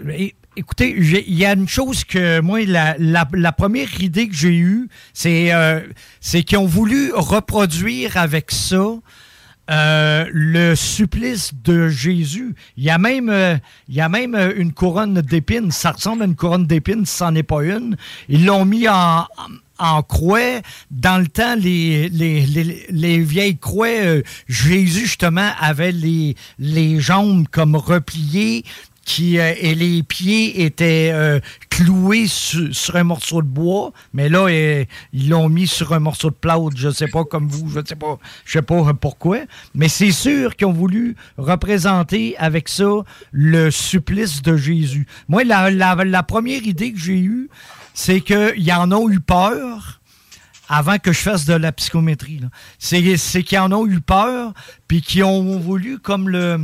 [0.56, 4.54] Écoutez, il y a une chose que moi, la, la- la première idée que j'ai
[4.56, 5.80] eue, c'est euh,
[6.20, 8.94] c'est qu'ils ont voulu reproduire avec ça
[9.70, 12.54] euh, le supplice de Jésus.
[12.76, 13.56] Il y a même, euh,
[13.88, 15.70] il y a même euh, une couronne d'épines.
[15.70, 17.96] Ça ressemble à une couronne d'épines, si c'en n'est pas une.
[18.28, 19.26] Ils l'ont mis en,
[19.78, 20.60] en croix.
[20.90, 27.46] Dans le temps, les, les, les, les vieilles croix, Jésus, justement, avait les, les jambes
[27.50, 28.64] comme repliées
[29.04, 31.40] qui, euh, et les pieds étaient euh,
[31.70, 35.98] cloués su- sur un morceau de bois, mais là, euh, ils l'ont mis sur un
[36.00, 39.38] morceau de plâtre, je sais pas comme vous, je sais pas, je sais pas pourquoi,
[39.74, 42.90] mais c'est sûr qu'ils ont voulu représenter avec ça
[43.32, 45.06] le supplice de Jésus.
[45.28, 47.48] Moi, la, la, première idée que j'ai eue,
[47.92, 50.00] c'est qu'ils en ont eu peur
[50.68, 52.40] avant que je fasse de la psychométrie.
[52.78, 54.54] c'est qu'ils en ont eu peur,
[54.88, 56.58] puis qu'ils ont voulu comme le...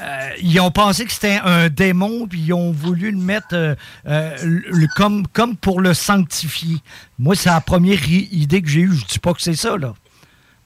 [0.00, 3.74] euh, ils ont pensé que c'était un démon, puis ils ont voulu le mettre euh,
[4.06, 6.76] euh, le- comme, comme pour le sanctifier.
[7.18, 8.94] Moi, c'est la première idée que j'ai eue.
[8.94, 9.94] Je dis pas que c'est ça, là.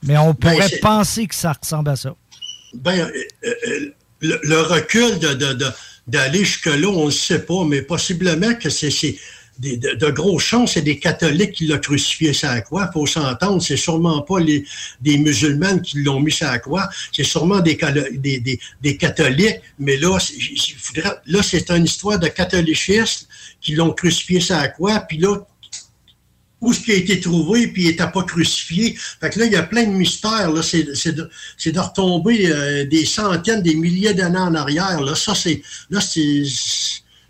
[0.03, 2.15] Mais on Ben, pourrait penser que ça ressemble à ça.
[2.75, 3.09] Ben,
[4.21, 5.57] le, le recul de,
[6.07, 8.91] d'aller jusque-là, on ne sait pas, mais possiblement que c'est
[9.63, 12.89] de, grosses chances, c'est des catholiques qui l'ont crucifié la croix.
[12.91, 14.65] Il faut s'entendre, c'est sûrement pas les,
[15.01, 20.19] des musulmanes qui l'ont mis sur la croix, c'est sûrement des, catholiques, mais là,
[21.27, 23.27] là, c'est une histoire de catholicisme
[23.61, 25.37] qui l'ont crucifié sur la croix, puis là,
[26.61, 28.97] où ce qui a été trouvé, puis il n'était pas crucifié.
[29.21, 30.53] Fait que là, il y a plein de mystères.
[30.53, 30.63] Là.
[30.63, 35.01] C'est, c'est de, retomber euh, des centaines, des milliers d'années en arrière.
[35.01, 35.61] Là, ça, c'est,
[35.91, 36.45] là, c'est,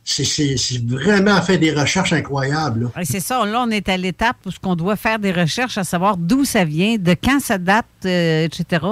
[0.05, 2.91] c'est, c'est vraiment fait des recherches incroyables.
[2.97, 3.45] Ouais, C'est ça.
[3.47, 6.65] Là, on est à l'étape où on doit faire des recherches à savoir d'où ça
[6.65, 8.85] vient, de quand ça date, euh, etc.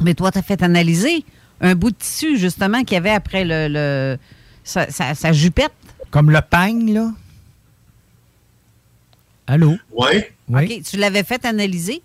[0.00, 1.24] Mais toi, tu as fait analyser
[1.60, 4.18] un bout de tissu, justement, qu'il y avait après le, le-
[4.64, 5.72] sa, sa- sa jupette.
[6.10, 7.10] Comme le pagne, là.
[9.46, 9.76] Allô?
[9.92, 10.22] Oui.
[10.48, 10.82] OK.
[10.88, 12.02] Tu l'avais fait analyser?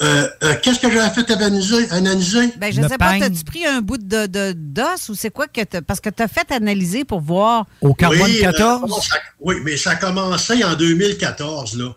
[0.00, 1.90] Euh, euh, qu'est-ce que j'avais fait analyser?
[1.90, 2.52] analyser?
[2.58, 5.46] Ben, je ne sais pas, as-tu pris un bout de, de- d'os ou c'est quoi
[5.48, 7.66] que t'as- Parce que tu as fait analyser pour voir.
[7.80, 9.02] Au carbone oui, euh, 14?
[9.08, 11.76] ça- oui, mais ça a commencé en 2014.
[11.76, 11.94] Là.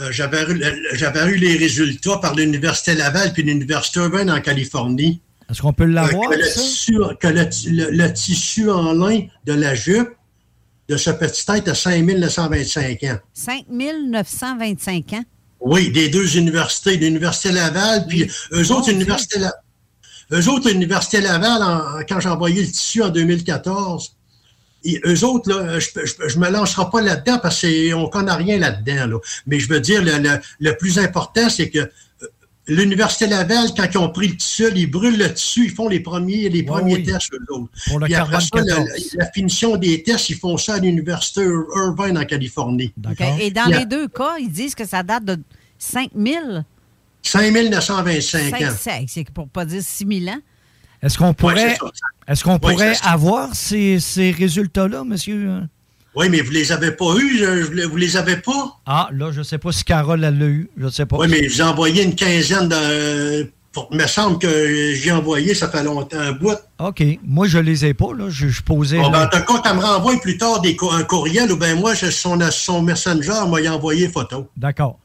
[0.00, 0.62] Euh, j'avais, eu,
[0.92, 5.20] j'avais eu les résultats par l'Université Laval puis l'Université Irvine en Californie.
[5.50, 6.60] Est-ce qu'on peut l'avoir, Euh, que le, ça?
[6.60, 10.10] tissu, que le, le- le tissu en lin de la jupe
[10.88, 13.18] de ce petit tête a 5925 ans.
[13.32, 15.24] 5925 ans?
[15.60, 19.54] Oui, des deux universités, l'Université Laval, puis eux autres, l'Université La-
[20.32, 24.12] eux autres, l'Université Laval, en- quand j'ai envoyé le tissu en 2014,
[24.84, 27.68] et eux autres, là, je ne me lancerai pas là-dedans parce qu'on
[28.02, 29.06] ne connaît rien là-dedans.
[29.06, 29.18] là.
[29.46, 31.90] Mais je veux dire, le, le- le plus important, c'est que
[32.68, 36.00] l'Université Laval, quand ils ont pris le tissu, ils brûlent le tissu, ils font les
[36.00, 37.02] premiers, les premiers oui.
[37.04, 37.70] tests, eux autres.
[37.86, 38.88] Pour le Puis après ça, la, 14.
[39.14, 41.42] la finition des tests, ils font ça à l'Université
[41.76, 42.92] Irvine en Californie.
[43.40, 45.38] Et dans les deux cas, ils disent que ça date de
[45.78, 46.64] 5000.
[47.22, 48.74] 5925 ans.
[48.78, 50.38] Cinq- C'est pour pas dire 6000 ans.
[51.02, 55.60] Est-ce qu'on pourrait, qu'on Ouais, pourrait avoir ces, ces résultats-là, monsieur?
[56.16, 58.78] Oui, mais vous les avez pas eus, je- vous les avez pas?
[58.86, 60.70] Ah, là, je sais pas si Carole l'a eu.
[60.78, 61.18] Je sais pas.
[61.18, 63.50] Oui, mais j'ai envoyé une quinzaine de.
[63.90, 66.56] Il me semble que j'ai envoyé, ça fait longtemps, un bout.
[66.78, 67.02] OK.
[67.22, 68.30] Moi, je les ai pas, là.
[68.30, 68.96] Je, je posais.
[68.96, 71.74] Bon, ben, en tout cas, tu me renvoies plus tard des un courriel ou bien
[71.74, 74.48] moi, je- son, son messenger m'a envoyé photo.
[74.56, 74.98] D'accord.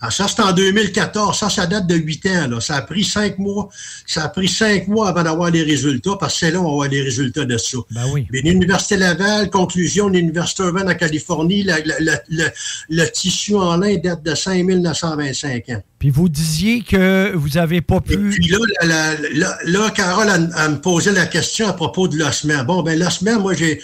[0.00, 1.38] Ah, ça, c'est en 2014.
[1.38, 2.48] Ça, ça date de 8 ans.
[2.48, 2.60] Là.
[2.60, 3.68] Ça a pris cinq mois.
[4.06, 6.70] Ça a pris cinq mois avant d'avoir les résultats, parce que c'est là on va
[6.70, 7.78] avoir les résultats de ça.
[7.90, 8.26] Ben oui.
[8.32, 12.50] Mais l'Université Laval, conclusion, l'Université Irvine en Californie, la- la- la-
[12.90, 15.82] le, tissu en lin date de 5925 ans.
[15.98, 18.16] Puis vous disiez que vous avez pas pu.
[18.30, 22.62] Puis là, Carole, elle, elle me posait la question à propos de l'ossement.
[22.64, 23.80] Bon, ben l'ossement, moi, j'ai,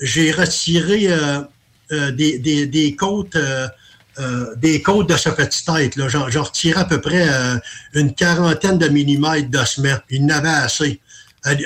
[0.00, 1.40] j'ai retiré euh,
[1.92, 3.66] euh, des, des, des côtes euh,
[4.20, 5.94] euh, des côtes de ce petit tête.
[5.94, 6.08] Là.
[6.08, 7.56] J'en, retirais à peu près euh,
[7.94, 9.96] une quarantaine de millimètres d'ossements.
[10.10, 11.00] Il n'avait assez.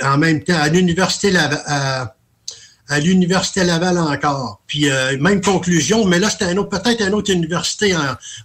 [0.03, 4.61] En même temps, à l'université Laval, à, l'université Laval encore.
[4.67, 7.97] Puis euh, même conclusion, mais là, c'était peut-être une autre université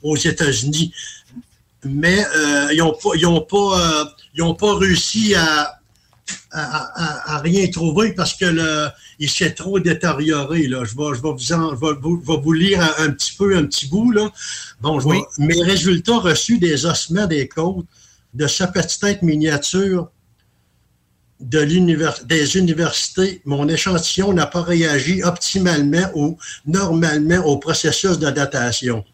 [0.01, 0.93] aux États-Unis.
[1.83, 2.25] Mais
[2.71, 2.81] ils
[3.27, 5.79] n'ont pas réussi à,
[6.51, 8.87] à, à- à rien trouver parce que le,
[9.19, 10.67] il s'est trop détérioré.
[10.67, 10.83] Là.
[10.85, 13.09] Je, vais, je, vais vous en- je vais vous, je vais vous lire un, un
[13.11, 14.11] petit peu, un petit bout.
[14.11, 14.29] Là.
[14.81, 17.85] Bon, je vais- mes résultats reçus des ossements des côtes
[18.33, 20.09] de ce petit tête miniature
[21.39, 28.31] de l'univers- des universités, mon échantillon n'a pas réagi optimalement ou normalement au processus de
[28.31, 29.05] datation.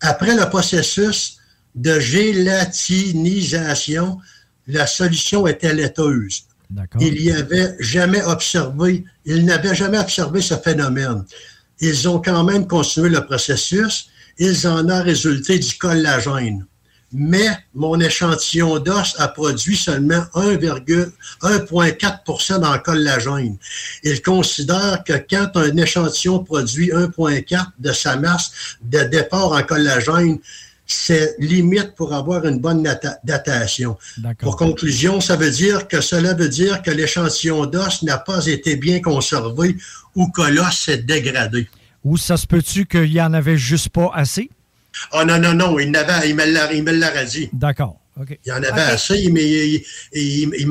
[0.00, 1.38] Après le processus
[1.74, 4.18] de gélatinisation,
[4.68, 6.44] la solution était laiteuse.
[7.00, 11.24] Il n'y avait jamais observé, ils n'avaient jamais observé ce phénomène.
[11.80, 14.10] Ils ont quand même continué le processus.
[14.38, 16.66] Ils en ont résulté du collagène.
[17.10, 21.10] Mais mon échantillon d'os a produit seulement 1,-
[21.40, 23.56] 1,4 dans le collagène.
[24.02, 28.50] Il considère que quand un échantillon produit 1,4 de sa masse
[28.82, 30.38] de départ en collagène,
[30.88, 33.96] c'est limite pour avoir une bonne data- datation.
[34.40, 38.74] Pour conclusion, ça veut dire que cela veut dire que l'échantillon d'os n'a pas été
[38.76, 39.76] bien conservé
[40.16, 41.68] ou que l'os s'est dégradé.
[42.04, 44.50] Ou ça se peut-tu qu'il n'y en avait juste pas assez?
[45.12, 47.50] Ah non, non, non, il, n'avait, il me l'a dit.
[47.52, 48.00] D'accord.
[48.44, 50.68] Il y en avait assez, mais il, il, il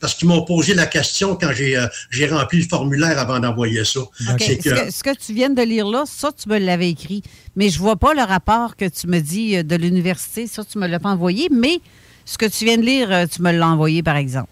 [0.00, 3.84] parce qu'ils m'ont posé la question quand j'ai, euh, j'ai rempli le formulaire avant d'envoyer
[3.84, 4.00] ça.
[4.18, 7.22] Ce, que- que, ce que tu viens de lire là, ça, tu me l'avais écrit.
[7.56, 10.46] Mais je vois pas le rapport que tu me dis euh, de l'université.
[10.46, 11.48] Ça, tu me l'as pas envoyé.
[11.50, 11.80] Mais
[12.24, 14.50] ce que tu viens de lire, euh, tu me l'as envoyé, par exemple.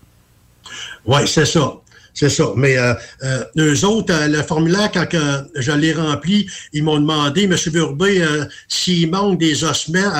[1.06, 1.74] Oui, c'est ça.
[2.18, 2.52] C'est ça.
[2.56, 7.44] Mais euh, euh, eux autres, euh, le formulaire, quand je l'ai rempli, ils m'ont demandé,
[7.44, 7.54] M.
[7.68, 10.10] Burbé, euh, s'il manque des ossements,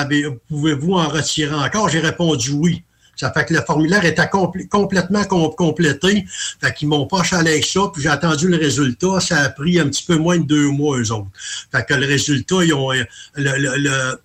[0.47, 1.89] pouvez-vous en retirer encore?
[1.89, 2.83] J'ai répondu oui.
[3.19, 6.25] Ça fait que le formulaire était compl- complètement com- complété.
[6.61, 9.19] Fait qu'ils m'ont pas chalé avec ça, puis j'ai attendu le résultat.
[9.19, 11.27] Ça a pris un petit peu moins de deux mois, eux autres.
[11.69, 12.93] Fait que le résultat, ils ont...
[12.93, 13.03] euh,
[13.35, 14.19] Le, le, le,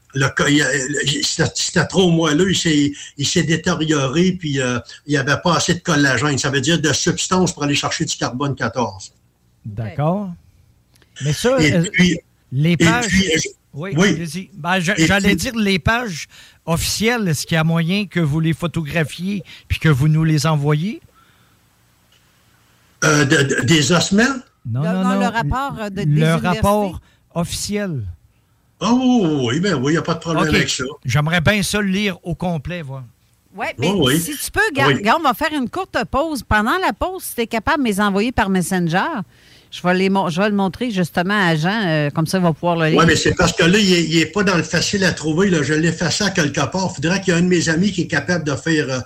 [1.54, 6.38] c'était trop moelleux, il s'est, détérioré, puis euh, il n'y avait pas assez de collagène.
[6.38, 9.12] Ça veut dire de substance pour aller chercher du carbone 14.
[9.66, 10.30] D'accord.
[11.24, 12.20] Mais ça, Et euh, puis-
[12.52, 13.06] les et pages.
[13.08, 13.28] puis,
[13.72, 14.50] oui, oui.
[14.54, 16.28] Ben, J'allais dire les pages
[16.66, 17.28] officielles.
[17.28, 21.00] Est-ce qu'il y a moyen que vous les photographiez puis que vous nous les envoyiez?
[23.04, 24.22] Euh, de- de- des ossements?
[24.66, 25.20] Non, Le- non, non, non.
[25.20, 26.48] le rapport, euh, de- des Le universités?
[26.48, 27.00] rapport
[27.34, 28.02] officiel.
[28.80, 30.84] Oh, oui, ben oui, il n'y a pas de problème avec ça.
[31.04, 32.82] J'aimerais bien ça le lire au complet.
[33.56, 34.18] Oui, mais Oh, oui.
[34.18, 34.98] si tu peux, regarde, Oui.
[34.98, 36.42] regarde, on va faire une courte pause.
[36.42, 39.20] Pendant la pause, si tu es capable de les envoyer par Messenger,
[39.76, 42.44] je vais, les, mon- je vais le montrer justement à Jean, euh, comme ça, il
[42.44, 42.98] va pouvoir le lire.
[43.00, 45.50] Oui, mais c'est parce que là, il n'est pas dans le facile à trouver.
[45.50, 45.62] Là.
[45.64, 46.88] Je l'ai effacé à quelque part.
[46.92, 48.86] Il faudrait qu'il y ait un de mes amis qui est capable de faire.
[48.88, 49.00] euh,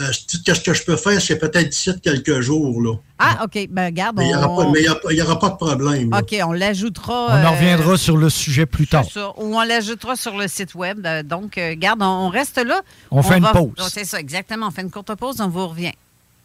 [0.00, 2.80] euh, tout ce que je peux faire, c'est peut-être d'ici de quelques jours.
[2.82, 2.94] Là.
[3.20, 3.66] Ah, OK.
[3.70, 4.78] Ben, regarde, Mais il n'y aura, on- pas-
[5.12, 6.10] il aura- aura de problème.
[6.10, 6.18] là.
[6.18, 7.26] OK, on l'ajoutera.
[7.30, 9.04] On en euh, reviendra sur le sujet plus tard.
[9.06, 11.06] c'est ça, ou on l'ajoutera sur le site web.
[11.26, 12.80] Donc, euh, garde, on, on reste là.
[13.10, 13.70] On fait une pause.
[13.78, 14.66] Oh, c'est ça, exactement.
[14.68, 15.92] On fait une courte pause, on vous revient.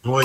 [0.04, 0.24] Oui.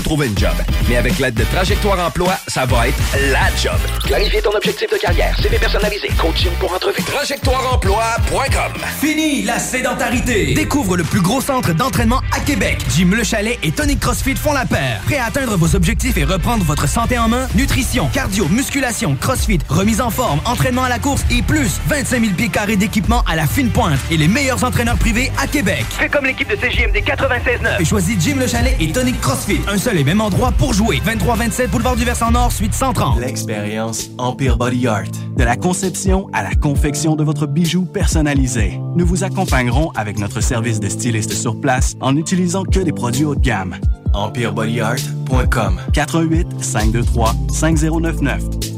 [0.00, 0.54] trouver une job.
[0.88, 2.98] Mais avec l'aide de Trajectoire Emploi, ça va être
[3.30, 3.78] la job.
[4.04, 7.02] Clarifier ton objectif de carrière, CV personnalisé, coaching pour entrevue.
[7.02, 10.54] TrajectoireEmploi.com Fini la sédentarité!
[10.54, 12.78] Découvre le plus gros centre d'entraînement à Québec.
[12.96, 15.00] Jim Le Chalet et Tonic CrossFit font la paire.
[15.06, 17.48] Prêt à atteindre vos objectifs et reprendre votre santé en main?
[17.54, 22.32] Nutrition, cardio, musculation, CrossFit, remise en forme, entraînement à la course et plus 25 000
[22.34, 25.84] pieds carrés d'équipement à la fine pointe et les meilleurs entraîneurs privés à Québec.
[25.90, 27.80] Fais comme l'équipe de CJMD 96.9.
[27.80, 29.60] Et choisis Jim Le Chalet et Tonic CrossFit.
[29.68, 31.00] Un seul et même endroit pour jouer.
[31.04, 33.20] 23 127 boulevard du Versant Nord, suite 130.
[33.20, 35.10] L'expérience Empire Body Art.
[35.36, 38.80] De la conception à la confection de votre bijou personnalisé.
[38.96, 43.24] Nous vous accompagnerons avec notre service de styliste sur place en n'utilisant que des produits
[43.24, 43.76] haut de gamme.
[44.14, 48.77] EmpireBodyArt.com 418 523 5099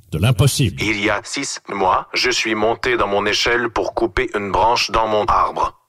[0.79, 4.91] Il y a six mois, je suis monté dans mon échelle pour couper une branche
[4.91, 5.79] dans mon arbre.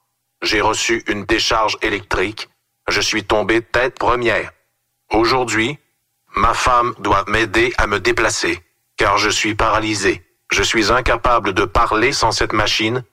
[0.43, 2.49] J'ai reçu une décharge électrique.
[2.89, 4.53] Je suis tombé tête première.
[5.11, 5.79] Aujourd'hui,
[6.37, 8.63] ma femme doit m'aider à me déplacer,
[8.97, 10.23] car je suis paralysé.
[10.51, 13.05] Je suis incapable de parler sans cette machine.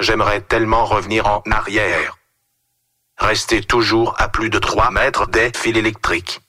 [0.00, 2.18] J'aimerais tellement revenir en arrière.
[3.18, 6.40] Rester toujours à plus de 3 mètres des fils électriques.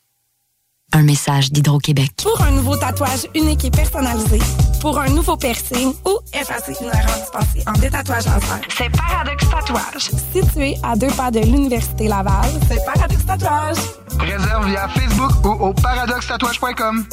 [0.96, 2.12] Un message d'Hydro-Québec.
[2.22, 4.38] Pour un nouveau tatouage unique et personnalisé,
[4.80, 10.12] pour un nouveau piercing ou effacer une erreur dispensée en détatouage laser, c'est Paradox Tatouage.
[10.32, 13.78] Situé à deux pas de l'Université Laval, c'est Paradox Tatouage.
[14.20, 17.06] Réserve via Facebook ou au paradoxtatouage.com.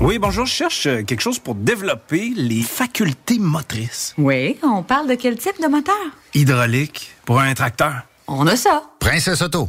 [0.00, 4.14] Oui, bonjour, je cherche euh, quelque chose pour développer les facultés motrices.
[4.16, 5.94] Oui, on parle de quel type de moteur?
[6.32, 7.92] Hydraulique, pour un tracteur.
[8.26, 8.82] On a ça.
[8.98, 9.68] Princesse Auto.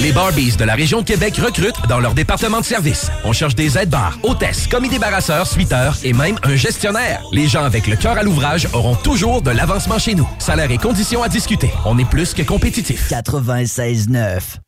[0.00, 3.10] Les Barbies de la région de Québec recrutent dans leur département de service.
[3.24, 7.22] On cherche des aides-bars, hôtesses, commis débarrasseurs, suiteurs et même un gestionnaire.
[7.32, 10.28] Les gens avec le cœur à l'ouvrage auront toujours de l'avancement chez nous.
[10.38, 11.70] Salaire et conditions à discuter.
[11.86, 13.10] On est plus que compétitif.
[13.10, 14.40] 96.9.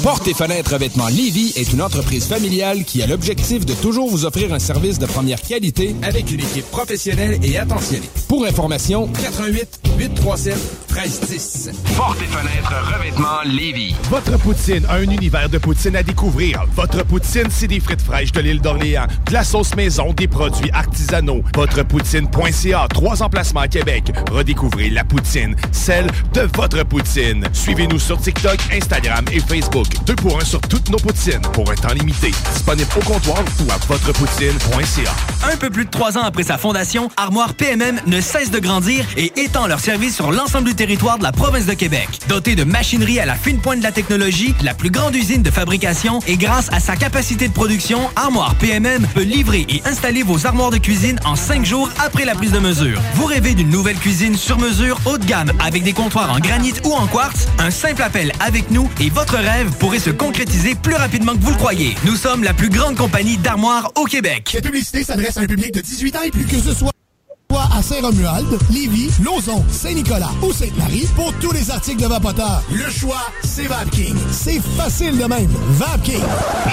[0.00, 4.24] Porte et fenêtres revêtements Lévy est une entreprise familiale qui a l'objectif de toujours vous
[4.24, 8.08] offrir un service de première qualité avec une équipe professionnelle et attentionnée.
[8.28, 11.70] Pour information, 88 837 1310.
[11.96, 13.94] Porte et fenêtres revêtements Lévis.
[14.10, 16.64] Votre poutine, un univers de poutine à découvrir.
[16.74, 20.70] Votre poutine, c'est des frites fraîches de l'île d'Orléans, de la sauce maison, des produits
[20.72, 21.42] artisanaux.
[21.54, 24.12] Votrepoutine.ca, trois emplacements à Québec.
[24.30, 27.44] Redécouvrez la poutine, celle de votre poutine.
[27.52, 29.86] Suivez-nous sur TikTok, Instagram et Facebook.
[30.06, 32.30] Deux pour un sur toutes nos poutines, pour un temps limité.
[32.54, 35.50] Disponible au comptoir ou à votrepoutine.ca.
[35.52, 39.04] Un peu plus de trois ans après sa fondation, Armoire PMM ne cesse de grandir
[39.16, 42.08] et étend leur sur l'ensemble du territoire de la province de Québec.
[42.28, 45.50] Doté de machinerie à la fine pointe de la technologie, la plus grande usine de
[45.50, 50.44] fabrication et grâce à sa capacité de production, Armoire PMM peut livrer et installer vos
[50.44, 53.00] armoires de cuisine en cinq jours après la prise de mesure.
[53.14, 56.74] Vous rêvez d'une nouvelle cuisine sur mesure haut de gamme avec des comptoirs en granit
[56.84, 57.46] ou en quartz?
[57.60, 61.52] Un simple appel avec nous et votre rêve pourrait se concrétiser plus rapidement que vous
[61.52, 61.94] le croyez.
[62.04, 64.48] Nous sommes la plus grande compagnie d'armoires au Québec.
[64.50, 66.95] Cette publicité s'adresse à un public de 18 ans et plus que ce soit
[67.74, 72.62] à Saint-Romuald, Lévis, Lauson, Saint-Nicolas ou Sainte-Marie pour tous les articles de Vapoteur.
[72.70, 74.16] Le choix, c'est VapKing.
[74.30, 75.50] C'est facile de même.
[75.70, 76.22] VapKing.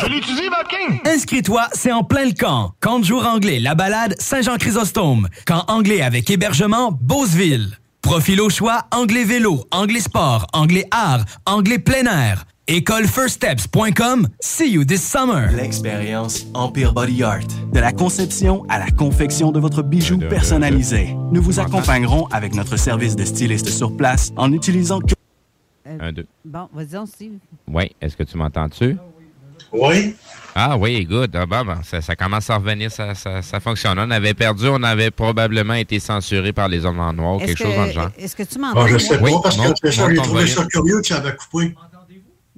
[0.02, 1.00] Je l'utilise, VapKing!
[1.06, 2.74] Inscris-toi, c'est en plein le camp.
[2.82, 5.28] Camp de jour anglais, la balade, Saint-Jean-Chrysostome.
[5.46, 7.78] Camp anglais avec hébergement, Beauceville.
[8.02, 12.46] Profil au choix, anglais vélo, anglais sport, anglais art, anglais plein air.
[12.70, 14.30] Écolefirststeps.com.
[14.40, 15.52] See you this summer.
[15.52, 17.46] L'expérience Empire Body Art.
[17.74, 21.14] De la conception à la confection de votre bijou personnalisé.
[21.34, 25.14] Nous vous accompagnerons avec notre service de styliste sur place en utilisant que...
[26.00, 26.26] Un, deux.
[26.46, 27.34] Bon, vas-y, on Steve.
[27.68, 28.96] Oui, est-ce que tu m'entends-tu?
[29.74, 30.16] Oui.
[30.56, 31.36] Ah oui, good.
[31.36, 34.00] Ah, bon, bon, ça, ça commence à revenir, ça, ça, ça fonctionne.
[34.00, 37.58] On avait perdu, on avait probablement été censuré par les hommes en noir, Est-ce quelque
[37.58, 38.10] chose dans le genre.
[38.18, 38.84] Est-ce que tu m'entends?
[38.86, 41.76] Ah, je sais pas, parce que j'ai trouvé ça curieux que ça avait coupé.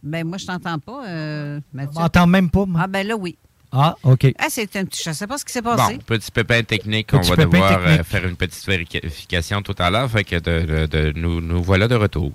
[0.05, 1.99] Ben, moi, je t'entends pas, euh, Mathieu.
[1.99, 2.81] M'entends même pas, moi?
[2.83, 3.35] Ah, ben là, oui.
[3.71, 4.27] Ah, OK.
[4.39, 5.01] Ah, c'est un petit...
[5.05, 5.97] Je sais pas ce qui s'est Bon, passé.
[6.05, 10.09] petit pépin technique, Petit on va devoir euh, faire une petite vérification tout à l'heure.
[10.09, 12.31] Fait que de, de- de- nous, nous voilà de retour.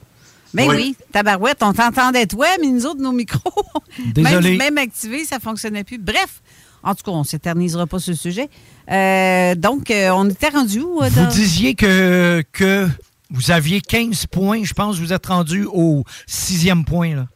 [0.53, 0.75] Ben Oui.
[0.77, 3.55] oui, tabarouette, on t'entendait toi, mais nous autres, nos micros,
[4.15, 4.57] Désolé.
[4.57, 5.99] Même, même activés, ça fonctionnait plus.
[5.99, 6.43] Bref,
[6.83, 8.51] en tout cas, on s'éternisera pas sur le sujet.
[8.91, 11.01] Euh, donc, euh, on était rendu où?
[11.01, 12.89] Vous disiez que, que
[13.31, 14.65] vous aviez 15 points.
[14.65, 17.15] Je pense que vous êtes rendu au sixième point.
[17.15, 17.29] Là.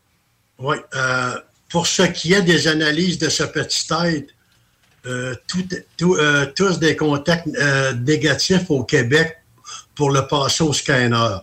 [0.65, 0.77] Oui.
[0.95, 1.35] euh,
[1.69, 4.29] pour ce qui est des analyses de ce petit tête,
[5.05, 5.35] euh,
[6.03, 7.47] euh, tous des contacts
[8.01, 9.37] négatifs au Québec
[9.95, 11.37] pour le passer au scanner.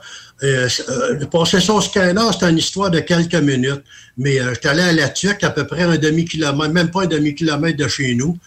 [0.44, 1.26] Euh, euh,
[1.70, 3.84] au scanner, c'est une histoire de quelques minutes.
[4.18, 7.08] Mais euh, j'étais allé à la Tuque, à peu près un demi-kilomètre, même pas un
[7.08, 8.38] demi-kilomètre de chez nous.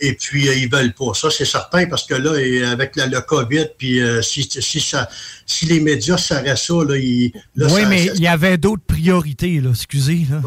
[0.00, 1.12] Et puis, euh, ils veulent pas.
[1.14, 4.80] Ça, c'est certain, parce que là, et avec la- le COVID, puis euh, si, si,
[4.80, 5.08] ça,
[5.46, 8.82] si les médias s'arrêtent ça, là, ils, là, oui, ça- mais il y avait d'autres
[8.86, 9.70] priorités, là.
[9.70, 10.26] excusez.
[10.30, 10.40] Là.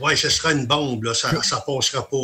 [0.00, 1.14] Oui, ce sera une bombe, là.
[1.14, 1.76] Ça ne passera pas.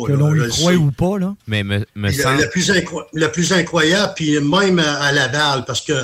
[0.07, 1.17] Que l'on croit ou pas.
[1.19, 1.35] Là.
[1.47, 5.93] Mais me, le, plus incro- le plus incroyable, puis même à, à Laval, parce que
[5.93, 6.03] euh,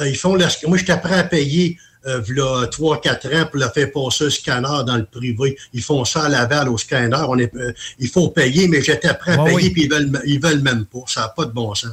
[0.00, 4.26] ils font moi, j'étais prêt à payer euh, v'là 3-4 ans pour le faire passer
[4.26, 5.56] un scanner dans le privé.
[5.72, 7.16] Ils font ça à Laval au scanner.
[7.28, 9.70] On est, euh, il faut payer, mais j'étais prêt à Ouais, payer, oui.
[9.70, 10.98] puis ils veulent, ils veulent même pas.
[11.06, 11.92] Ça n'a pas de bon sens.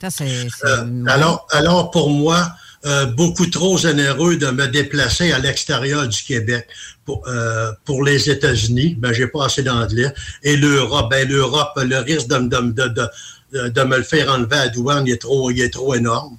[0.00, 0.48] Ça, c'est...
[0.48, 2.50] c'est Euh, alors, alors, pour moi,
[2.84, 6.66] euh, beaucoup trop généreux de me déplacer à l'extérieur du Québec.
[7.04, 10.12] Pour, euh, pour les États-Unis, ben, j'ai pas assez d'anglais.
[10.42, 13.08] Et l'Europe, ben, l'Europe, le risque de, me- de, de,
[13.52, 15.94] de, de me le faire enlever à la douane, il est trop, il est trop
[15.94, 16.36] énorme.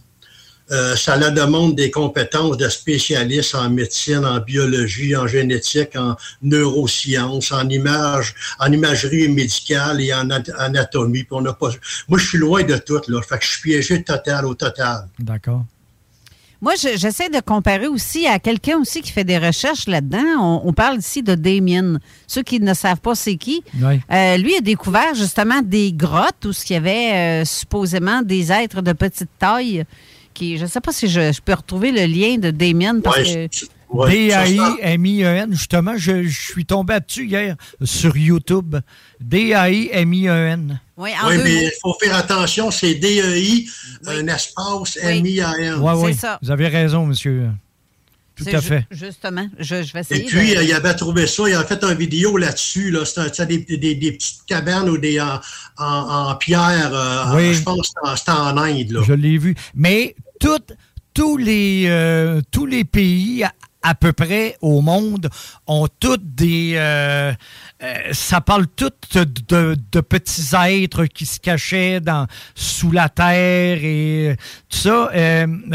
[0.69, 6.15] Euh, ça la demande des compétences de spécialistes en médecine, en biologie, en génétique, en
[6.41, 11.23] neurosciences, en image, en imagerie médicale et en at- anatomie.
[11.23, 11.69] Puis on n'a pas.
[12.10, 13.22] Moi, je suis loin de tout, là.
[13.22, 15.07] Fait que je suis piégé total au total.
[15.19, 15.64] D'accord.
[16.60, 20.26] Moi, je- j'essaie de comparer aussi à quelqu'un aussi qui fait des recherches là-dedans.
[20.39, 21.99] On, on parle ici de Damien.
[22.26, 23.61] Ceux qui ne savent pas c'est qui.
[23.80, 23.99] Oui.
[24.11, 28.81] Euh, lui a découvert justement des grottes où il y avait euh, supposément des êtres
[28.81, 29.85] de petite taille.
[30.38, 33.18] Qui, je ne sais pas si je, je peux retrouver le lien de Damien parce
[33.23, 33.47] que
[34.09, 35.51] D-A-I-M-I-E-N.
[35.53, 38.76] Justement, je, je suis tombé dessus hier sur YouTube.
[39.19, 40.80] D-A-I-M-I-E-N.
[40.97, 43.69] Oui, Oui, mais il faut faire attention, c'est D-E-I,
[44.07, 45.76] un espace M-I-A-N.
[45.80, 46.14] Oui, oui.
[46.14, 46.39] ça.
[46.41, 47.49] Vous avez raison, monsieur.
[48.35, 48.85] Tout à ju- fait.
[48.91, 50.26] Justement, je, je vais Et essayer.
[50.26, 53.47] puis, de- euh, il avait trouvé ça, il a fait une vidéo là-dessus, là, c'était
[53.47, 55.39] des, des- des petites cabanes ou des en,
[55.80, 57.55] en- en pierre, euh, Oui.
[57.55, 58.91] je pense que c'était en- c'était en Inde.
[58.91, 59.01] Là.
[59.07, 59.55] Je l'ai vu.
[59.73, 63.43] Mais tous, les, euh, tous les pays
[63.81, 65.30] à, peu près au monde
[65.65, 66.73] ont toutes des...
[66.76, 67.34] euh,
[67.81, 74.35] euh, ça parle tout de, petits êtres qui se cachaient dans, sous la terre et
[74.69, 75.09] tout ça.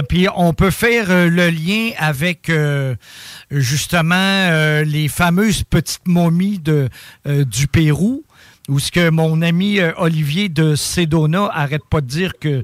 [0.09, 2.51] Puis on peut faire le lien avec
[3.51, 6.89] justement les fameuses petites momies de,
[7.25, 8.25] du Pérou
[8.69, 12.63] où ce que mon ami Olivier de Sedona arrête pas de dire que,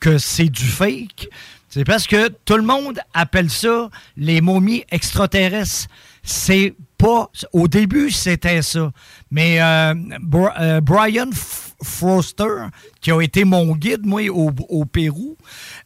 [0.00, 1.28] que c'est du fake.
[1.68, 5.88] C'est parce que tout le monde appelle ça les momies extraterrestres.
[6.22, 7.30] C'est pas.
[7.52, 8.90] Au début, c'était ça.
[9.30, 9.94] Mais euh,
[10.60, 12.68] euh, Brian F- Froster,
[13.00, 15.36] qui a été mon guide, moi, au, Pérou,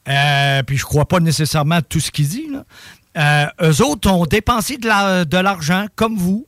[0.08, 2.64] euh, puis je crois pas nécessairement à tout ce qu'il dit, là.
[3.18, 6.46] Euh, eux autres ont dépensé de l'argent, comme vous,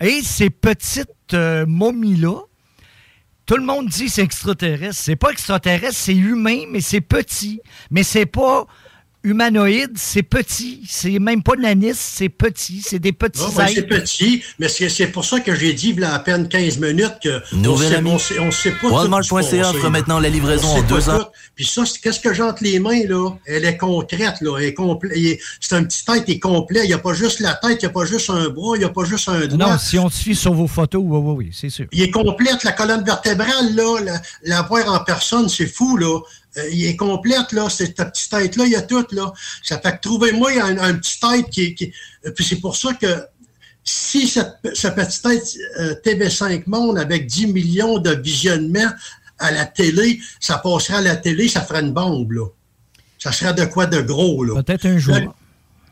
[0.00, 2.40] et ces petites euh, momies-là,
[3.46, 5.00] tout le monde dit c'est extraterrestre.
[5.02, 7.60] C'est pas extraterrestre, c'est humain, mais c'est petit.
[7.90, 8.66] Mais c'est pas
[9.24, 10.82] humanoïdes, c'est petit.
[10.88, 12.82] C'est même pas nanis, c'est petit.
[12.84, 16.00] C'est des petits ouais, c'est petit, mais c'est c'est pour ça que j'ai dit, il
[16.00, 18.20] y a à peine 15 minutes, que Nouvelle on amie.
[18.20, 21.26] sait, on sait, pas Walmart.ca qui offre maintenant la livraison On en sait deux tout.
[21.54, 23.30] Puis ça, c'est- qu'est-ce que j'ai entre les mains, là?
[23.46, 24.58] Elle est concrète, là.
[24.58, 24.64] Elle
[25.26, 26.80] est C'est un petit tête, il est complet.
[26.84, 28.80] Il n'y a pas juste la tête, il n'y a pas juste un bras, il
[28.80, 29.58] n'y a pas juste un doigt.
[29.72, 31.86] Non, si on te suit sur vos photos, oui, oui, oui, c'est sûr.
[31.92, 36.18] Il est complète, la colonne vertébrale, là, la, la voir en personne, c'est fou, là.
[36.58, 39.32] Euh, il est complète, là, cette petite tête-là, il y a tout, là.
[39.62, 41.92] Ça fait que trouvez-moi un, un petit tête qui, qui-
[42.26, 43.24] euh, Puis c'est pour ça que
[43.84, 45.42] si cette, cette petite tête
[45.80, 48.90] euh, TV5 Monde avec 10 millions de visionnements
[49.38, 52.46] à la télé, ça passerait à la télé, ça ferait une bombe, là.
[53.18, 54.62] Ça serait de quoi de gros, là.
[54.62, 55.14] Peut-être un jour.
[55.14, 55.34] Là,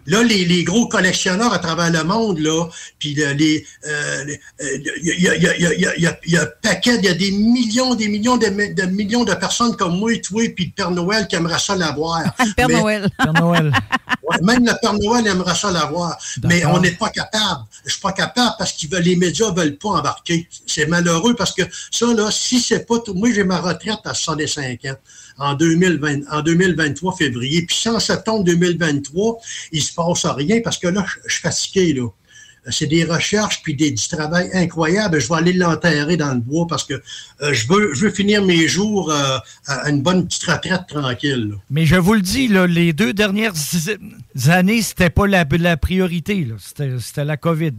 [0.07, 2.67] Là, les, les gros collectionneurs à travers le monde, là,
[2.99, 6.49] puis le- les, euh, les- euh, il y, a, il il il il il un
[6.63, 9.99] paquet, il y a des millions, des millions de, mi- de millions de personnes comme
[9.99, 12.23] moi et toi, puis le Père Noël qui aimerait ça l'avoir.
[12.41, 13.09] Le Père Mais- Noël.
[13.19, 13.73] Père Noël.
[14.23, 16.17] Ouais, même le Père Noël aimerait ça l'avoir.
[16.45, 17.65] Mais on n'est pas capable.
[17.85, 20.47] Je suis pas capable parce que les médias veulent pas embarquer.
[20.69, 23.15] C'est malheureux parce que ça, là, si c'est pas tout.
[23.15, 24.95] Moi, j'ai ma retraite à 65 ans
[25.39, 27.63] en, 2020, en 2023 février.
[27.67, 29.39] Puis si en septembre 2023,
[29.73, 32.09] il se passe rien parce que là, je suis fatigué, là.
[32.69, 35.19] C'est des recherches puis des, du travail incroyable.
[35.19, 36.93] Je vais aller l'enterrer dans le bois parce que
[37.41, 41.55] euh, je, veux, je veux finir mes jours euh, à une bonne petite retraite tranquille.
[41.71, 43.55] Mais je vous le dis, là, les deux dernières
[44.49, 46.47] années, c'était pas la, la priorité.
[46.99, 47.73] c'était la COVID.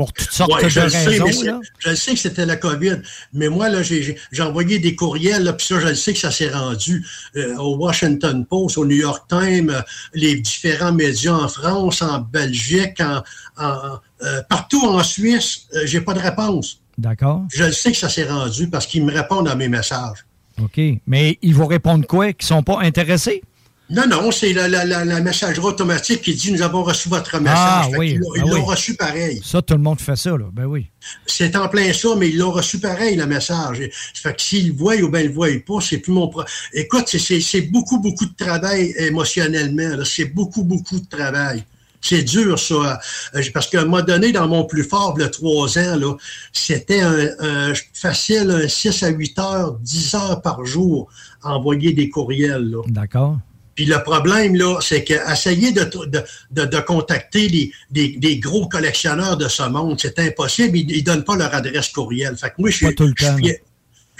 [0.00, 1.42] Pour toutes sortes Ouais, de je sais, raisons.
[1.44, 1.60] là.
[1.78, 3.02] je sais que c'était la COVID,
[3.34, 6.30] mais moi, là, j'ai envoyé des courriels, là, puis ça, je le sais que ça
[6.30, 7.04] s'est rendu
[7.36, 9.82] euh, au Washington Post, au New York Times, euh,
[10.14, 13.22] les différents médias en France, en Belgique, en,
[13.62, 16.80] en- euh, partout en Suisse, j'ai pas de réponse.
[16.96, 17.42] D'accord.
[17.52, 20.24] Je le sais que ça s'est rendu parce qu'ils me répondent à mes messages.
[20.62, 20.80] OK.
[21.06, 22.32] Mais ils vont répondre quoi?
[22.32, 23.42] Qu'ils sont pas intéressés?
[23.90, 27.38] Non, non, c'est la, la, la, la messagerie automatique qui dit Nous avons reçu votre
[27.40, 27.56] message.
[27.58, 28.14] Ah, oui.
[28.14, 28.60] l'ont- Ils Ah, l'ont oui.
[28.60, 29.40] reçu pareil.
[29.44, 30.44] Ça, tout le monde fait ça, là.
[30.52, 30.86] Ben oui.
[31.26, 33.80] C'est en plein ça, mais ils l'ont reçu pareil, le message.
[34.14, 36.42] Fait que s'ils le voient ou bien ils le voient pas, c'est plus mon pro...
[36.72, 39.96] Écoute, c'est- c'est c'est beaucoup, beaucoup de travail émotionnellement.
[39.96, 40.04] là.
[40.04, 41.64] C'est beaucoup, beaucoup de travail.
[42.02, 42.98] C'est dur, ça.
[43.34, 46.14] Euh, Parce qu'à un moment donné, dans mon plus fort, le trois ans, là,
[46.52, 51.08] c'était un, un- facile, un 6 à 8 heures, 10 heures par jour,
[51.42, 52.70] envoyer des courriels.
[52.70, 52.82] là.
[52.86, 53.36] D'accord.
[53.80, 58.68] Puis le problème, là, c'est qu'essayer de, de, de, de contacter des, des, des gros
[58.68, 60.76] collectionneurs de ce monde, c'est impossible.
[60.76, 62.36] Ils ne donnent pas leur adresse courriel.
[62.36, 63.58] Fait que moi, je suis, Pas tout le je suis temps,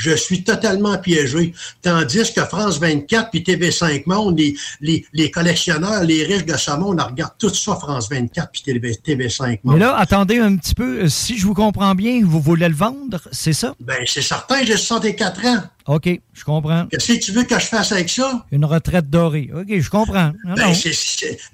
[0.01, 1.53] je suis totalement piégé.
[1.83, 6.71] Tandis que France 24 puis TV5 Monde, les, les, les collectionneurs, les riches de ce
[6.73, 9.75] monde, ils regardent tout ça, France 24 puis TV, TV5 Monde.
[9.75, 11.03] Mais là, attendez un petit peu.
[11.03, 13.75] Euh, Si je vous comprends bien, vous voulez le vendre, c'est ça?
[13.79, 15.63] Ben, c'est certain, j'ai 64 ans.
[15.87, 16.87] OK, je comprends.
[16.87, 18.45] Qu'est-ce que tu veux que je fasse avec ça?
[18.53, 19.51] Une retraite dorée.
[19.55, 20.33] OK, je comprends.
[20.45, 20.73] Ben,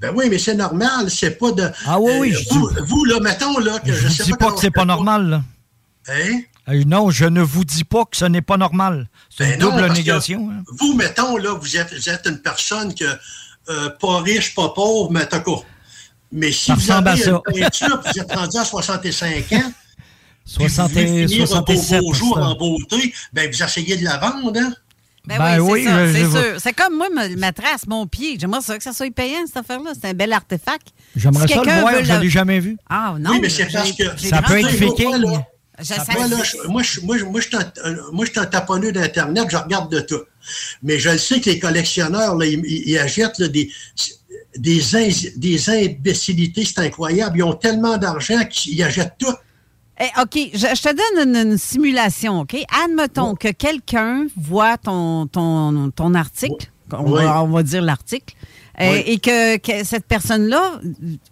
[0.00, 1.68] ben oui, mais c'est normal, c'est pas de.
[1.84, 4.30] Ah oui, oui, Euh, je vous, vous, là, mettons, là, que Je je, sais dis
[4.32, 5.42] pas pas que c'est pas normal, là.
[6.08, 6.42] Hein?
[6.68, 9.08] Euh, non, je ne vous dis pas que ce n'est pas normal.
[9.30, 10.50] C'est Ben une non, double négation.
[10.50, 10.62] hein.
[10.78, 13.04] Vous, mettons, là, vous êtes, vous êtes une personne que,
[13.68, 15.62] euh, pas riche, pas pauvre, mais tout cas.
[16.32, 17.30] Mais si Ça vous avez à ça.
[17.30, 19.72] une peinture, vous êtes rendu à 65 ans,
[20.44, 22.46] puis 60 vous voulez finir 67, jours c'est ça.
[22.48, 24.72] en beauté, ben vous essayez de la vendre, hein?
[25.24, 26.60] Ben, Ben oui, oui, c'est ça, je- c'est je- sûr.
[26.60, 27.06] C'est comme moi,
[27.36, 28.36] ma trace, mon pied.
[28.40, 29.90] J'aimerais ça que ça soit payant, cette affaire-là.
[30.00, 30.88] C'est un bel artefact.
[31.16, 32.76] J'aimerais Si ça le quelqu'un voir, je ne l'ai jamais vu.
[32.88, 33.30] Ah non.
[33.30, 34.04] oui, mais c'est parce que.
[34.18, 34.70] Ça peut être
[35.78, 36.16] moi, là, Je.
[36.16, 39.90] Moi, là, je, moi, je, moi, je- moi, je suis un, taponneux d'Internet, je regarde
[39.92, 40.20] de tout.
[40.82, 43.70] Mais je le sais que les collectionneurs, là, ils, achètent là, des,
[44.56, 44.80] des,
[45.36, 47.38] des imbécilités, c'est incroyable.
[47.38, 49.34] Ils ont tellement d'argent qu'ils achètent tout.
[49.98, 52.54] Eh, OK, je, je te donne une, une simulation, OK?
[52.84, 58.34] Admettons que quelqu'un voit ton, ton, ton article, on, va, on va dire l'article,
[58.80, 59.02] euh, Oui.
[59.06, 60.80] et que, que cette personne-là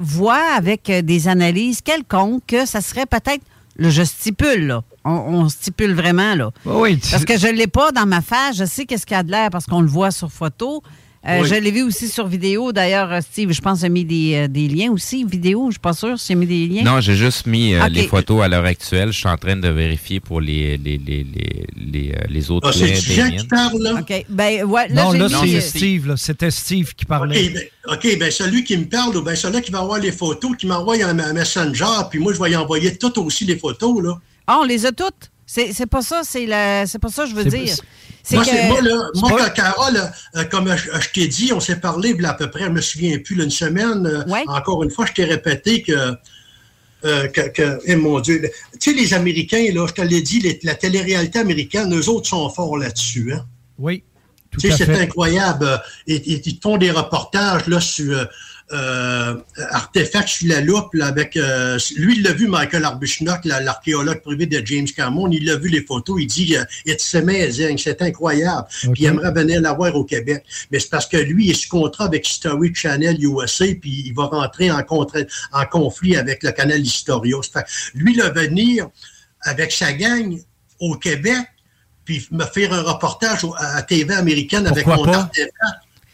[0.01, 3.43] voit avec des analyses quelconques que ça serait peut-être,
[3.77, 6.51] là, je stipule, là, on, on stipule vraiment, là.
[6.65, 9.17] Oui, tu- Parce que je ne l'ai pas dans ma face, je sais qu'est-ce qu'il
[9.17, 10.83] y a de l'air parce qu'on le voit sur photo.
[11.27, 11.49] Euh, Oui.
[11.49, 12.71] Je l'ai vu aussi sur vidéo.
[12.73, 15.63] D'ailleurs, euh, Steve, je pense, a mis des, euh, des liens aussi, vidéo.
[15.63, 16.83] Je ne suis pas sûre s'il a mis des liens.
[16.83, 19.11] Non, j'ai juste mis euh, les photos à l'heure actuelle.
[19.11, 22.73] Je suis en train de vérifier pour les, les, les, les, les, les autres Ah,
[22.75, 23.95] c'est Jean qui parle, là?
[24.01, 24.27] OK.
[24.29, 26.09] Ben, ouais, là, non, là, c'est euh, Steve.
[26.09, 26.17] là.
[26.19, 27.47] C'était Steve qui parlait.
[27.49, 30.13] OK, ben, OK, ben celui qui me parle, ou ben celui qui va avoir les
[30.13, 33.57] photos, qui m'envoie un, un messenger, puis moi, je vais y envoyer toutes aussi les
[33.57, 34.19] photos, là.
[34.47, 35.31] Ah, on les a toutes?
[35.47, 37.77] C'est c'est pas ça, c'est la- c'est pas ça que je veux dire.
[38.37, 41.77] Moi, que- moi, là, moi, pas- Carole, euh, comme je, je t'ai dit, on s'est
[41.81, 44.07] parlé là, à peu près, je me souviens plus, là, une semaine.
[44.07, 45.93] euh, Encore une fois, je t'ai répété que,
[47.05, 48.51] euh, que, que- eh, mon Dieu,
[48.81, 52.29] tu sais, les Américains, là, je te l'ai dit, les- la télé-réalité américaine, eux autres
[52.29, 53.35] sont forts là-dessus.
[53.35, 53.45] Hein?
[53.79, 54.03] Oui,
[54.51, 55.67] Tu sais, à c'est incroyable.
[55.67, 55.77] Euh,
[56.07, 58.27] Ils, ils- ils font des reportages là, sur
[58.73, 59.37] euh,
[59.71, 64.47] Artefact sur la loupe là, avec euh, lui, il l'a vu, Michael Arbuthnot, l'archéologue privé
[64.47, 68.67] de James Cameron, il a vu les photos, il dit euh, It's amazing, c'est incroyable.
[68.81, 70.45] Puis il aimerait venir la voir au Québec.
[70.71, 74.15] Mais c'est parce que lui, il est sous contrat avec History Channel USA, puis il
[74.15, 74.83] va rentrer en,
[75.71, 77.37] conflit avec le canal Historia.
[77.43, 78.89] Ça fait- lui, il va venir
[79.43, 80.41] avec sa gang
[80.81, 81.47] au Québec,
[82.05, 85.53] puis me faire un reportage à TV américaine avec mon artefact.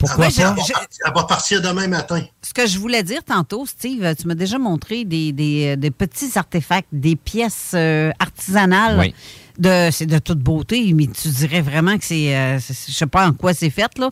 [0.01, 0.55] Pourquoi elle, va pas?
[0.57, 2.23] partir- elle va partir demain matin.
[2.43, 6.31] Ce que je voulais dire tantôt, Steve, tu m'as déjà montré des, des- des petits
[6.37, 8.99] artefacts, des pièces euh, artisanales.
[8.99, 9.15] Oui.
[9.59, 12.35] De, c'est de toute beauté, mais tu dirais vraiment que c'est.
[12.35, 14.11] euh, je sais pas en quoi c'est fait, là.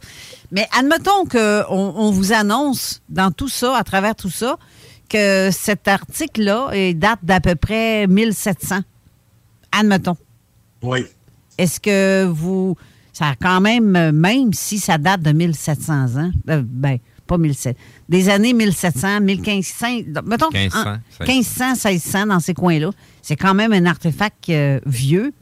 [0.53, 4.59] Mais admettons qu'on on vous annonce dans tout ça, à travers tout ça,
[5.09, 8.81] que cet article-là date d'à peu près 1700.
[9.73, 10.19] Admettons.
[10.83, 11.07] Oui.
[11.57, 12.77] Est-ce que vous.
[13.13, 17.37] Ça a quand même, euh, même si ça date de 1700 ans, euh, ben, pas
[17.39, 17.79] 1700,
[18.09, 19.87] des années 1700, 1500,
[20.25, 22.91] mettons, 1500, en- 1500, 1600 dans ces coins-là,
[23.23, 25.33] c'est quand même un artefact euh, vieux,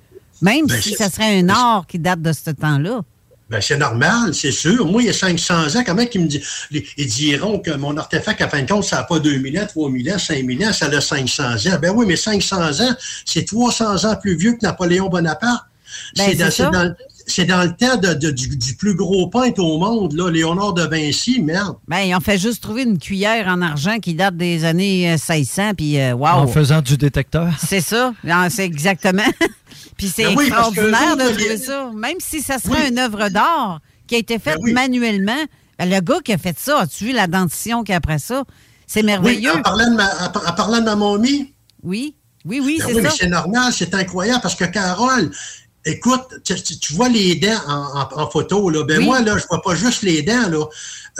[0.42, 3.02] même Ben, si ça serait un or qui date de ce temps-là.
[3.48, 4.84] Ben, c'est normal, c'est sûr.
[4.86, 8.40] Moi, il y a 500 ans, comment ils me disent, ils diront que mon artefact,
[8.42, 11.00] à fin de compte, ça n'a pas 2000 ans, 3000 ans, 5000 ans, ça a
[11.00, 11.78] 500 ans.
[11.80, 12.94] Ben oui, mais 500 ans,
[13.24, 15.64] c'est 300 ans plus vieux que Napoléon Bonaparte.
[16.16, 16.92] Ben, c'est dans.
[17.26, 20.72] C'est dans- le temps de- de- du, du plus gros peintre au monde, là, Léonard
[20.74, 21.76] de Vinci, merde.
[21.88, 25.16] Ben, ils ont fait juste trouver une cuillère en argent qui date des années euh,
[25.16, 26.26] 1600, puis euh, wow!
[26.28, 27.52] En faisant du détecteur.
[27.64, 28.12] C'est ça,
[28.50, 29.22] c'est exactement.
[29.96, 31.90] Puis c'est Ben oui, extraordinaire de trouver les- ça.
[31.94, 35.32] Même si ça serait une œuvre d'art qui a été faite manuellement,
[35.78, 38.44] ben, le gars qui a fait ça, as-tu vu la dentition qu'il a après ça?
[38.86, 39.56] C'est Oui, merveilleux.
[39.56, 41.52] en parlant de ma, en, en parlant de ma momie.
[41.82, 43.14] Oui, oui, oui, Ben c'est oui, mais ça.
[43.20, 45.30] c'est normal, c'est incroyable parce que Carole,
[45.86, 48.84] écoute, tu, tu- tu vois les dents en, en- en photo, là.
[48.84, 49.04] Ben Oui.
[49.04, 50.64] moi, là, je vois pas juste les dents, là.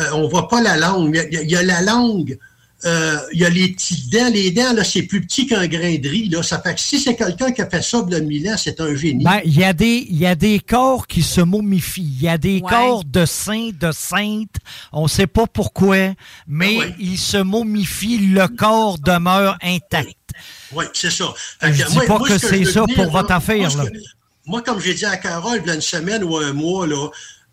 [0.01, 1.19] Euh, on voit pas la langue.
[1.31, 2.37] Il y a- il y la langue.
[2.85, 4.29] euh, il y a les petites dents.
[4.31, 6.43] Les dents, là, c'est plus petit qu'un grain de riz, là.
[6.43, 8.95] Ça fait que si c'est quelqu'un qui a fait ça de mille ans, c'est un
[8.95, 9.25] génie.
[9.25, 12.03] Ben, il y, a des- il y a des corps qui se momifient.
[12.19, 12.69] Il y a des Ouais.
[12.71, 14.57] corps de saints, de saintes.
[14.93, 16.13] On ne sait pas pourquoi,
[16.47, 18.19] mais Ah ils se momifient.
[18.19, 20.15] Le corps demeure intact.
[20.73, 21.33] Oui, c'est ça.
[21.61, 23.71] Fait Je que dis pas que ce c'est ça dire, pour là, votre affaire, moi,
[23.71, 23.85] ce là.
[24.47, 27.09] Moi, comme j'ai dit à Carole, il y a une semaine ou un mois, là,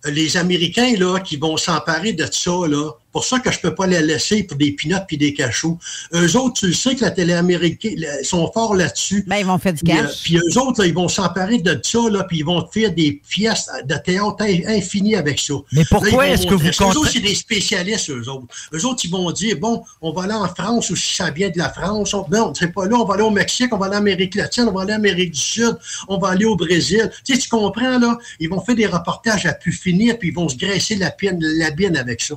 [0.06, 3.88] les Américains là, qui vont s'emparer de ça, là, pour ça que je peux pas
[3.88, 5.77] les laisser pour des pinottes puis des cachots.
[6.14, 9.23] Eux autres, tu le sais que la télé américaine, sont forts là-dessus.
[9.27, 10.23] Ben, ils vont faire du Puis, euh, cash.
[10.23, 13.22] Puis eux autres, là, ils vont s'emparer de ça, là, puis ils vont faire des
[13.30, 15.53] pièces de théâtre in- infinies avec ça.
[15.72, 16.84] Mais pourquoi Là, ils vont est-ce que vous montrer ça.
[16.85, 18.48] Eux autres, c'est des spécialistes, eux autres.
[18.73, 21.49] Eux autres, ils vont dire, bon, on va aller en France ou si ça vient
[21.49, 22.14] de la France.
[22.14, 22.98] On, non, c'est pas là.
[22.98, 24.98] On va aller au Mexique, on va aller en Amérique latine, on va aller en
[24.98, 25.77] Amérique du Sud,
[26.07, 27.11] on va aller au Brésil.
[27.23, 28.18] Tu sais, tu comprends, là?
[28.40, 31.38] Ils vont faire des reportages à pu finir, puis ils vont se graisser la, pine,
[31.40, 32.35] la bine avec ça.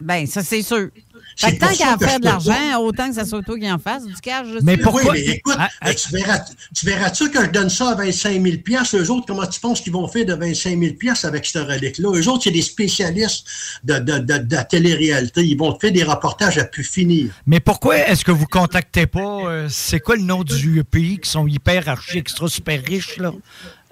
[0.00, 0.88] Ben, ça, c'est sûr.
[1.34, 3.70] C'est Fait que tant qu'à je faire de l'argent, autant que ça soit toi qui
[3.70, 4.46] en fasse du cash.
[4.46, 4.88] je Mais sais.
[4.92, 5.56] Oui, mais écoute,
[5.96, 6.40] tu verras,
[6.74, 8.56] tu verras-tu que je donne ça à 25 000
[8.94, 10.94] Eux autres, comment tu penses qu'ils vont faire de 25 000
[11.24, 12.10] avec cette relique-là?
[12.12, 13.46] Eux autres, c'est des spécialistes
[13.84, 15.44] de, de, de, de la télé-réalité.
[15.44, 17.30] Ils vont te faire des reportages à pu finir.
[17.46, 21.30] Mais pourquoi est-ce que vous contactez pas, euh, c'est quoi le nom du pays qui
[21.30, 23.32] sont hyper archi, extra, super riches, là?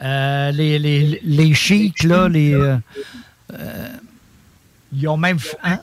[0.03, 2.53] Euh, les, les, les chics, là, les...
[2.55, 2.77] euh,
[3.53, 3.89] euh,
[4.93, 5.39] ils ont même...
[5.63, 5.81] hein?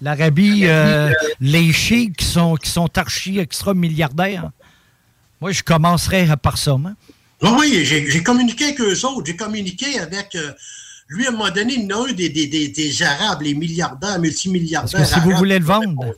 [0.00, 4.50] L'Arabie, euh, les chics qui sont, qui sont archi, extra milliardaires.
[5.40, 6.92] Moi, je commencerais par ça, moi.
[7.40, 9.26] Oui, oui, j'ai communiqué avec eux autres.
[9.26, 10.34] J'ai communiqué avec...
[10.34, 10.52] euh,
[11.08, 13.42] lui, à un moment donné, il y en a un des, des, des, des Arabes,
[13.42, 16.14] les milliardaires, multimilliardaires Parce que si vous voulez le vendre...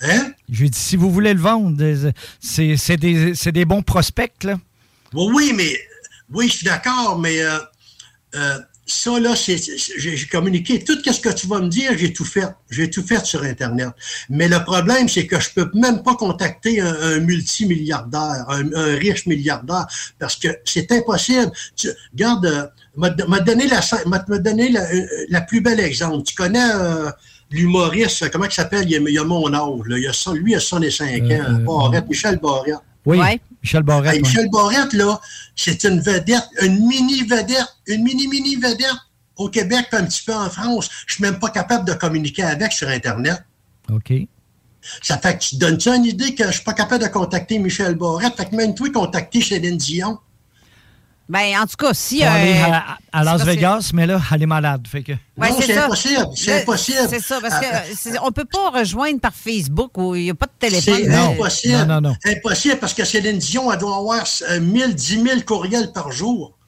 [0.00, 0.32] Hein?
[0.50, 4.58] J'ai dit, si vous voulez le vendre, euh, c'est des, bons prospects, là.
[5.12, 5.72] Oui, oui, mais
[6.30, 7.58] oui, je suis d'accord, mais euh,
[8.34, 9.56] euh, ça, là, j'ai
[9.96, 10.82] j'ai communiqué.
[10.84, 12.48] Tout ce que tu vas me dire, j'ai tout fait.
[12.70, 13.88] J'ai tout fait sur Internet.
[14.28, 18.96] Mais le problème, c'est que je peux même pas contacter un, un multimilliardaire, un, un
[18.96, 19.86] riche milliardaire,
[20.18, 21.50] parce que c'est impossible.
[21.76, 22.66] Tu, regarde, euh,
[22.96, 26.22] m'a m'a donné, la, m'a m'a donné la, euh, la plus belle exemple.
[26.24, 27.10] Tu connais euh,
[27.50, 28.84] l'humoriste, comment il s'appelle?
[28.90, 29.86] Il a, il a mon âge.
[29.86, 29.98] Là.
[29.98, 31.26] Il a, son- lui, il a 65 ans.
[31.30, 32.74] Euh, Barrette, Michel Barrette.
[33.06, 33.18] Oui,
[33.64, 34.14] Michel Barrette.
[34.14, 34.28] Hey, ouais.
[34.28, 35.20] Michel Barrette, là,
[35.56, 38.94] c'est une vedette, une mini-vedette, une mini-mini vedette
[39.36, 40.90] au Québec, puis un petit peu en France.
[41.06, 43.42] Je suis même pas capable de communiquer avec sur Internet.
[43.90, 44.12] OK.
[45.02, 47.94] Ça fait que tu donnes-tu une idée que je suis pas capable de contacter Michel
[47.94, 48.36] Barrette?
[48.36, 50.18] Fait que même toi, contacter Céline Dion.
[51.28, 52.22] Ben, en tout cas, si.
[52.22, 54.86] Aller euh, à, à Las Vegas, mais là, elle est malade.
[54.86, 55.12] Fait que...
[55.38, 56.98] Ouais, Non, c'est impossible, c'est Le- impossible.
[57.08, 60.30] C'est ça, parce Ah, que c'est- on peut pas rejoindre par Facebook où il n'y
[60.30, 61.00] a pas de téléphone.
[61.02, 61.76] C'est impossible.
[61.78, 62.16] Non, non, non.
[62.26, 66.58] Impossible parce que Céline Dion, elle doit avoir euh, 1000, 10 000 courriels par jour.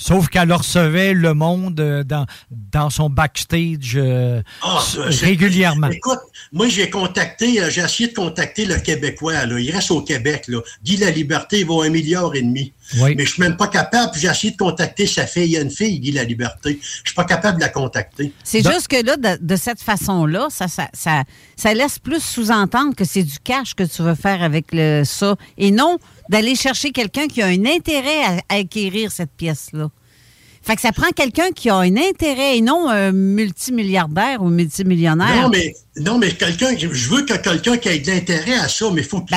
[0.00, 5.88] Sauf qu'elle recevait le monde euh, dans, dans son backstage euh, Ah, c'est- régulièrement.
[5.90, 6.20] Écoute,
[6.52, 9.58] moi, j'ai contacté, euh, j'ai essayé de contacter le Québécois, là.
[9.58, 10.60] Il reste au Québec, là.
[10.84, 12.72] Guy La Liberté, il vaut un milliard et demi.
[13.00, 13.14] Oui.
[13.16, 15.44] Mais je suis même pas capable, j'ai essayé de contacter sa fille.
[15.46, 16.78] Il y a une fille, Guy La Liberté.
[16.80, 18.32] Je suis pas capable de la contacter.
[18.44, 21.24] C'est juste que là, de, de cette façon-là, ça, ça, ça,
[21.56, 25.34] ça laisse plus sous-entendre que c'est du cash que tu veux faire avec le, ça
[25.58, 25.98] et non
[26.28, 29.90] d'aller chercher quelqu'un qui a un intérêt à, à acquérir cette pièce-là.
[30.62, 35.42] Fait que ça prend quelqu'un qui a un intérêt et non un multimilliardaire ou multimillionnaire.
[35.44, 38.90] Non, mais, non, mais quelqu'un, je veux que quelqu'un qui ait de l'intérêt à ça,
[38.92, 39.36] mais faut, qu'il-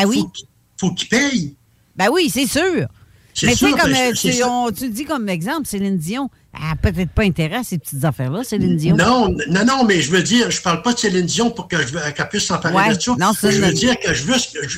[0.77, 1.55] faut qu'il paye.
[1.95, 2.88] Ben oui, c'est sûr.
[3.33, 4.31] C'est Mais sûr, comme ben, c'est
[4.77, 6.29] tu, dis comme exemple, Céline Dion.
[6.53, 8.97] Elle n'a peut-être pas intérêt à ces petites affaires-là, Céline Dion.
[8.97, 11.77] Non, non, non, mais je veux dire, je parle pas de Céline Dion pour que
[11.77, 13.15] je veux- qu'elle puisse s'emparer Ouais, de ça.
[13.17, 14.25] non, c'est je veux dire que je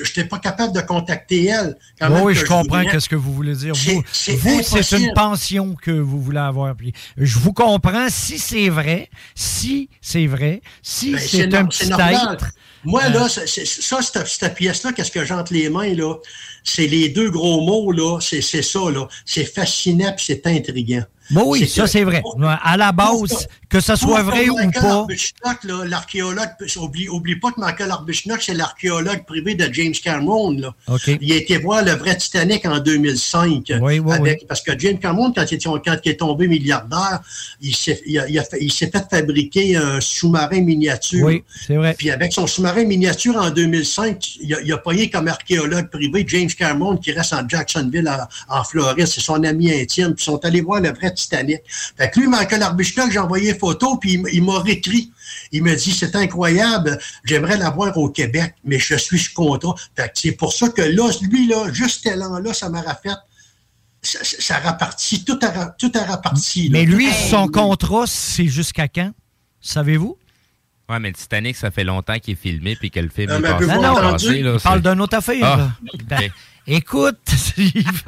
[0.03, 1.75] n'étais pas capable de contacter elle.
[1.99, 3.75] quand Oui, même oui, je comprends qu'est-ce que vous voulez dire.
[3.75, 5.01] C'est- Vous, c'est vous, c'est impossible.
[5.01, 6.75] une pension que vous voulez avoir.
[6.75, 11.67] Puis je vous comprends si c'est vrai, si c'est vrai, si Ben, c'est no- un
[11.71, 12.33] c'est petit normal.
[12.33, 12.45] être.
[12.83, 15.93] Moi, Euh, là, c'est- c'est- ça, cette, cette pièce-là, qu'est-ce que j'ai entre les mains,
[15.93, 16.15] là?
[16.63, 18.19] C'est les deux gros mots, là.
[18.19, 19.07] C'est c'est ça, là.
[19.25, 21.03] C'est fascinant puis c'est intriguant.
[21.31, 22.21] Bon, oui, ça c'est vrai.
[22.63, 25.05] À la base, que ce soit vrai ou pas.
[25.85, 30.51] L'archéologue, oublie, oublie pas que Michael Arbuthnot, c'est l'archéologue privé de James Cameron.
[30.51, 30.73] Là.
[31.21, 33.71] Il a été voir le vrai Titanic en 2005.
[33.81, 37.21] Oui, oui, avec- Parce que James Cameron, quand il, est- quand il est tombé milliardaire,
[37.61, 38.59] il s'est il a- il a fait,
[39.09, 41.25] fabriquer un sous-marin miniature.
[41.25, 41.95] Oui, c'est vrai.
[41.97, 46.25] Puis avec son sous-marin miniature en 2005, il a, il a payé comme archéologue privé
[46.27, 48.07] James Cameron qui reste en Jacksonville,
[48.49, 49.07] en, en Floride.
[49.07, 50.13] C'est son ami intime.
[50.13, 51.61] Puis ils sont allés voir le vrai Titanic.
[51.97, 55.11] Fait que lui, Michael Arbuthnot, j'ai envoyé photo, puis il, m'a réécrit.
[55.51, 59.75] Il me dit, c'est incroyable, j'aimerais l'avoir au Québec, mais je suis sous contrat.
[59.95, 63.09] Fait que c'est pour ça que là, lui, là, juste élan-là, ça m'a rafait.
[64.01, 66.67] Ça, ça, ça rappartit, tout a, tout a rapparti.
[66.67, 66.79] là.
[66.79, 69.11] Mais lui, Hey, son contrat, c'est jusqu'à quand?
[69.61, 70.17] Savez-vous?
[70.89, 73.37] Ouais, mais le Titanic, ça fait longtemps qu'il est filmé puis que le film Euh,
[73.37, 73.65] est mais passé.
[73.67, 74.11] l'an entendu?
[74.27, 75.71] passé, là, Il parle d'une autre affaire, Ah, là.
[76.05, 76.29] Ben,
[76.67, 78.01] Écoute, Steve.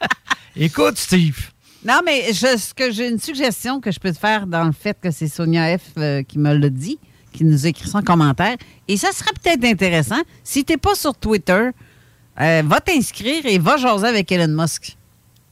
[0.56, 1.38] Écoute, Steve.
[1.84, 4.72] Non, mais je, ce que j'ai une suggestion que je peux te faire dans le
[4.72, 6.98] fait que c'est Sonia F euh, qui me l'a dit,
[7.32, 8.56] qui nous écrit ça en commentaire.
[8.86, 10.20] Et ça serait peut-être intéressant.
[10.44, 11.70] Si tu n'es pas sur Twitter,
[12.40, 14.96] euh, va t'inscrire et va jaser avec Elon Musk.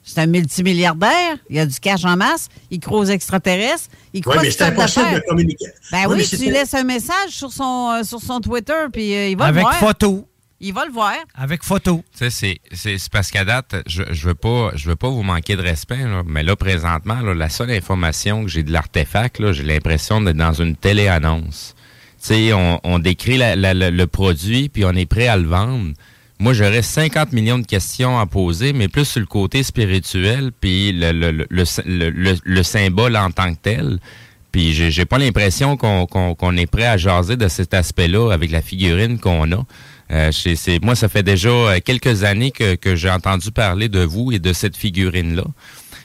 [0.03, 4.37] C'est un multimilliardaire, il a du cash en masse, il croit aux extraterrestres, il croit
[4.37, 5.67] Ouais, mais c'est impossible de communiquer.
[5.93, 9.29] Ben oui, mais tu laisses un message sur son, euh, sur son Twitter, puis euh,
[9.29, 9.75] il va Avec le voir.
[9.75, 10.27] photo.
[10.61, 11.15] Il va le voir.
[11.37, 12.03] Avec photo.
[12.19, 15.55] Tu sais, c'est- parce qu'à date, je, je veux pas je veux pas vous manquer
[15.55, 19.53] de respect, là, mais là, présentement, là, la seule information que j'ai de l'artefact, là,
[19.53, 21.75] j'ai l'impression d'être dans une télé-annonce.
[22.21, 25.37] Tu sais, on, on décrit la- la- la- le produit, puis on est prêt à
[25.37, 25.93] le vendre.
[26.41, 30.91] Moi, j'aurais 50 millions de questions à poser, mais plus sur le côté spirituel, puis
[30.93, 33.99] le, le, le, le, le- le- le symbole en tant que tel.
[34.51, 38.33] Puis j'ai j'ai pas l'impression qu'on qu'on- qu'on est prêt à jaser de cet aspect-là
[38.33, 39.65] avec la figurine qu'on a.
[40.11, 44.01] Euh, c'est- moi, ça fait déjà euh, quelques années que, que j'ai entendu parler de
[44.01, 45.45] vous et de cette figurine-là.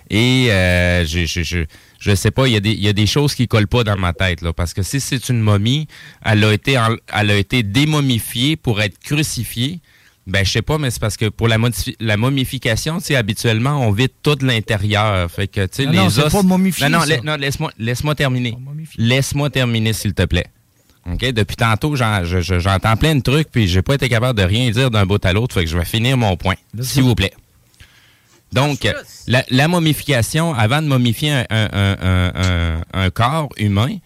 [0.10, 1.60] Et euh, je, je, je,
[2.00, 3.84] je sais pas, il y, a des, il y a des choses qui collent pas
[3.86, 4.52] dans ma tête, là.
[4.52, 5.88] Parce que si c'est une momie,
[6.26, 9.80] elle a été, en- elle a été démomifiée pour être crucifiée.
[10.28, 11.58] Ben, je sais pas, mais c'est parce que pour la,
[12.00, 15.30] la momification, tu sais, habituellement, on vide tout l'intérieur.
[15.32, 16.32] Fait que, tu sais, Non, les non, os.
[16.32, 17.16] pas momifié, Non, non, ça.
[17.16, 18.56] la- non, laisse-moi, laisse-moi terminer.
[18.98, 20.46] Laisse-moi terminer, s'il te plaît.
[21.12, 21.20] OK?
[21.32, 24.46] Depuis tantôt, j'en- je- je- j'entends plein de trucs, puis j'ai pas été capable de
[24.46, 27.16] rien dire d'un bout à l'autre, fait que je vais finir mon point, s'il vous
[27.16, 27.34] plaît.
[28.52, 28.86] Donc,
[29.28, 34.00] la, la momification, avant de momifier un, un- un- un- un- un corps humain, tu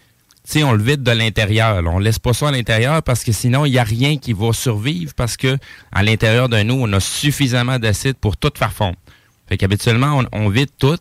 [0.46, 1.84] sais, on le vide de l'intérieur.
[1.86, 4.54] On laisse pas ça à l'intérieur parce que sinon, il n'y a rien qui va
[4.54, 5.58] survivre parce que
[5.92, 8.96] à l'intérieur de nous, on a suffisamment d'acide pour tout faire fondre.
[9.50, 10.98] Fait qu'habituellement, on, on vide tout.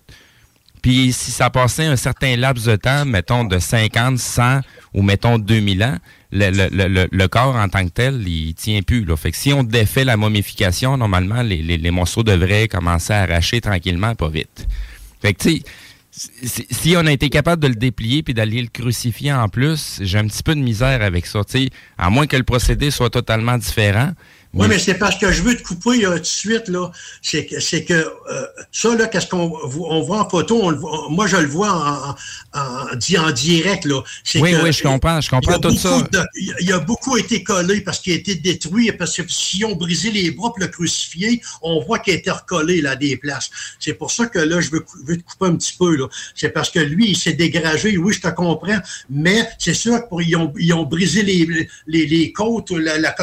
[0.87, 4.61] Puis si ça passait un certain laps de temps, mettons de 50, 100
[4.95, 5.97] ou mettons 2000 ans,
[6.31, 9.05] le, corps en tant que tel, il tient plus.
[9.17, 13.23] Fait que si on défait la momification, normalement, les, les, les morceaux devraient commencer à
[13.23, 14.69] arracher tranquillement, pas vite.
[15.21, 15.43] Fait que
[16.13, 20.19] si, on a été capable de le déplier puis d'aller le crucifier en plus, j'ai
[20.19, 21.41] un petit peu de misère avec ça.
[21.99, 24.13] À moins que le procédé soit totalement différent.
[24.59, 26.91] Oui, mais c'est parce que je veux te couper tout de suite, là.
[27.23, 29.53] C'est que, c'est que euh, ça, là, qu'est-ce qu'on
[29.89, 33.19] on voit en photo, on le voit- moi, je le vois en, en, en, di-
[33.19, 34.03] en direct, là.
[34.25, 36.01] C'est Oui, que- oui, je comprends, je comprends tout ça.
[36.11, 39.65] de- il y a- beaucoup été collé parce qu'il a été détruit, parce que si
[39.65, 42.97] on brisé les bras pour le crucifier, on voit qu'il a été recollé, là, à
[42.97, 43.51] des places.
[43.79, 46.07] C'est pour ça que, là, je veux, te couper un petit peu, là.
[46.35, 48.79] C'est parce que lui, il s'est dégagé, oui, je te comprends,
[49.11, 53.15] mais c'est sûr qu'ils ont, ils ont brisé les, les, les côtes, la- la-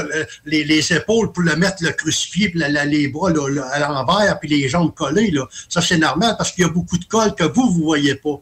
[0.45, 3.66] les, les épaules pour le mettre le crucifié, puis la- la- les bras là, là,
[3.72, 5.32] à l'envers, puis les jambes collées.
[5.32, 5.48] Là.
[5.70, 8.41] Ça, c'est normal parce qu'il y a beaucoup de colle que vous, vous voyez pas.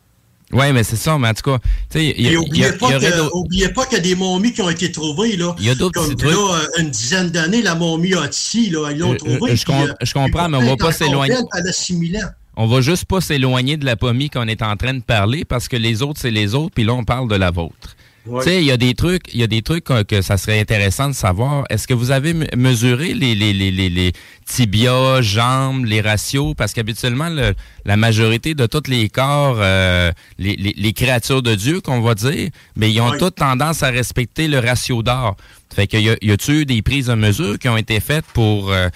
[0.53, 2.66] Oui, mais c'est ça, mais en tout cas, tu sais, il y, a- y oubliez,
[2.66, 4.91] a- pas y que, d'autres- oubliez pas qu'il y a des momies qui ont été
[4.91, 5.38] trouvées.
[5.38, 6.30] Là, Il y a d'autres Comme trucs.
[6.30, 9.52] là, euh, une dizaine d'années, la momie Otsi, là, ils l'ont Je- trouvée.
[9.52, 11.36] je- je puis, com- euh, je comprends, mais on va pourtant, pas s'éloigner.
[11.36, 12.30] belle, Elle a 6000 ans.
[12.58, 15.70] On va juste pas s'éloigner de la pomie qu'on est en train de parler parce
[15.70, 17.95] que les autres, c'est les autres, puis là, on parle de la vôtre.
[18.27, 18.43] Ouais.
[18.43, 20.38] Tu sais, il y a des trucs, il y a des trucs que, que ça
[20.38, 21.64] serait intéressant de savoir.
[21.72, 24.14] Est-ce que vous avez me- mesuré les, les, les, les, les
[24.45, 26.53] tibias, jambes, les ratios?
[26.56, 31.56] Parce qu'habituellement, le- la majorité de tous les corps, euh, les, les, les créatures de
[31.56, 33.18] Dieu, qu'on va dire, mais ils ont Ouais.
[33.18, 35.35] toutes tendance à respecter le ratio d'or.
[35.73, 38.26] Fait que y a- y a-tu eu des prises de mesure qui ont été faites
[38.34, 38.89] pour euh,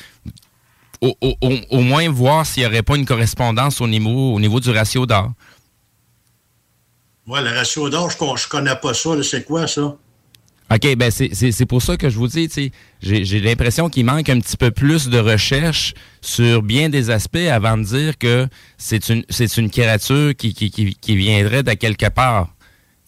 [1.01, 4.39] au, au- au- au moins voir s'il n'y aurait pas une correspondance au niveau, au
[4.39, 5.31] niveau du ratio d'or?
[7.27, 9.09] Moi, le ratio d'or, je, je connais pas ça.
[9.23, 9.95] C'est quoi ça?
[10.71, 12.49] OK, ben c'est- pour ça que je vous dis,
[13.01, 17.77] j'ai l'impression qu'il manque un petit peu plus de recherche sur bien des aspects avant
[17.77, 18.47] de dire que
[18.77, 19.23] c'est une
[19.57, 22.49] une créature qui, qui, qui, viendrait de quelque part.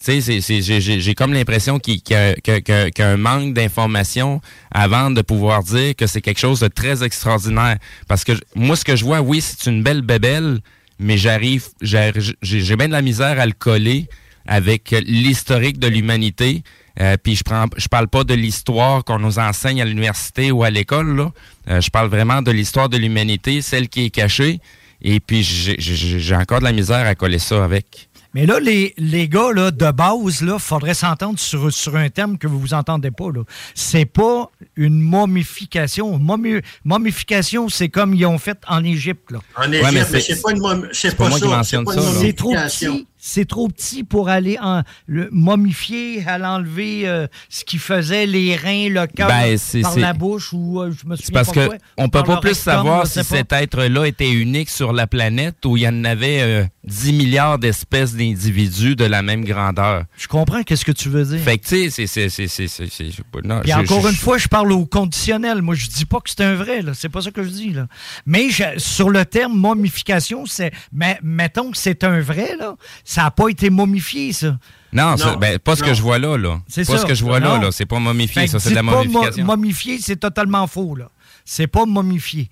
[0.06, 4.40] J'ai- comme l'impression qu'il y a, y a un manque d'informations
[4.70, 7.78] avant de pouvoir dire que c'est quelque chose de très extraordinaire.
[8.06, 10.60] Parce que moi, ce que je vois, oui, c'est une belle bébelle,
[10.98, 14.08] mais j'arrive, j'ai bien de la misère à le coller
[14.46, 16.62] avec l'historique de l'humanité.
[17.00, 20.64] Euh, puis je prends, je parle pas de l'histoire qu'on nous enseigne à l'université ou
[20.64, 21.30] à l'école.
[21.68, 24.60] Euh, je parle vraiment de l'histoire de l'humanité, celle qui est cachée.
[25.00, 28.07] Et puis j'ai encore de la misère à coller ça avec.
[28.34, 32.36] Mais là, les, les gars, là, de base, il faudrait s'entendre sur, sur un terme
[32.36, 33.30] que vous vous entendez pas.
[33.34, 33.42] là.
[33.74, 36.18] C'est pas une momification.
[36.18, 39.30] Momi- momification, c'est comme ils ont fait en Égypte.
[39.30, 39.38] Là.
[39.56, 41.62] En Égypte, mais c'est pas, une mom- c'est pas, ça.
[41.64, 42.96] C'est pas une C'est trop momification.
[42.98, 43.06] petit.
[43.30, 48.56] C'est trop petit pour aller en, le momifier, à l'enlever euh, ce qui faisait les
[48.56, 51.54] reins, le cœur Ben, par la bouche ou euh, je me C'est souviens parce pas
[51.54, 53.24] que quoi, on peut pas plus rectum, savoir si pas.
[53.24, 57.58] cet être-là était unique sur la planète ou il y en avait euh, 10 milliards
[57.58, 60.04] d'espèces d'individus de la même grandeur.
[60.16, 61.40] Je comprends qu'est-ce que tu veux dire.
[61.40, 65.62] Fait que tu sais, c'est c'est encore je- une fois, je parle au conditionnel.
[65.62, 66.80] Moi, je dis pas que c'est un vrai.
[66.94, 67.86] C'est pas ça que je dis, là.
[68.26, 70.72] Mais je- sur le terme momification, c'est.
[70.92, 72.76] Mais mettons que c'est un vrai, là.
[73.04, 74.58] Ça n'a pas été momifié, ça.
[74.92, 75.94] Non, ça- ben, pas ce que non.
[75.94, 76.60] je vois là, là.
[76.66, 76.98] C'est Pas ça.
[77.00, 77.60] ce que je vois là, Non.
[77.62, 77.72] là.
[77.72, 79.04] C'est pas momifié, Fait ça, c'est de la mo-
[79.44, 81.10] momifié, c'est totalement faux, là.
[81.44, 82.50] C'est pas momifié.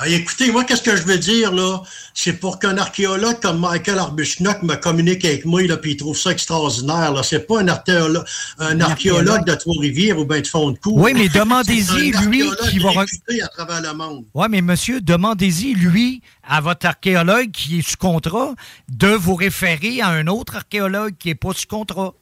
[0.00, 1.82] Ah, écoutez, moi, qu'est-ce que je veux dire, là?
[2.14, 6.16] C'est pour qu'un archéologue comme Michael Arbuthnot me communique avec moi, là, puis il trouve
[6.16, 7.24] ça extraordinaire, là.
[7.24, 8.24] C'est pas un, archéolo-
[8.60, 10.96] un archéologue de Trois-Rivières ou bien de Fond-de-Cour.
[10.96, 12.90] Oui, mais demandez-y, lui, qui va
[13.42, 14.24] à travers le monde.
[14.34, 18.54] Oui, mais monsieur, demandez-y, lui, à votre archéologue qui est sous contrat,
[18.88, 22.14] de vous référer à un autre archéologue qui n'est pas sous contrat.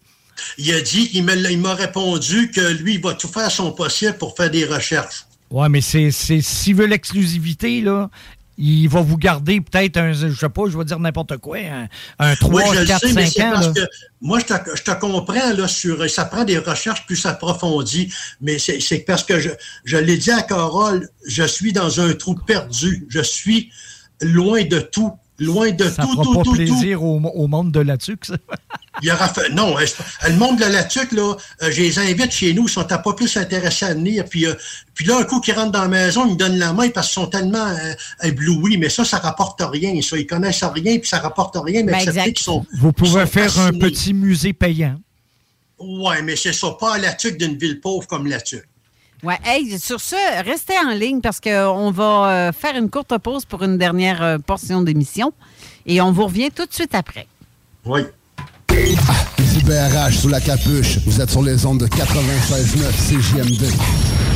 [0.57, 1.25] Il a dit, il
[1.61, 5.27] m'a répondu que lui, il va tout faire son possible pour faire des recherches.
[5.51, 8.11] Ouais, mais c'est, c'est s'il veut l'exclusivité, là,
[8.59, 11.89] il va vous garder peut-être un, je sais pas, je vais dire n'importe quoi, un,
[12.19, 13.51] un 3, Oui, je le 4, sais, mais 5 c'est ans.
[13.53, 13.73] parce là.
[13.75, 13.81] que
[14.23, 18.59] moi, je te, je te comprends, là, sur, ça prend des recherches plus approfondies, mais
[18.59, 19.51] c'est c'est parce que je,
[19.85, 23.07] je l'ai dit à Carole, je suis dans un trou perdu.
[23.11, 23.71] Je suis
[24.23, 25.13] loin de tout.
[25.39, 28.25] Loin de Ça tout, fera tout, pas tout, plaisir Au, au monde de la tuque,
[28.25, 28.37] ça.
[29.03, 29.97] Il y aura fait- non, est-ce-
[30.27, 32.97] le monde de la tuque, là, euh, je les invite chez nous, ils sont à
[32.97, 34.25] pas plus intéressés à venir.
[34.25, 34.55] Puis, euh,
[34.95, 37.09] puis là, un coup qu'ils rentrent dans la maison, ils me donnent la main parce
[37.09, 37.93] qu'ils sont tellement euh,
[38.23, 38.79] éblouis.
[38.79, 40.01] Mais ça, ça rapporte rien.
[40.01, 41.83] Ça, ils connaissent rien, puis ça rapporte rien.
[41.85, 42.65] Mais Ben, sont.
[42.79, 44.99] Vous pouvez sont faire un petit musée payant.
[45.79, 48.65] Ouais, mais c'est ça, pas à la tuque d'une ville pauvre comme la tuque.
[49.23, 53.45] Ouais, hey, sur ce, restez en ligne parce qu'on va euh, faire une courte pause
[53.45, 55.33] pour une dernière euh, portion d'émission
[55.87, 57.27] et on vous revient tout de suite après.
[57.85, 58.03] Oui.
[59.39, 60.99] Ici BRH sous la capuche.
[61.07, 64.36] Vous êtes sur les ondes de 96.9 CJMD.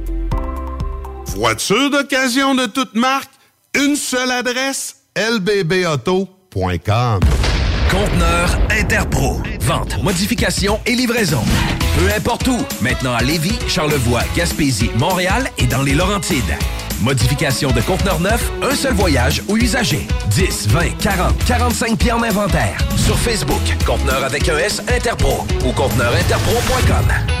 [1.35, 3.29] Voiture d'occasion de toute marque,
[3.73, 7.19] une seule adresse, lbbauto.com.
[7.89, 9.41] Conteneur Interpro.
[9.61, 11.41] Vente, modification et livraison.
[11.97, 12.57] Peu importe où.
[12.81, 16.57] Maintenant à Lévis, Charlevoix, Gaspésie, Montréal et dans les Laurentides.
[17.01, 20.05] Modification de conteneurs neufs, un seul voyage ou usager.
[20.31, 22.77] 10, 20, 40, 45 pieds en inventaire.
[22.97, 27.40] Sur Facebook, conteneur avec un S Interpro ou conteneurinterpro.com.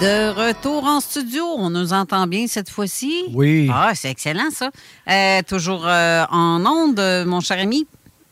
[0.00, 3.24] De retour en studio, on nous entend bien cette fois-ci.
[3.32, 3.68] Oui.
[3.72, 4.70] Ah, c'est excellent ça.
[5.10, 7.84] Euh, toujours euh, en onde, mon cher ami.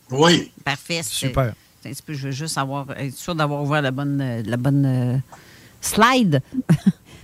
[0.09, 0.49] Oui.
[0.63, 1.01] Parfait.
[1.03, 1.53] c'est- Super.
[1.81, 4.43] c'est un petit peu, je veux juste avoir, être sûr d'avoir ouvert la bonne, euh,
[4.45, 5.17] la bonne euh,
[5.81, 6.41] slide.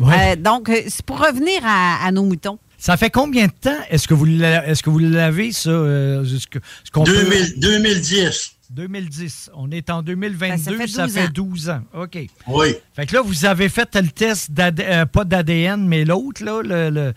[0.02, 2.60] Euh, donc, c'est pour revenir à, à nos moutons.
[2.78, 5.70] Ça fait combien de temps est-ce que vous l'a- est-ce que vous l'avez, ça?
[5.70, 8.56] euh, ce que- ce qu'on peut- 2000 2010.
[8.74, 9.52] 2010.
[9.56, 11.82] On est en 2022, Ben, ça ça fait, fait 12 ans.
[11.94, 12.18] OK.
[12.48, 12.76] Oui.
[12.96, 16.62] Fait que là, vous avez fait le test, d'AD- euh, pas d'ADN, mais l'autre, là,
[16.64, 17.14] le, le,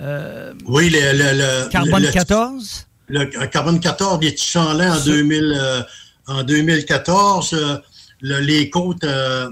[0.00, 2.86] euh, Oui, le, le, le- carbone le- 14.
[3.08, 5.82] Le, le carbone 14 des Tichanlais en, 2000, euh,
[6.26, 7.54] en 2014.
[7.54, 7.76] euh,
[8.20, 9.48] le- les côtes, euh,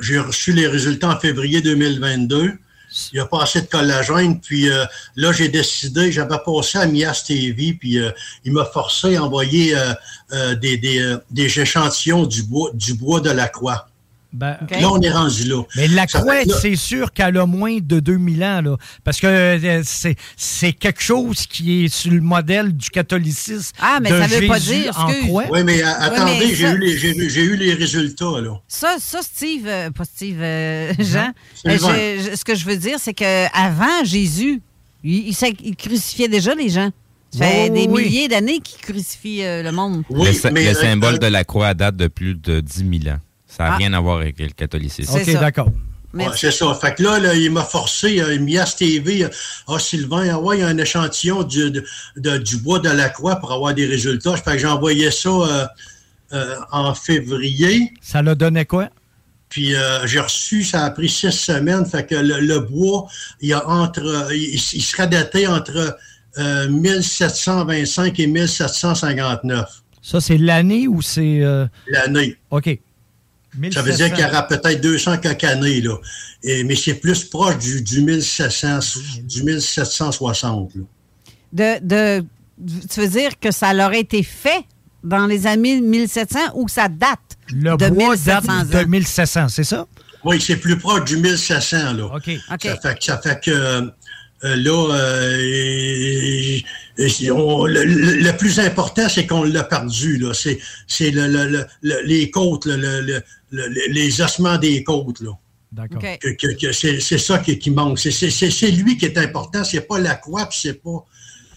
[0.00, 2.52] j'ai reçu les résultats en février 2022.
[3.12, 4.40] Il a pas assez de collagène.
[4.40, 4.84] Puis euh,
[5.16, 8.10] là, j'ai décidé, j'avais passé à Mias TV, puis euh,
[8.44, 9.76] il m'a forcé à envoyer
[10.32, 11.18] euh, des,
[11.60, 12.42] échantillons du
[12.94, 13.88] bois de la croix.
[14.34, 15.62] Ben, Là, on est rendu là.
[15.76, 18.76] Mais la croix, c'est sûr qu'elle a moins de 2000 ans, là.
[19.04, 23.72] Parce que euh, c'est, c'est quelque chose qui est sur le modèle du catholicisme.
[23.80, 25.44] Ah, mais de ça veut pas dire, en croix.
[25.50, 28.40] Oui, mais a- attendez, mais j'ai ça- eu, les- j'ai eu- j'ai eu les résultats,
[28.42, 28.60] là.
[28.66, 31.94] Ça, ça Steve, euh, pas Steve, euh, Jean, Sylvain.
[31.94, 34.60] euh, je- je- ce que je veux dire, c'est qu'avant Jésus,
[35.04, 36.90] il, il s'est- il crucifiait déjà les gens.
[37.30, 38.04] Ça fait Oui, des oui, oui.
[38.04, 40.02] milliers d'années qu'il crucifie euh, le monde.
[40.10, 43.18] le, sy- le euh, symbole de la croix date de plus de 10 000 ans.
[43.56, 43.76] Ça n'a Ah.
[43.76, 45.12] rien à voir avec le catholicisme.
[45.24, 45.40] Ça.
[45.40, 45.68] d'accord.
[46.12, 46.72] Ouais, c'est ça.
[46.80, 49.28] Fait que là, là, il m'a forcé, euh, Mias TV, euh,
[49.66, 51.84] ah Sylvain, ah ouais, il y a un échantillon du, de-
[52.16, 54.36] de- du bois de la croix pour avoir des résultats.
[54.36, 55.66] Fait que j'ai envoyé ça euh,
[56.32, 57.92] euh, en février.
[58.00, 58.90] Ça l'a donné quoi?
[59.48, 61.84] Puis euh, j'ai reçu, ça a pris six semaines.
[61.84, 63.06] Fait que le, le bois,
[63.40, 65.96] il y a entre, il, il serait daté entre
[66.38, 69.68] euh, 1725 et 1759.
[70.02, 71.40] Ça, c'est l'année ou c'est.
[71.42, 72.36] euh, L'année.
[72.50, 72.78] OK.
[73.72, 75.96] Ça veut dire qu'il y aura peut-être 200 quelques années, là.
[76.42, 78.78] Et- mais c'est plus proche du, du, 1700,
[79.22, 80.72] du 1760.
[80.74, 80.82] là.
[81.52, 82.24] De, de,
[82.92, 84.64] tu veux dire que ça leur a été fait
[85.02, 87.18] dans les années 1700 ou que ça date
[87.52, 88.88] Le de bois 1700 date de ans?
[88.88, 89.86] 1700, c'est ça?
[90.24, 92.06] Oui, c'est plus proche du 1700, là.
[92.06, 92.30] OK.
[92.48, 93.82] Ça fait, que- ça fait que euh,
[94.44, 96.64] là, euh, et-
[96.98, 100.18] et on- le, plus important, c'est qu'on l'a perdu.
[100.18, 100.32] là.
[100.34, 104.82] C'est c'est le- le- le- le- les côtes, le- le- le- le- les ossements des
[104.84, 105.20] côtes.
[105.20, 105.30] Là.
[105.72, 106.00] D'accord.
[106.00, 107.98] Que- que- que c'est c'est ça qui, qui manque.
[107.98, 109.64] C'est- C'est c'est- c'est lui qui est important.
[109.64, 111.04] C'est pas la croix, puis c'est pas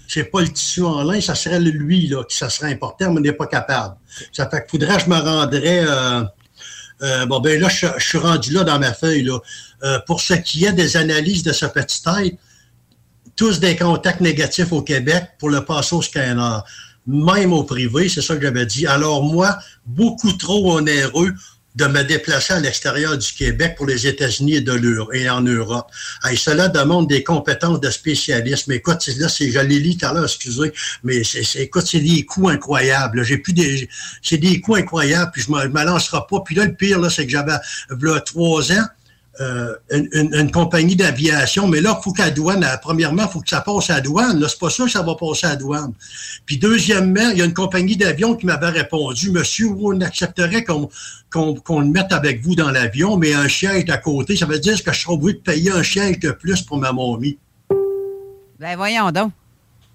[0.09, 3.19] c'est pas le tissu en lin, ça serait lui là, qui ça serait important, mais
[3.19, 3.95] on n'est pas capable.
[4.31, 5.83] Ça fait qu'il faudrait que je me rendrais.
[5.85, 6.23] euh,
[7.03, 9.23] euh, bon, ben là, je, je suis rendu là dans ma feuille.
[9.23, 9.37] Là.
[9.83, 12.35] Euh, pour ce qui est des analyses de ce petit tête,
[13.37, 16.57] tous des contacts négatifs au Québec pour le passer au scanner,
[17.05, 18.85] même au privé, c'est ça que j'avais dit.
[18.85, 21.33] Alors moi, beaucoup trop onéreux
[21.75, 25.87] de me déplacer à l'extérieur du Québec pour les États-Unis et, et en Europe.
[26.23, 28.65] Hey, cela demande des compétences de spécialistes.
[28.67, 30.73] Mais écoute, là, c'est, je l'ai lu tout à l'heure, excusez,
[31.03, 33.23] mais c'est, écoute, c'est des coûts incroyables.
[33.23, 33.87] J'ai plus des,
[34.23, 36.39] c'est des coûts incroyables, puis je je me lancerai pas.
[36.43, 37.59] Puis là, le pire, là, c'est que j'avais,
[38.25, 38.85] trois ans,
[39.39, 43.49] euh, une, compagnie d'aviation, mais là, il faut qu'à douane, euh, premièrement, il faut que
[43.49, 44.39] ça passe à douane.
[44.39, 45.93] Là, c'est pas sûr que ça va passer à douane.
[46.45, 50.89] Puis deuxièmement, il y a une compagnie d'avion qui m'avait répondu, Monsieur, on accepterait qu'on
[51.29, 54.81] qu'on le mette avec vous dans l'avion, mais un siège à côté, ça veut dire
[54.81, 57.37] que je serai obligé de payer un siège de plus pour ma momie.
[58.59, 59.31] Ben voyons donc.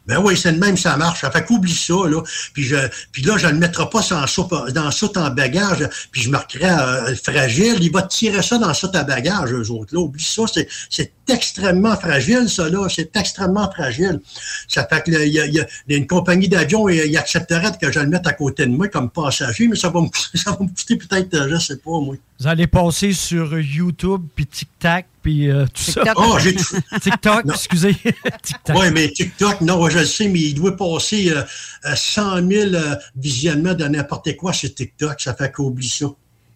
[0.06, 1.20] Ben oui, c'est le même, ça marche.
[1.20, 2.22] Ça fait qu'oublie ça, là.
[2.54, 2.76] Puis, je,
[3.12, 6.30] puis là, je ne le mettrai pas dans, soupe, dans soute en bagage, puis je
[6.30, 7.76] marquerai euh, fragile.
[7.80, 9.94] Il va tirer ça dans soute à bagage, eux autres.
[9.94, 10.42] Là, oublie ça.
[10.90, 12.88] C'est, extrêmement fragile, ça, là.
[12.88, 14.20] C'est extrêmement fragile.
[14.66, 18.00] Ça fait que, là, y a, y a une compagnie d'avion, il, accepterait que je
[18.00, 20.96] le mette à côté de moi comme passager, mais ça va me, ça va coûter
[20.96, 22.16] peut-être, euh, je sais pas, moi.
[22.40, 26.02] Vous allez passer sur YouTube, puis TikTok, puis euh, tout ça.
[26.02, 26.16] TikTok.
[26.18, 27.94] Oh, j'ai tout- TikTok, excusez.
[28.42, 28.76] TikTok.
[28.76, 31.42] Oui, mais TikTok, non, je le sais, mais il doit passer euh,
[31.86, 35.20] euh, 100 000 euh, visionnements de n'importe quoi sur TikTok.
[35.20, 36.06] Ça fait qu'oublie ça.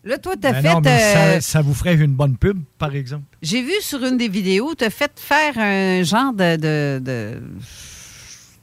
[0.05, 0.73] Là, toi, t'as Ben fait.
[0.75, 3.25] non, mais euh, ça, ça vous ferait une bonne pub, par exemple.
[3.43, 6.57] J'ai vu sur une des vidéos, tu as fait faire un genre de.
[6.57, 7.41] de- de-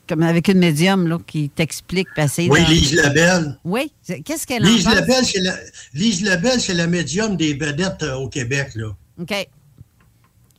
[0.07, 2.47] comme avec une médium là, qui t'explique passer.
[2.51, 3.57] Oui, dans- Lise Labelle.
[3.63, 3.91] Oui.
[4.25, 4.93] Qu'est-ce qu'elle en Lise pense?
[4.95, 5.55] Labelle, c'est la,
[5.93, 8.71] Lise Labelle, c'est la médium des vedettes euh, au Québec.
[8.75, 8.87] Là.
[9.21, 9.47] OK.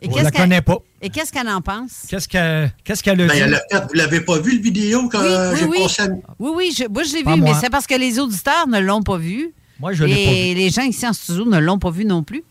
[0.05, 0.79] Et On qu'est-ce la connaît pas.
[1.01, 2.03] Et qu'est-ce qu'elle en pense?
[2.09, 3.41] Qu'est-ce qu'elle qu'est-ce qu'elle a Ben, dit?
[3.41, 5.79] elle a vous l'avez pas vu, le vidéo, quand Oui, oui, j'ai oui.
[5.99, 6.09] à-
[6.39, 9.03] Oui, oui, je, moi je l'ai vu, mais c'est parce que les auditeurs ne l'ont
[9.03, 9.53] pas vu.
[9.81, 10.55] Moi, je l'ai Et pas vu.
[10.65, 12.45] les gens ici en studio ne l'ont pas vu non plus.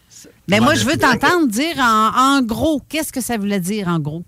[0.48, 4.00] Mais moi, je veux t'entendre dire en, en gros, qu'est-ce que ça voulait dire en
[4.00, 4.24] gros?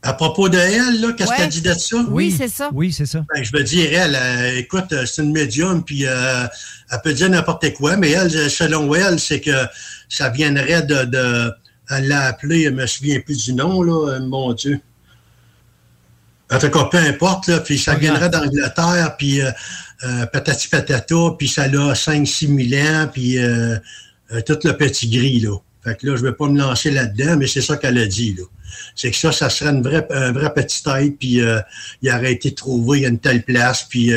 [0.00, 1.36] À propos de elle, là, qu'est-ce Ouais.
[1.36, 1.96] qu'elle dit de ça?
[2.08, 2.70] Oui, c'est ça.
[2.72, 3.24] Oui, c'est ça.
[3.34, 6.46] Ben, je veux dire, elle, euh, écoute, euh, c'est une médium, puis euh,
[6.92, 9.50] elle peut dire n'importe quoi, mais elle, selon elle, c'est que
[10.08, 11.04] ça viendrait de...
[11.04, 11.52] de
[11.90, 14.80] elle l'a appelé, je me souviens plus du nom, là, euh, mon Dieu.
[16.50, 19.50] En tout cas, peu importe, là, puis ça viendrait d'Angleterre, puis euh,
[20.04, 23.76] euh, patati patata, puis ça a 5-6 000 ans, puis euh,
[24.46, 25.56] tout le petit gris, là.
[25.84, 28.34] Fait que là, je vais pas me lancer là-dedans, mais c'est ça qu'elle a dit,
[28.38, 28.44] là.
[28.94, 31.60] C'est que ça, ça serait une vraie, un vrai petit tête, puis euh,
[32.02, 34.12] il aurait été trouvé à une telle place, puis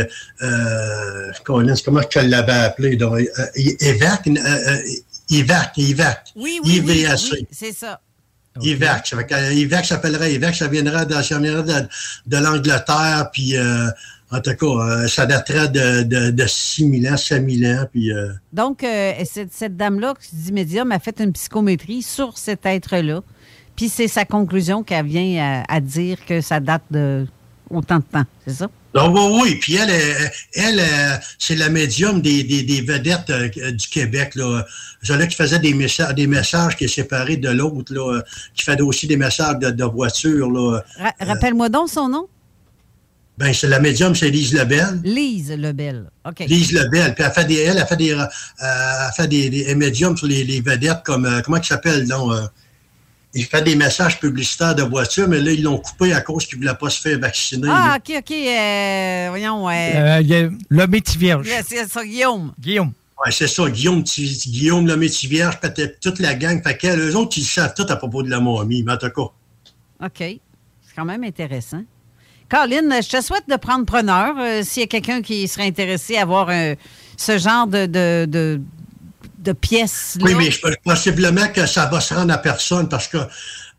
[1.43, 2.95] comment que tu l'avais appelé?
[2.95, 3.45] Donc, euh,
[5.31, 6.31] Évac, Évac.
[6.35, 7.19] Oui, oui, oui, IVAC.
[7.31, 8.01] oui, c'est ça.
[8.61, 9.07] IVAC.
[9.07, 11.87] Ça fait que, euh, IVAC s'appellerait IVAC, ça viendrait de, ça viendrait de,
[12.27, 13.87] de l'Angleterre, puis euh,
[14.29, 17.85] en tout cas, euh, ça daterait de, de, de 6 000 ans, 5 000 ans,
[17.91, 18.11] puis...
[18.11, 22.65] euh, Donc, euh, cette, cette dame-là, qui dit médium, a fait une psychométrie sur cet
[22.65, 23.21] être-là.
[23.77, 27.25] Puis c'est sa conclusion qu'elle vient à, à dire que ça date de
[27.71, 28.69] autant de temps, c'est ça?
[28.93, 29.55] Donc, oui, oui.
[29.55, 34.35] Puis elle, euh, elle, euh, c'est la médium des, des, des vedettes euh, du Québec.
[34.35, 34.65] Là.
[35.01, 38.21] Celle-là qui faisait des messages, des messages qui est séparé de l'autre, là,
[38.53, 40.51] qui fait aussi des messages de, de voiture.
[40.51, 40.81] Là.
[40.99, 42.27] Ra- Rappelle-moi donc son nom.
[43.37, 44.99] Ben, c'est la médium, c'est Lise Lebel.
[45.05, 46.11] Lise Lebel.
[46.27, 46.39] OK.
[46.41, 47.15] Lise Lebel.
[47.15, 48.25] Puis elle fait des, elle, elle fait des, euh,
[48.59, 52.33] elle fait des, des médiums sur les, les vedettes comme, euh, comment il s'appelle, donc,
[53.33, 56.59] il fait des messages publicitaires de voiture, mais là, ils l'ont coupé à cause qu'il
[56.59, 57.67] ne voulait pas se faire vacciner.
[57.71, 58.31] Ah, OK, OK.
[58.31, 59.91] euh, voyons, ouais.
[59.95, 61.47] Euh, a le métier vierge.
[61.47, 62.53] Yeah, c'est ça, Guillaume.
[62.59, 62.91] Guillaume.
[63.23, 66.61] Ouais, c'est ça, Guillaume, Guillaume le métier vierge, peut-être toute la gang.
[66.63, 70.05] Fait qu'eux autres, ils savent tout à propos de la momie, mais en tout cas.
[70.05, 70.17] OK.
[70.17, 71.83] C'est quand même intéressant.
[72.49, 74.35] Caroline, je te souhaite de prendre preneur.
[74.39, 76.75] euh, S'il y a quelqu'un qui serait intéressé à voir euh,
[77.15, 78.59] ce genre de, de, de,
[79.41, 80.23] de pièces-là.
[80.25, 83.17] Oui, mais je- possiblement que ça va se rendre à personne parce que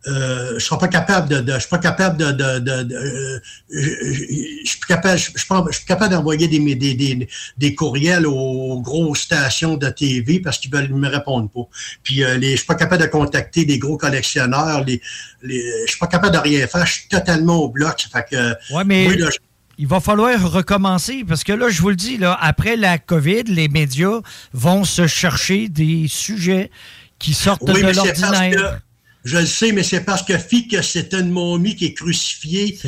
[0.09, 2.95] euh, je serai pas capable de, de je suis pas capable de, de, de, de-
[2.97, 3.41] euh,
[3.71, 8.27] je, suis capable je, je pense- je suis capable d'envoyer des, des, des, des courriels
[8.27, 11.69] aux grosses stations de TV parce qu'ils veulent me répondre pas.
[12.03, 14.85] Puis euh, les, je suis pas capable de contacter des gros collectionneurs.
[14.85, 15.01] Les,
[15.45, 16.85] les, je suis pas capable de rien faire.
[16.85, 18.01] Je suis totalement au bloc.
[18.01, 19.39] Ça fait que Ouais, mais moi, là, je-
[19.83, 23.43] il va falloir recommencer parce que là, je vous le dis, là, après la COVID,
[23.49, 24.21] les médias
[24.53, 26.71] vont se chercher des sujets
[27.19, 28.75] qui sortent Oui, de mais c'est parce l'ordinaire.
[28.77, 28.81] que,
[29.25, 32.79] je le sais, mais c'est parce que que c'est une momie qui est crucifiée.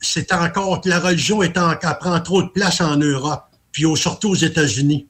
[0.00, 3.42] C'est encore, la religion est en, elle prend trop de place en Europe,
[3.72, 5.08] puis surtout aux États-Unis.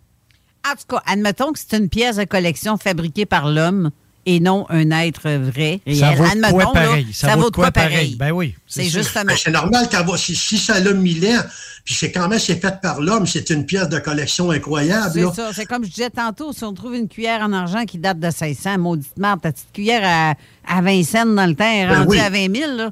[0.67, 3.91] En tout cas, admettons que c'est une pièce de collection fabriquée par l'homme
[4.27, 5.99] et non un être vrai, réel.
[5.99, 7.07] Ça vaut de admettons, quoi là, pareil?
[7.13, 8.17] Ça vaut de quoi pareil?
[8.17, 9.27] Ben oui, C'est justement.
[9.27, 11.43] Ben, c'est normal va, si, si ça a mille ans,
[11.85, 15.11] puis c'est quand même c'est fait par l'homme, c'est une pièce de collection incroyable.
[15.15, 15.33] C'est là.
[15.35, 15.51] ça.
[15.53, 18.27] C'est comme je disais tantôt, si on trouve une cuillère en argent qui date de
[18.27, 20.35] 1600, maudite merde, ta petite cuillère à,
[20.79, 22.21] à 20 cents dans le temps est Ben rendue oui.
[22.21, 22.91] à 20 000, là.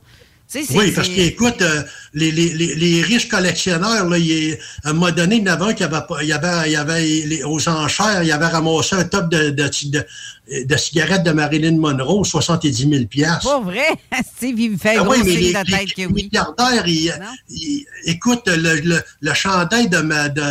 [0.75, 1.83] Oui, parce qu'écoute, euh,
[2.13, 5.53] les, les, les, les riches collectionneurs, là, il à un moment donné, il y en
[5.53, 8.33] avait un qui avait, pas- il y avait, il y avait les- aux enchères, il
[8.33, 13.45] avait ramassé un top de, de, de, de cigarettes de Marilyn Monroe, 70 000 piastres.
[13.49, 13.87] Pas vrai?
[14.37, 16.25] Steve, il me fait Ah gros oui, mais les, de les- tête que oui.
[16.25, 17.15] milliardaires, ils-
[17.51, 20.29] ils- écoute, le, le, le chandail de ma...
[20.29, 20.43] De,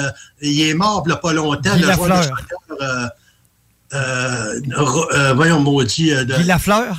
[0.42, 2.32] il est mort il y a pas longtemps, Guy le Lafleur.
[2.82, 3.08] euh,
[3.94, 4.62] euh,
[5.14, 6.14] euh, voyons, maudit.
[6.14, 6.96] euh, de, Guy Lafleur?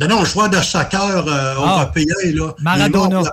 [0.00, 1.82] Non, non, joueur de soccer euh, Ah.
[1.82, 2.04] européen,
[2.34, 2.54] là.
[2.60, 3.20] Maradona.
[3.20, 3.28] mort.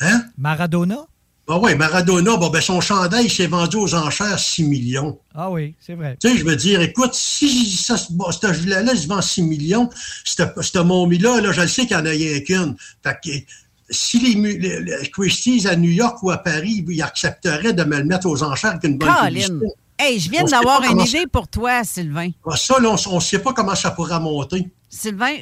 [0.00, 0.24] Hein?
[0.38, 0.98] Maradona?
[1.46, 5.18] Ben oui, Maradona, bon, ben son chandail s'est vendu aux enchères 6 millions.
[5.34, 6.16] Ah oui, c'est vrai.
[6.18, 9.20] Tu sais, je veux dire, écoute, si ça, se- bon, ce gilet-là, il se vend
[9.20, 9.90] 6 millions,
[10.24, 12.76] cette, cette momie-là, là, je le sais qu'il n'y en a rien qu'une.
[13.02, 13.30] Fait que
[13.90, 17.98] si les, les- les Christie's à New York ou à Paris, ils accepteraient de me
[17.98, 19.26] le mettre aux enchères avec une bonne Colin.
[19.26, 19.66] publicité.
[19.98, 22.30] Hey, je viens d'avoir une idée pour toi, Sylvain.
[22.46, 24.68] Ah, Ça, là, on ne sait pas comment ça pourra monter.
[24.88, 25.32] Sylvain,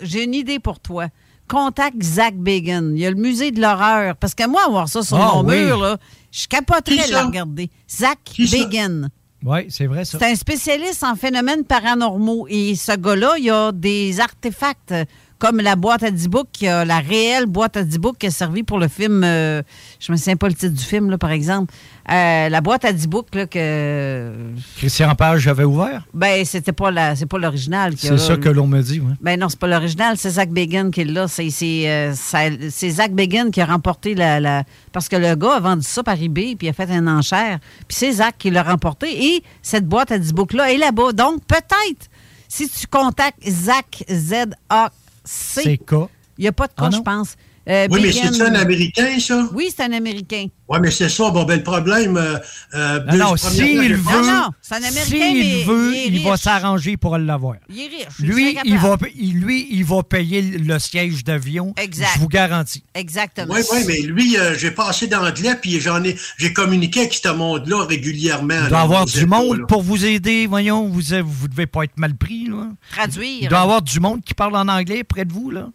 [0.00, 1.06] j'ai une idée pour toi.
[1.48, 2.92] Contacte Zach Bagan.
[2.94, 4.14] Il y a le musée de l'horreur.
[4.16, 5.64] Parce que moi, avoir ça sur Ah, mon oui.
[5.64, 5.98] mur, là,
[6.30, 7.70] je capoterais de le regarder.
[7.90, 8.18] Zach
[8.52, 9.08] Bagan.
[9.42, 10.18] Oui, c'est vrai, ça.
[10.20, 12.46] C'est un spécialiste en phénomènes paranormaux.
[12.48, 15.04] Et ce gars-là, il a des artefacts euh,
[15.40, 18.30] comme la boîte à 10 books, a la réelle boîte à 10 books qui a
[18.30, 19.22] servi pour le film.
[19.24, 19.62] euh,
[19.98, 21.72] je me souviens pas le titre du film, là, par exemple.
[22.10, 24.32] Euh, la boîte à 10 books là, que.
[24.76, 26.04] Christian Page avait ouvert?
[26.14, 27.92] Ben, c'était pas la, c'est pas l'original.
[27.94, 29.12] a C'est ça que l'on me dit, oui.
[29.20, 31.26] ben non, c'est pas l'original, c'est Zach Bagan qui est là.
[31.26, 35.54] C'est, c'est, euh, c'est Zach Bagan qui a remporté la, la- Parce que le gars
[35.56, 37.58] a vendu ça par eBay, puis il a fait une enchère.
[37.88, 39.34] Puis c'est Zach qui l'a remporté.
[39.36, 41.12] Et cette boîte à 10 books-là est là-bas.
[41.12, 42.10] Donc, peut-être,
[42.48, 44.90] si tu contactes Zach Z-A-C,
[45.24, 45.92] C'est K.
[46.38, 46.98] il n'y a pas de Ah cas, non?
[46.98, 47.36] je pense.
[47.68, 49.48] Euh, Oui, mais c'est un Américain, ça?
[49.52, 50.46] Oui, c'est un Américain.
[50.66, 51.30] Oui, mais c'est ça.
[51.30, 52.16] Bon, ben, le problème.
[52.16, 52.38] euh,
[52.74, 56.06] euh, Non, non, s'il veut, j'ai- Non, non, c'est un Américain, s'il veut, il est
[56.20, 57.56] il, va s'arranger pour l'avoir.
[57.68, 58.18] Il est riche.
[58.20, 61.74] Lui, il va, lui, il va payer le siège d'avion.
[61.76, 62.08] Exact.
[62.14, 62.84] Je vous garantis.
[62.94, 63.52] Exactement.
[63.54, 67.14] Oui, oui, mais lui, euh, j'ai pas assez d'anglais, puis j'en ai, j'ai communiqué avec
[67.14, 68.54] ce monde-là régulièrement.
[68.54, 69.66] Il là, doit avoir aux du monde là.
[69.66, 70.46] pour vous aider.
[70.46, 72.46] Voyons, vous ne vous devez pas être mal pris.
[72.46, 72.68] Là.
[72.92, 73.38] Traduire.
[73.42, 75.50] Il doit y avoir du monde qui parle en anglais près de vous.
[75.50, 75.68] Là.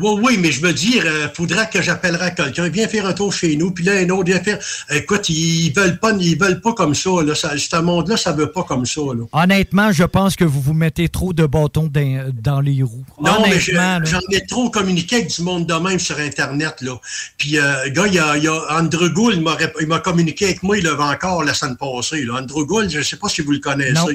[0.00, 2.68] Oui, oui, mais je veux dire, il faudra que j'appellerai quelqu'un.
[2.68, 4.58] Viens faire un tour chez nous, puis là, un autre vient faire.
[4.90, 7.10] Écoute, ils veulent pas, ils veulent pas comme ça.
[7.24, 7.34] Là.
[7.34, 9.00] ça ce monde-là, ça veut pas comme ça.
[9.00, 9.24] Là.
[9.32, 13.04] Honnêtement, je pense que vous vous mettez trop de bâtons dans, dans les roues.
[13.20, 13.72] Non, mais je-
[14.06, 16.76] j'en ai trop communiqué avec du monde de même sur Internet.
[16.80, 16.98] Là.
[17.36, 19.42] Puis, euh, gars, il y a, il y a Andrew Gould,
[19.80, 22.24] il m'a communiqué avec moi, il levait encore la semaine passée.
[22.24, 22.40] Là.
[22.40, 23.92] Andrew Gould, je ne sais pas si vous le connaissez.
[23.92, 24.06] Non.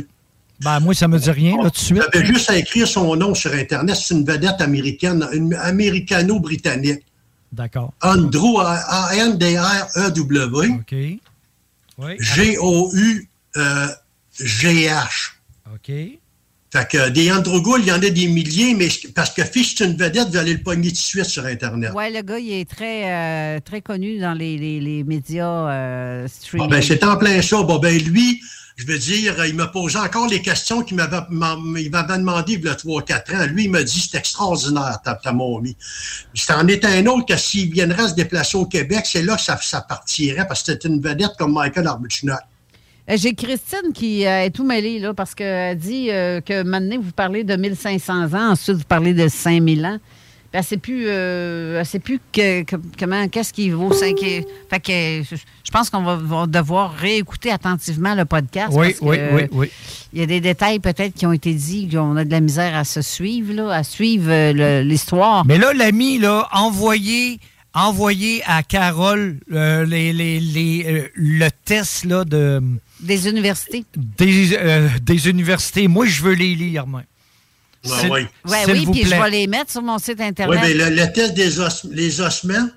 [0.63, 2.01] Ben, moi, ça me dit rien, là, tout de suite.
[2.13, 3.95] J'avais juste à écrire son nom sur Internet.
[3.95, 7.03] C'est une vedette américaine, une américano-britannique.
[7.51, 7.93] D'accord.
[8.01, 10.67] Andrew, A-N-D-R-E-W.
[10.79, 10.95] OK.
[11.99, 12.15] Oui.
[13.57, 15.31] G-O-U-G-H.
[15.73, 15.91] OK.
[16.69, 19.75] Fait que des Andrew Gould, il y en a des milliers, mais parce que Fish,
[19.77, 21.91] c'est une vedette, vous allez le pogner tout de suite sur Internet.
[21.95, 26.27] Oui, le gars, il est très, euh, très connu dans les, les- les médias euh,
[26.27, 26.69] streaming.
[26.69, 27.63] ben, c'est en plein ça.
[27.63, 28.41] Bon, ben, lui,
[28.77, 32.75] je veux dire, il m'a posé encore les questions qu'il m'avait demandé il y a
[32.75, 33.45] 3-4 ans.
[33.47, 35.75] Lui, il m'a dit, c'est extraordinaire, ta, ta momie.
[36.35, 39.57] C'en est un autre que s'il viendrait se déplacer au Québec, c'est là que ça,
[39.59, 42.33] ça partirait, parce que c'était une vedette comme Michael Arbuthnot.
[43.09, 46.99] Euh, J'ai Christine qui euh, est tout mêlée, là, parce qu'elle dit euh, que maintenant,
[47.01, 49.97] vous parlez de 1500 ans, ensuite, vous parlez de 5000 ans.
[50.49, 53.91] Puis elle ne sait plus, euh, elle sait plus que, que- comment, qu'est-ce qui vaut
[53.91, 54.15] 5
[54.69, 58.69] Fait que je pense qu'on va, devoir réécouter attentivement le podcast.
[58.71, 59.69] Oui, parce oui, oui, oui.
[60.13, 62.75] Il y a des détails peut-être qui ont été dits, qu'on a de la misère
[62.75, 65.45] à se suivre, là, à suivre euh, l'histoire.
[65.45, 67.39] Mais là, l'ami, là, envoyez,
[67.73, 72.61] envoyez à Carole euh, les, les- les, euh, le test là, de,
[73.01, 73.83] Des universités.
[74.17, 75.87] des, euh, des universités.
[75.89, 77.01] Moi, je veux les lire, moi.
[78.11, 78.21] Oui.
[78.45, 80.59] Ouais, S'il oui, vous puis je vais les mettre sur mon site Oui, Internet.
[80.61, 82.67] mais le, le test des os, les ossements,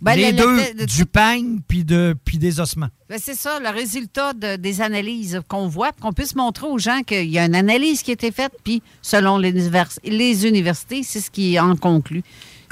[0.00, 2.88] Ben, les le- le- deux, le- le- du peigne puis de, puis des ossements.
[3.08, 6.78] Ben, c'est ça, le résultat de- des analyses qu'on voit, puis qu'on puisse montrer aux
[6.78, 10.46] gens qu'il y a une analyse qui a été faite, puis selon les, univers- les
[10.46, 12.22] universités, c'est ce qui en conclut.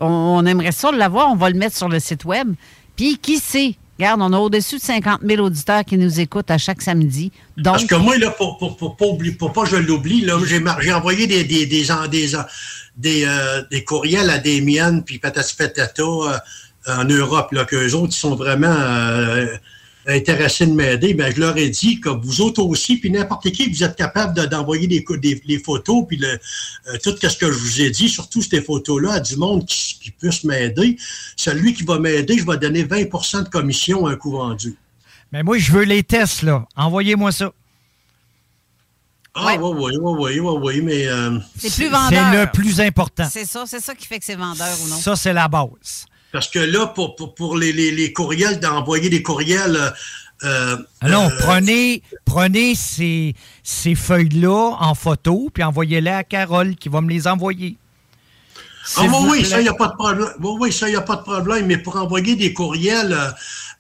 [0.01, 2.55] On, on aimerait ça l'avoir, on va le mettre sur le site web.
[2.97, 3.77] Puis qui sait?
[3.98, 7.31] Regarde, on a au-dessus de 50 000 auditeurs qui nous écoutent à chaque samedi.
[7.56, 8.97] Donc, Parce que moi, là, pour, pour, pour,
[9.39, 10.27] pour pas je l'oublie,
[10.81, 12.32] j'ai, envoyé des, des, des, des,
[12.97, 16.39] des, euh, des courriels à Damien puis Patati Patata euh,
[16.89, 19.47] en Europe, là, qu'eux autres, ils sont vraiment euh,
[20.07, 21.15] intéressés de m'aider.
[21.15, 24.35] Ben, je leur ai dit que vous autres aussi, puis n'importe qui, vous êtes capable
[24.37, 27.81] de- d'envoyer des, co- des, les photos, puis le, euh, tout ce que je vous
[27.81, 30.97] ai dit, surtout ces photos-là, à du monde qui, qui puisse m'aider.
[31.37, 34.77] Celui qui va m'aider, je vais donner 20% de commission à un coup vendu.
[35.31, 36.66] Mais moi, je veux les tests, là.
[36.77, 37.53] Envoyez-moi ça.
[39.35, 41.07] Ah, oui, oui, oui, oui, oui, oui, mais...
[41.07, 42.11] euh, c'est plus vendeur.
[42.33, 43.27] C'est le plus important.
[43.33, 44.97] C'est ça, c'est ça qui fait que c'est vendeur ou non.
[44.97, 46.05] Ça, c'est la base.
[46.33, 49.93] Parce que là, pour, pour, pour les, les, les courriels, d'envoyer des courriels...
[50.45, 56.75] euh, Ah non, euh, prenez, prenez ces, ces feuilles-là en photo, puis envoyez-les à Carole
[56.77, 57.77] qui va me les envoyer.
[58.97, 60.29] Ah oui, oui, ça, il n'y a pas de problème.
[60.41, 61.67] Oui, oui, ça, il n'y a pas de problème.
[61.67, 63.31] Mais pour envoyer des courriels euh,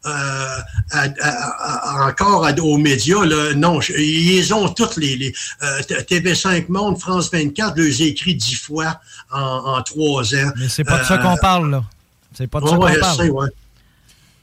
[0.06, 0.58] euh,
[0.92, 5.16] à- à- à- encore aux médias, là, non, je- ils ont toutes les...
[5.16, 5.34] les
[5.64, 9.00] euh, TV5 Monde, France 24, je les ai écrits dix fois
[9.32, 10.52] en, en trois ans.
[10.56, 11.82] Mais c'est pas de ça Euh, qu'on parle, là.
[12.34, 13.16] C'est pas de ça ouais, qu'on ouais, je parle.
[13.16, 13.48] sais, ouais.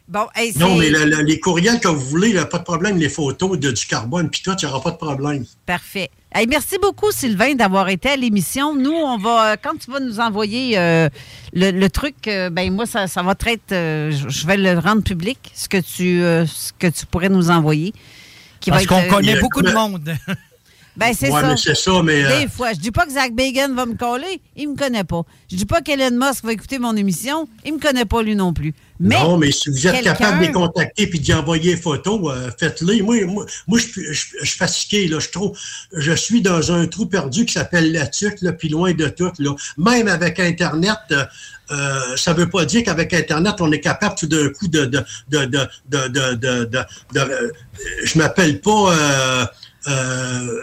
[0.08, 2.98] Bon, hey, Non, mais le- le- les courriels que vous voulez, là, pas de problème.
[2.98, 5.46] Les photos de, du carbone, puis tout, il n'y aura pas de problème.
[5.68, 6.10] Parfait.
[6.34, 8.76] Hey, merci beaucoup, Sylvain, d'avoir été à l'émission.
[8.76, 11.10] Nous, on va, euh, quand tu vas nous envoyer euh,
[11.54, 15.04] le, le truc, euh, ben moi, ça, ça va être, euh, je vais le rendre
[15.04, 17.94] public, ce que tu, euh, ce que tu pourrais nous envoyer.
[18.60, 20.16] qui Parce qu'on connaît beaucoup de monde.
[20.98, 21.48] Ben, c'est Ouais, ça.
[21.48, 22.74] mais c'est ça, mais, euh, Des fois.
[22.74, 25.22] Je dis pas que Zach Bagan va me coller, il me connaît pas.
[25.50, 28.52] Je dis pas qu'Elon Musk va écouter mon émission, il me connaît pas lui non
[28.54, 28.74] plus.
[29.00, 32.20] Mais non, mais si vous êtes capable de les contacter puis d'y envoyer des photos,
[32.36, 33.02] euh, faites-les.
[33.02, 35.08] Moi, moi, moi je, suis- je, je suis fatigué.
[35.08, 35.20] Là.
[35.20, 35.58] Je, trouve,
[35.94, 39.32] je suis dans un trou perdu qui s'appelle la tuque, là, puis loin de tout.
[39.40, 39.52] Là.
[39.78, 41.24] Même avec Internet, euh,
[41.72, 44.84] euh, ça veut pas dire qu'avec Internet, on est capable tout d'un coup de...
[44.84, 47.54] de, de, de, de, de, de- de- de-
[48.04, 49.50] je m'appelle pas...
[49.88, 50.62] euh,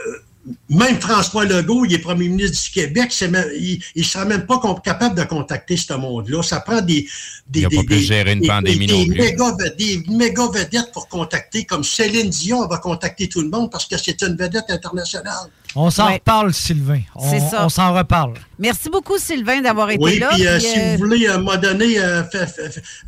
[0.69, 4.61] même François Legault, il est premier ministre du Québec, même- il ne sera même pas
[4.85, 6.41] capable de contacter ce monde-là.
[6.45, 7.09] Ça prend des...
[7.49, 9.15] des Il a pas des- pu des- gérer une pandémie non plus.
[9.19, 13.87] méga des méga vedettes pour contacter, comme Céline Dion va contacter tout le monde parce
[13.87, 15.49] que c'est une vedette internationale.
[15.79, 16.15] On s'en Ouais.
[16.15, 17.01] reparle, Sylvain.
[17.15, 17.65] On, C'est ça.
[17.67, 18.33] on s'en reparle.
[18.59, 20.31] merci beaucoup, Sylvain, d'avoir été Oui, là.
[20.33, 22.23] puis euh, puis, si euh, vous voulez, à un moment donné, euh,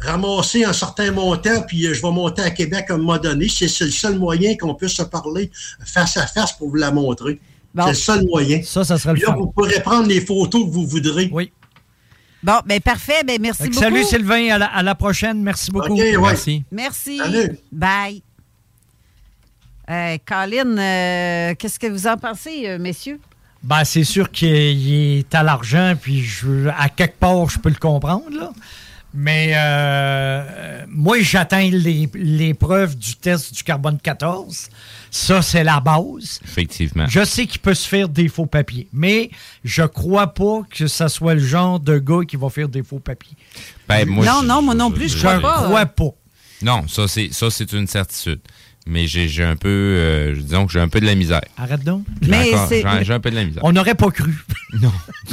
[0.01, 3.49] ramasser un certain montant, puis euh, je vais monter à Québec à un moment donné,
[3.49, 5.51] c'est le seul moyen qu'on puisse se parler
[5.85, 7.41] face à face pour vous la montrer.
[7.75, 7.85] Bon.
[7.85, 8.61] C'est le seul moyen.
[8.65, 9.39] Ça, ça serait le Puis là, fun.
[9.39, 11.29] vous pourrez prendre les photos que vous voudrez.
[11.33, 11.53] Oui.
[12.43, 13.25] Bon, ben parfait.
[13.27, 13.81] Ben merci beaucoup.
[13.81, 14.55] salut, Sylvain.
[14.55, 15.43] À la, à la prochaine.
[15.43, 15.95] Merci beaucoup.
[15.95, 16.17] Ouais.
[16.17, 16.63] Merci.
[16.71, 17.19] Merci.
[17.19, 17.59] Salut.
[17.73, 18.23] Bye.
[20.27, 23.19] Colin, euh, qu'est-ce que vous en pensez, euh, messieurs?
[23.63, 27.71] Ben, c'est sûr qu'il il est à l'argent, puis je, à quelque part, je peux
[27.71, 28.51] le comprendre, là.
[29.15, 34.69] Mais euh, moi, j'atteins les, les preuves du test du carbone 14.
[35.11, 36.41] Ça, c'est la base.
[36.45, 37.07] Effectivement.
[37.09, 39.31] Je sais qu'il peut se faire des faux papiers, mais
[39.65, 42.99] je crois pas que ça soit le genre de gars qui va faire des faux
[42.99, 43.35] papiers.
[43.89, 45.63] Ben, moi, non, je- non, moi non plus, je Je crois pas.
[45.65, 46.11] crois pas.
[46.61, 48.41] Non, ça c'est ça c'est une certitude.
[48.91, 51.43] Mais j'ai un peu, euh, disons que j'ai un peu de la misère.
[51.59, 52.05] Arrête donc.
[52.23, 53.63] J'ai Mais un peu de la misère.
[53.65, 54.33] On n'aurait pas cru.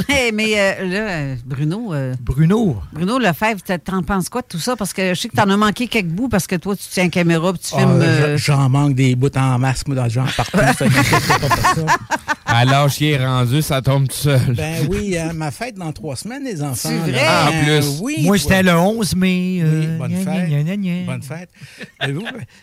[0.09, 2.81] Hey, mais euh, là, Bruno, euh, Bruno.
[2.91, 4.75] Bruno Lefebvre, t'en- t'en penses quoi de tout ça?
[4.75, 7.05] Parce que je sais que t'en as manqué quelques bouts parce que toi, tu tiens
[7.05, 8.01] la caméra puis tu Ah, filmes.
[8.01, 10.57] je- euh, J'en manque des bouts en masse, moi, dans le genre partout.
[10.57, 11.97] ça n'inquiète pas pour ça.
[12.45, 14.53] À l'âge qui est rendu, ça tombe tout seul.
[14.55, 16.75] Ben oui, ma fête dans trois semaines, les enfants.
[16.89, 17.21] C'est vrai?
[17.25, 17.99] Ah, en Ben plus.
[18.01, 18.17] Oui.
[18.23, 19.59] Moi, c'était le 11 mai.
[19.61, 20.49] euh, Oui, bonne gna, fête.
[20.49, 21.05] gna, gna, gna.
[21.05, 21.49] Bonne fête.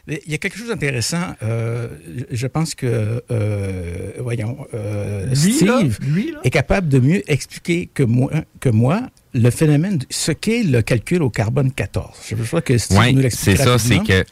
[0.07, 1.35] Il y a quelque chose d'intéressant.
[1.43, 1.89] euh,
[2.31, 6.41] je pense que, euh, voyons, euh, Lui, là, Steve lui, là?
[6.45, 8.31] est capable de mieux expliquer que moi,
[8.61, 9.03] que moi
[9.35, 12.17] le phénomène, de- ce qu'est le calcul au carbone 14.
[12.29, 14.25] Je veux que Steve Oui, nous c'est l'explique ça, c'est que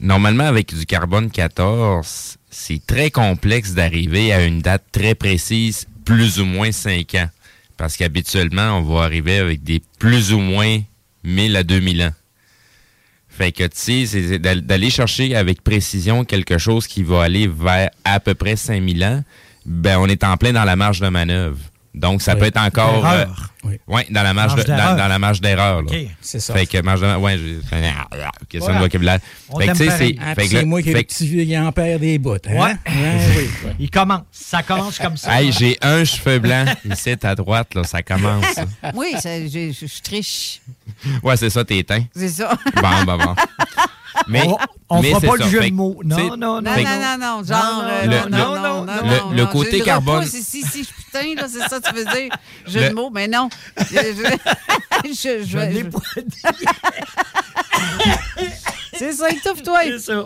[0.00, 6.38] normalement avec du carbone 14, c'est très complexe d'arriver à une date très précise, plus
[6.40, 7.28] ou moins 5 ans.
[7.76, 10.78] Parce qu'habituellement, on va arriver avec des plus ou moins
[11.24, 12.12] 1000 à 2000 ans.
[13.36, 17.46] Fait que, tu sais, c'est d'al- d'aller chercher avec précision quelque chose qui va aller
[17.46, 19.22] vers à peu près 5000 ans,
[19.66, 21.58] ben, on est en plein dans la marge de manœuvre.
[21.96, 22.40] Donc, ça Oui.
[22.40, 23.00] peut être encore...
[23.02, 23.50] D'erreur.
[23.64, 24.96] euh, ouais, dans la marge, Marge de- dans, d'erreur.
[24.96, 25.82] dans la marge d'erreur.
[25.82, 25.88] là.
[25.90, 26.52] OK, c'est ça.
[26.54, 27.16] Fait que marge de...
[27.16, 27.58] Ouais, j'ai...
[28.48, 28.78] question Voilà.
[28.80, 29.18] de vocabulaire.
[29.48, 30.16] On Fait que, tu sais, c'est...
[30.20, 32.34] Ah, fait puis que c'est moi qui ai fait petit vieux grand-père des bouts.
[32.48, 32.54] Hein?
[32.54, 32.76] Ouais.
[33.64, 33.72] oui.
[33.78, 34.22] Il commence.
[34.30, 35.40] Ça commence comme ça.
[35.40, 38.44] Hey, j'ai un cheveu blanc ici à droite, là, ça commence.
[38.94, 40.60] Oui, ça- je, je- je triche.
[41.22, 42.04] Ouais, c'est ça, tes teints.
[42.14, 42.56] C'est ça.
[42.76, 43.34] Bon, bon, bon.
[44.28, 44.42] Mais,
[44.88, 46.00] On- mais fera c'est pas le jeu de que, mots.
[46.04, 47.82] Non, non, non, Non, fait non, que- non, non, genre.
[47.82, 51.34] non, le- non, non, non, le- non, le non, côté carbone- ici, si, je putain,
[51.34, 52.32] là, c'est ça, tu veux dire.
[52.66, 53.48] Jeu Le- de mots, mais non.
[53.78, 55.26] Je, je,
[58.98, 59.80] C'est ça, étouffe-toi.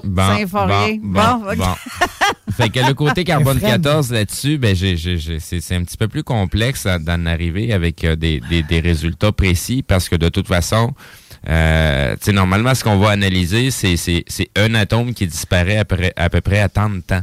[0.04, 1.56] Bon, Ça bon, Bon, bon, ok.
[1.56, 1.74] bon.
[2.56, 3.82] fait que le côté carbone Fred.
[3.82, 7.72] 14 là-dessus, ben j'ai, j'ai- j'ai- c'est, c'est un petit peu plus complexe d'en arriver
[7.72, 10.92] avec euh, des, des- des résultats précis parce que de toute façon,
[11.48, 14.20] euh, normalement, ce qu'on va analyser, c'est,
[14.56, 17.22] un atome qui disparaît après, à peu près à tant de temps.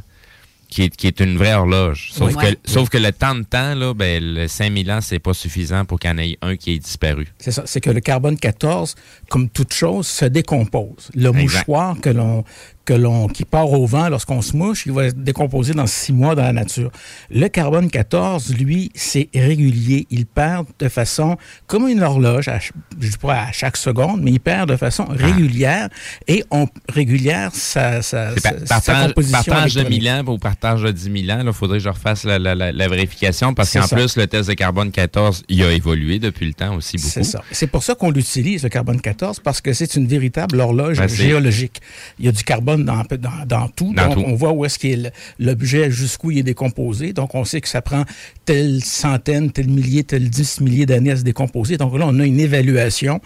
[0.70, 2.10] Qui est, qui est une vraie horloge.
[2.12, 2.34] Sauf, Oui.
[2.36, 2.58] que, Ouais.
[2.66, 5.98] sauf que le temps de temps, là, ben, le 5000 ans, c'est pas suffisant pour
[5.98, 7.26] qu'il y en ait un qui ait disparu.
[7.40, 8.96] C'est ça, c'est que le carbone 14,
[9.30, 11.10] comme toute chose, se décompose.
[11.16, 11.42] Le Exact.
[11.42, 12.44] mouchoir que l'on
[12.88, 16.14] que l'on qui part au vent lorsqu'on se mouche, il va se décomposer dans six
[16.14, 16.90] mois dans la nature.
[17.30, 20.08] Le carbone 14, lui, c'est régulier.
[20.10, 21.36] Il perd de façon
[21.68, 22.72] comme une horloge, à, je
[23.18, 25.90] pas à chaque seconde, mais il perd de façon régulière
[26.30, 30.02] et on régulière sa, sa, sa, par- sa partage, composition partage de électronique.
[30.04, 32.56] 1000 ans ou partage de 10 000 ans, il faudrait que je refasse la, la-
[32.56, 36.46] la- la vérification parce qu'en plus, le test de carbone 14, il a évolué depuis
[36.48, 37.10] le temps aussi beaucoup.
[37.10, 37.42] C'est ça.
[37.52, 41.10] C'est pour ça qu'on l'utilise, le carbone 14, parce que c'est une véritable horloge Ben,
[41.10, 41.82] géologique.
[42.20, 43.94] Il y a du carbone dans, dans, dans tout.
[43.94, 44.24] Dans donc, tout.
[44.26, 47.14] on voit où est-ce qu'il l'objet, jusqu'où il est décomposé.
[47.14, 48.04] Donc, on sait que ça prend
[48.46, 51.78] telle centaine, tel millier, tel dix milliers d'années à se décomposer.
[51.78, 53.22] Donc là, on a une évaluation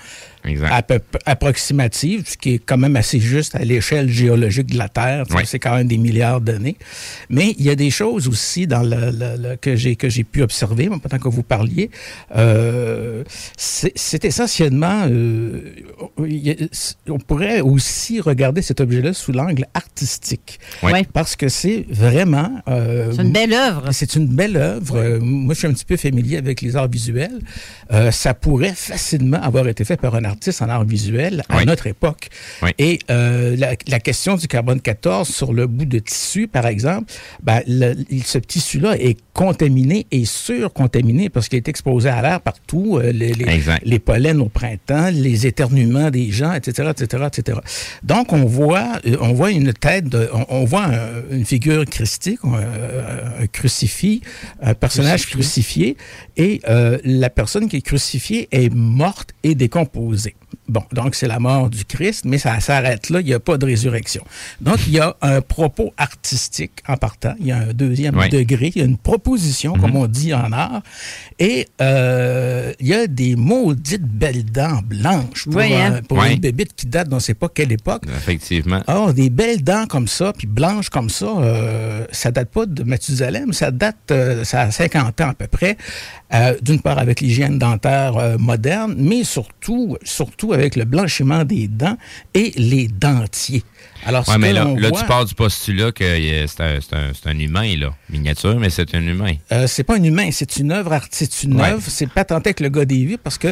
[0.69, 4.89] à peu- approximative, ce qui est quand même assez juste à l'échelle géologique de la
[4.89, 5.25] Terre.
[5.45, 6.77] C'est quand même des milliards d'années.
[7.29, 10.23] Mais il y a des choses aussi dans le, le- le- que j'ai que j'ai
[10.23, 11.89] pu observer, pendant que vous parliez.
[12.35, 13.23] Euh,
[13.57, 15.61] c'est c'est essentiellement, euh,
[17.09, 21.05] on pourrait aussi regarder cet objet-là sous l'angle artistique, Ouais.
[21.13, 22.61] parce que c'est vraiment.
[22.67, 23.89] euh, C'est une belle œuvre.
[23.91, 25.19] c'est une belle œuvre.
[25.19, 27.39] Moi, je suis un petit peu familier avec les arts visuels.
[27.91, 31.65] Euh, ça pourrait facilement avoir été fait par un artiste en art visuel à Oui.
[31.65, 32.29] notre époque.
[32.63, 32.69] Oui.
[32.79, 37.11] Et euh, la, la question du carbone 14 sur le bout de tissu, par exemple,
[37.43, 37.95] ben, le-
[38.25, 43.33] ce tissu-là est contaminé et surcontaminé parce qu'il est exposé à l'air partout, euh, les,
[43.83, 47.59] les, pollens au printemps, les éternuements des gens, etc., etc., etc.
[48.03, 51.85] Donc, on voit, euh, on voit une tête, de, on, on voit un- une figure
[51.85, 54.21] christique, un, un crucifix,
[54.61, 55.97] un personnage crucifié,
[56.37, 60.20] et euh, la personne qui est crucifiée est morte et décomposée.
[60.71, 63.57] Bon, donc c'est la mort du Christ, mais ça s'arrête là, il n'y a pas
[63.57, 64.23] de résurrection.
[64.61, 68.71] Donc, il y a un propos artistique en partant, il y a un deuxième degré,
[68.73, 70.81] il y a une proposition, comme on dit en art,
[71.39, 75.95] et euh, il y a des maudites belles dents blanches pour, Oui, hein?
[75.95, 78.03] euh, pour une bébite qui date d'on ne sait pas quelle époque.
[78.07, 78.81] Effectivement.
[78.87, 82.83] Ah, des belles dents comme ça, puis blanches comme ça, euh, ça date pas de
[82.83, 85.75] Mathusalem, ça date, euh, ça a 50 ans à peu près,
[86.33, 91.67] euh, d'une part avec l'hygiène dentaire euh, moderne, mais surtout, surtout avec le blanchiment des
[91.67, 91.97] dents
[92.33, 93.63] et les dentiers.
[94.05, 96.03] Alors, Ouais, mais là, là voit- tu pars du postulat que
[96.47, 97.93] c'est un, humain, là.
[98.09, 99.33] Miniature, mais c'est un humain.
[99.51, 101.69] Euh, c'est pas un humain, c'est une œuvre art- c'est une Ouais.
[101.69, 103.49] œuvre, c'est pas tant que le gars des vues parce que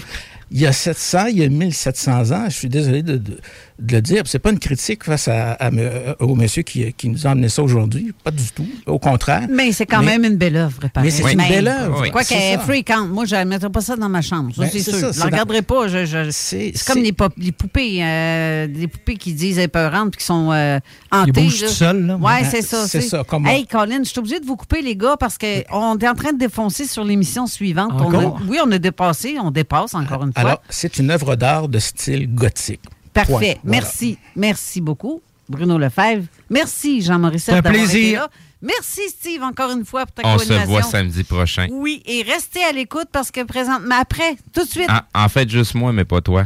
[0.52, 3.40] il y a 700, il y a 1700 ans, je suis désolé de, de-
[3.80, 7.10] de le dire, c'est pas une critique face à, à me- au monsieur qui, qui
[7.10, 9.48] nous a amené ça aujourd'hui, pas du tout, au contraire.
[9.50, 10.80] Mais c'est quand Mais- même une belle œuvre.
[10.94, 11.10] pareil.
[11.10, 11.50] Mais c'est une Même.
[11.50, 12.08] belle œuvre.
[12.12, 13.10] Quoi C'est qu'elle fréquente.
[13.10, 14.54] Moi, je ne mettrais pas ça dans ma chambre.
[14.56, 14.94] Ça, Ben, c'est sûr.
[14.94, 15.88] ça, je ne dans- regarderai pas.
[15.88, 18.04] Je, je- C'est comme les, pop- les poupées.
[18.04, 20.80] euh, poupées qui disent épeurantes puis qui sont euh,
[21.12, 21.32] hantées.
[21.32, 21.68] bougent là.
[21.68, 22.16] tout seuls, là.
[22.18, 22.44] Ouais.
[22.50, 22.88] c'est ça.
[22.88, 25.98] C'est ça, comme Hey, Colin, je suis obligée de vous couper, les gars, parce qu'on
[25.98, 27.92] est en train de défoncer sur l'émission suivante.
[27.94, 28.40] On a- Encore?
[28.48, 29.38] oui, on a dépassé.
[29.42, 30.42] On dépasse encore une fois.
[30.42, 32.82] Alors, c'est une œuvre d'art de style gothique.
[33.14, 33.32] Parfait.
[33.32, 33.40] Point.
[33.40, 33.60] Voilà.
[33.64, 34.18] Merci.
[34.36, 36.26] Merci beaucoup, Bruno Lefebvre.
[36.50, 37.50] Merci, Jean-Maurice.
[37.50, 38.22] Un d'avoir été plaisir.
[38.22, 38.30] là.
[38.62, 41.68] Merci, Steve, encore une fois pour ta On se voit samedi prochain.
[41.72, 44.88] Oui, et restez à l'écoute parce que présentement, après, tout de suite.
[44.90, 46.46] Ah, en fait, juste moi, mais pas toi.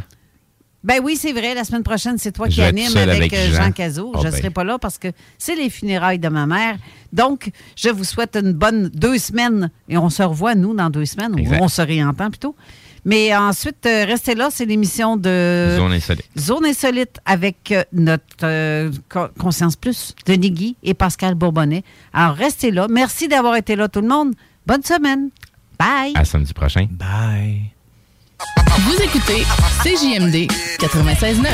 [0.83, 3.51] Ben oui, c'est vrai, la semaine prochaine, c'est toi Je qui anime avec, avec euh,
[3.51, 3.63] Jean.
[3.63, 4.11] Jean Cazot.
[4.13, 4.37] Ah je ne ben.
[4.37, 5.07] serai pas là parce que
[5.37, 6.75] c'est les funérailles de ma mère.
[7.13, 11.05] Donc, je vous souhaite une bonne deux semaines et on se revoit, nous, dans deux
[11.05, 11.33] semaines.
[11.39, 12.55] ou on se réentend plutôt.
[13.05, 16.25] Mais ensuite, euh, restez là, c'est l'émission de Zone insolite.
[16.37, 21.83] Zone Insolite avec euh, notre euh, Co- Conscience Plus, Denis Guy et Pascal Bourbonnet.
[22.13, 22.87] Alors, restez là.
[22.89, 24.33] Merci d'avoir été là, tout le monde.
[24.65, 25.29] Bonne semaine.
[25.77, 26.13] Bye.
[26.15, 26.87] À samedi prochain.
[26.89, 27.73] Bye.
[28.79, 29.45] Vous écoutez
[29.83, 31.47] CJMD 96.9.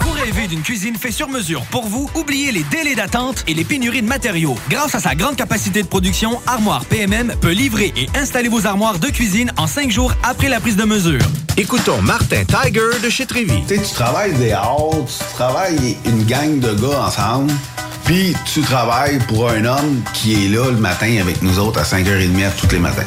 [0.00, 3.64] Vous rêvez d'une cuisine fait sur mesure pour vous, oubliez les délais d'attente et les
[3.64, 4.56] pénuries de matériaux.
[4.68, 8.98] Grâce à sa grande capacité de production, Armoire PMM peut livrer et installer vos armoires
[8.98, 11.20] de cuisine en cinq jours après la prise de mesure.
[11.56, 13.62] Écoutons Martin Tiger de chez Trévy.
[13.68, 17.52] Tu sais, tu travailles des heures, tu travailles une gang de gars ensemble,
[18.04, 21.82] puis tu travailles pour un homme qui est là le matin avec nous autres à
[21.82, 23.06] 5h30 tous les matins.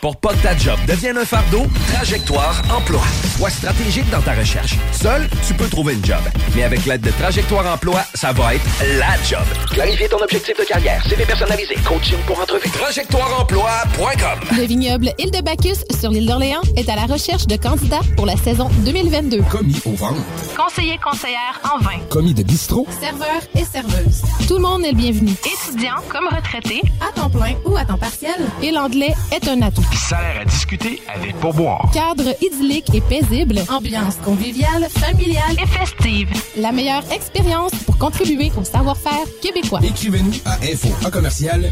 [0.00, 3.02] Pour pas que ta job devienne un fardeau, Trajectoire Emploi.
[3.36, 4.76] Sois stratégique dans ta recherche.
[4.92, 6.20] Seul, tu peux trouver une job.
[6.54, 8.64] Mais avec l'aide de Trajectoire Emploi, ça va être
[8.96, 9.44] la job.
[9.72, 12.70] Clarifier ton objectif de carrière, CV personnalisé, coaching pour entrevue.
[12.70, 18.00] TrajectoireEmploi.com Le vignoble Île de Bacchus sur l'île d'Orléans est à la recherche de candidats
[18.16, 19.42] pour la saison 2022.
[19.50, 20.22] Commis au ventre.
[20.56, 21.98] Conseiller conseillère en vin.
[22.08, 22.86] Commis de bistrot.
[23.00, 24.22] Serveur et serveuse.
[24.46, 25.32] Tout le monde est le bienvenu.
[25.44, 28.36] Étudiant comme retraité, à temps plein ou à temps partiel.
[28.62, 29.82] Et l'anglais est un atout.
[29.96, 31.90] Salaire à discuter avec pourboire.
[31.92, 33.60] Cadre idyllique et paisible.
[33.68, 36.28] Ambiance conviviale, familiale et festive.
[36.56, 39.80] La meilleure expérience pour contribuer au savoir-faire québécois.
[39.82, 41.70] Écrivez-nous à info à commercial.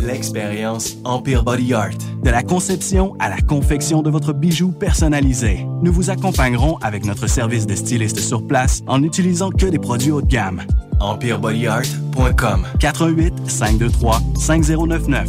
[0.00, 1.98] L'expérience Empire Body Art.
[2.22, 5.66] De la conception à la confection de votre bijou personnalisé.
[5.82, 10.12] Nous vous accompagnerons avec notre service de styliste sur place en n'utilisant que des produits
[10.12, 10.62] haut de gamme.
[11.00, 15.28] EmpireBodyArt.com 88 523 5099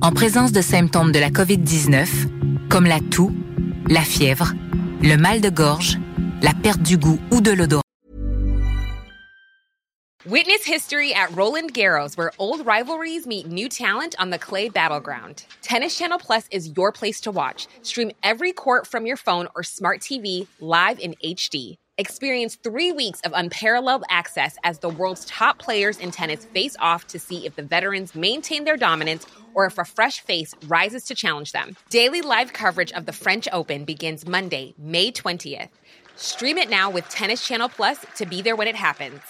[0.00, 3.32] En présence de symptômes de la COVID-19, comme la toux,
[3.88, 4.52] la fièvre,
[5.02, 5.98] le mal de gorge,
[6.40, 7.82] la perte du goût ou de l'odorat.
[10.24, 15.44] Witness history at Roland Garros, where old rivalries meet new talent on the clay battleground.
[15.62, 17.66] Tennis Channel Plus is your place to watch.
[17.82, 21.76] Stream every court from your phone or smart TV live in HD.
[22.00, 27.08] Experience three weeks of unparalleled access as the world's top players in tennis face off
[27.08, 31.14] to see if the veterans maintain their dominance or if a fresh face rises to
[31.14, 31.76] challenge them.
[31.90, 35.70] Daily live coverage of the French Open begins Monday, May 20th.
[36.16, 39.20] Stream it now with Tennis Channel Plus to be there when it happens.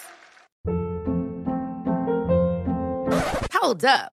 [3.52, 4.12] Hold up.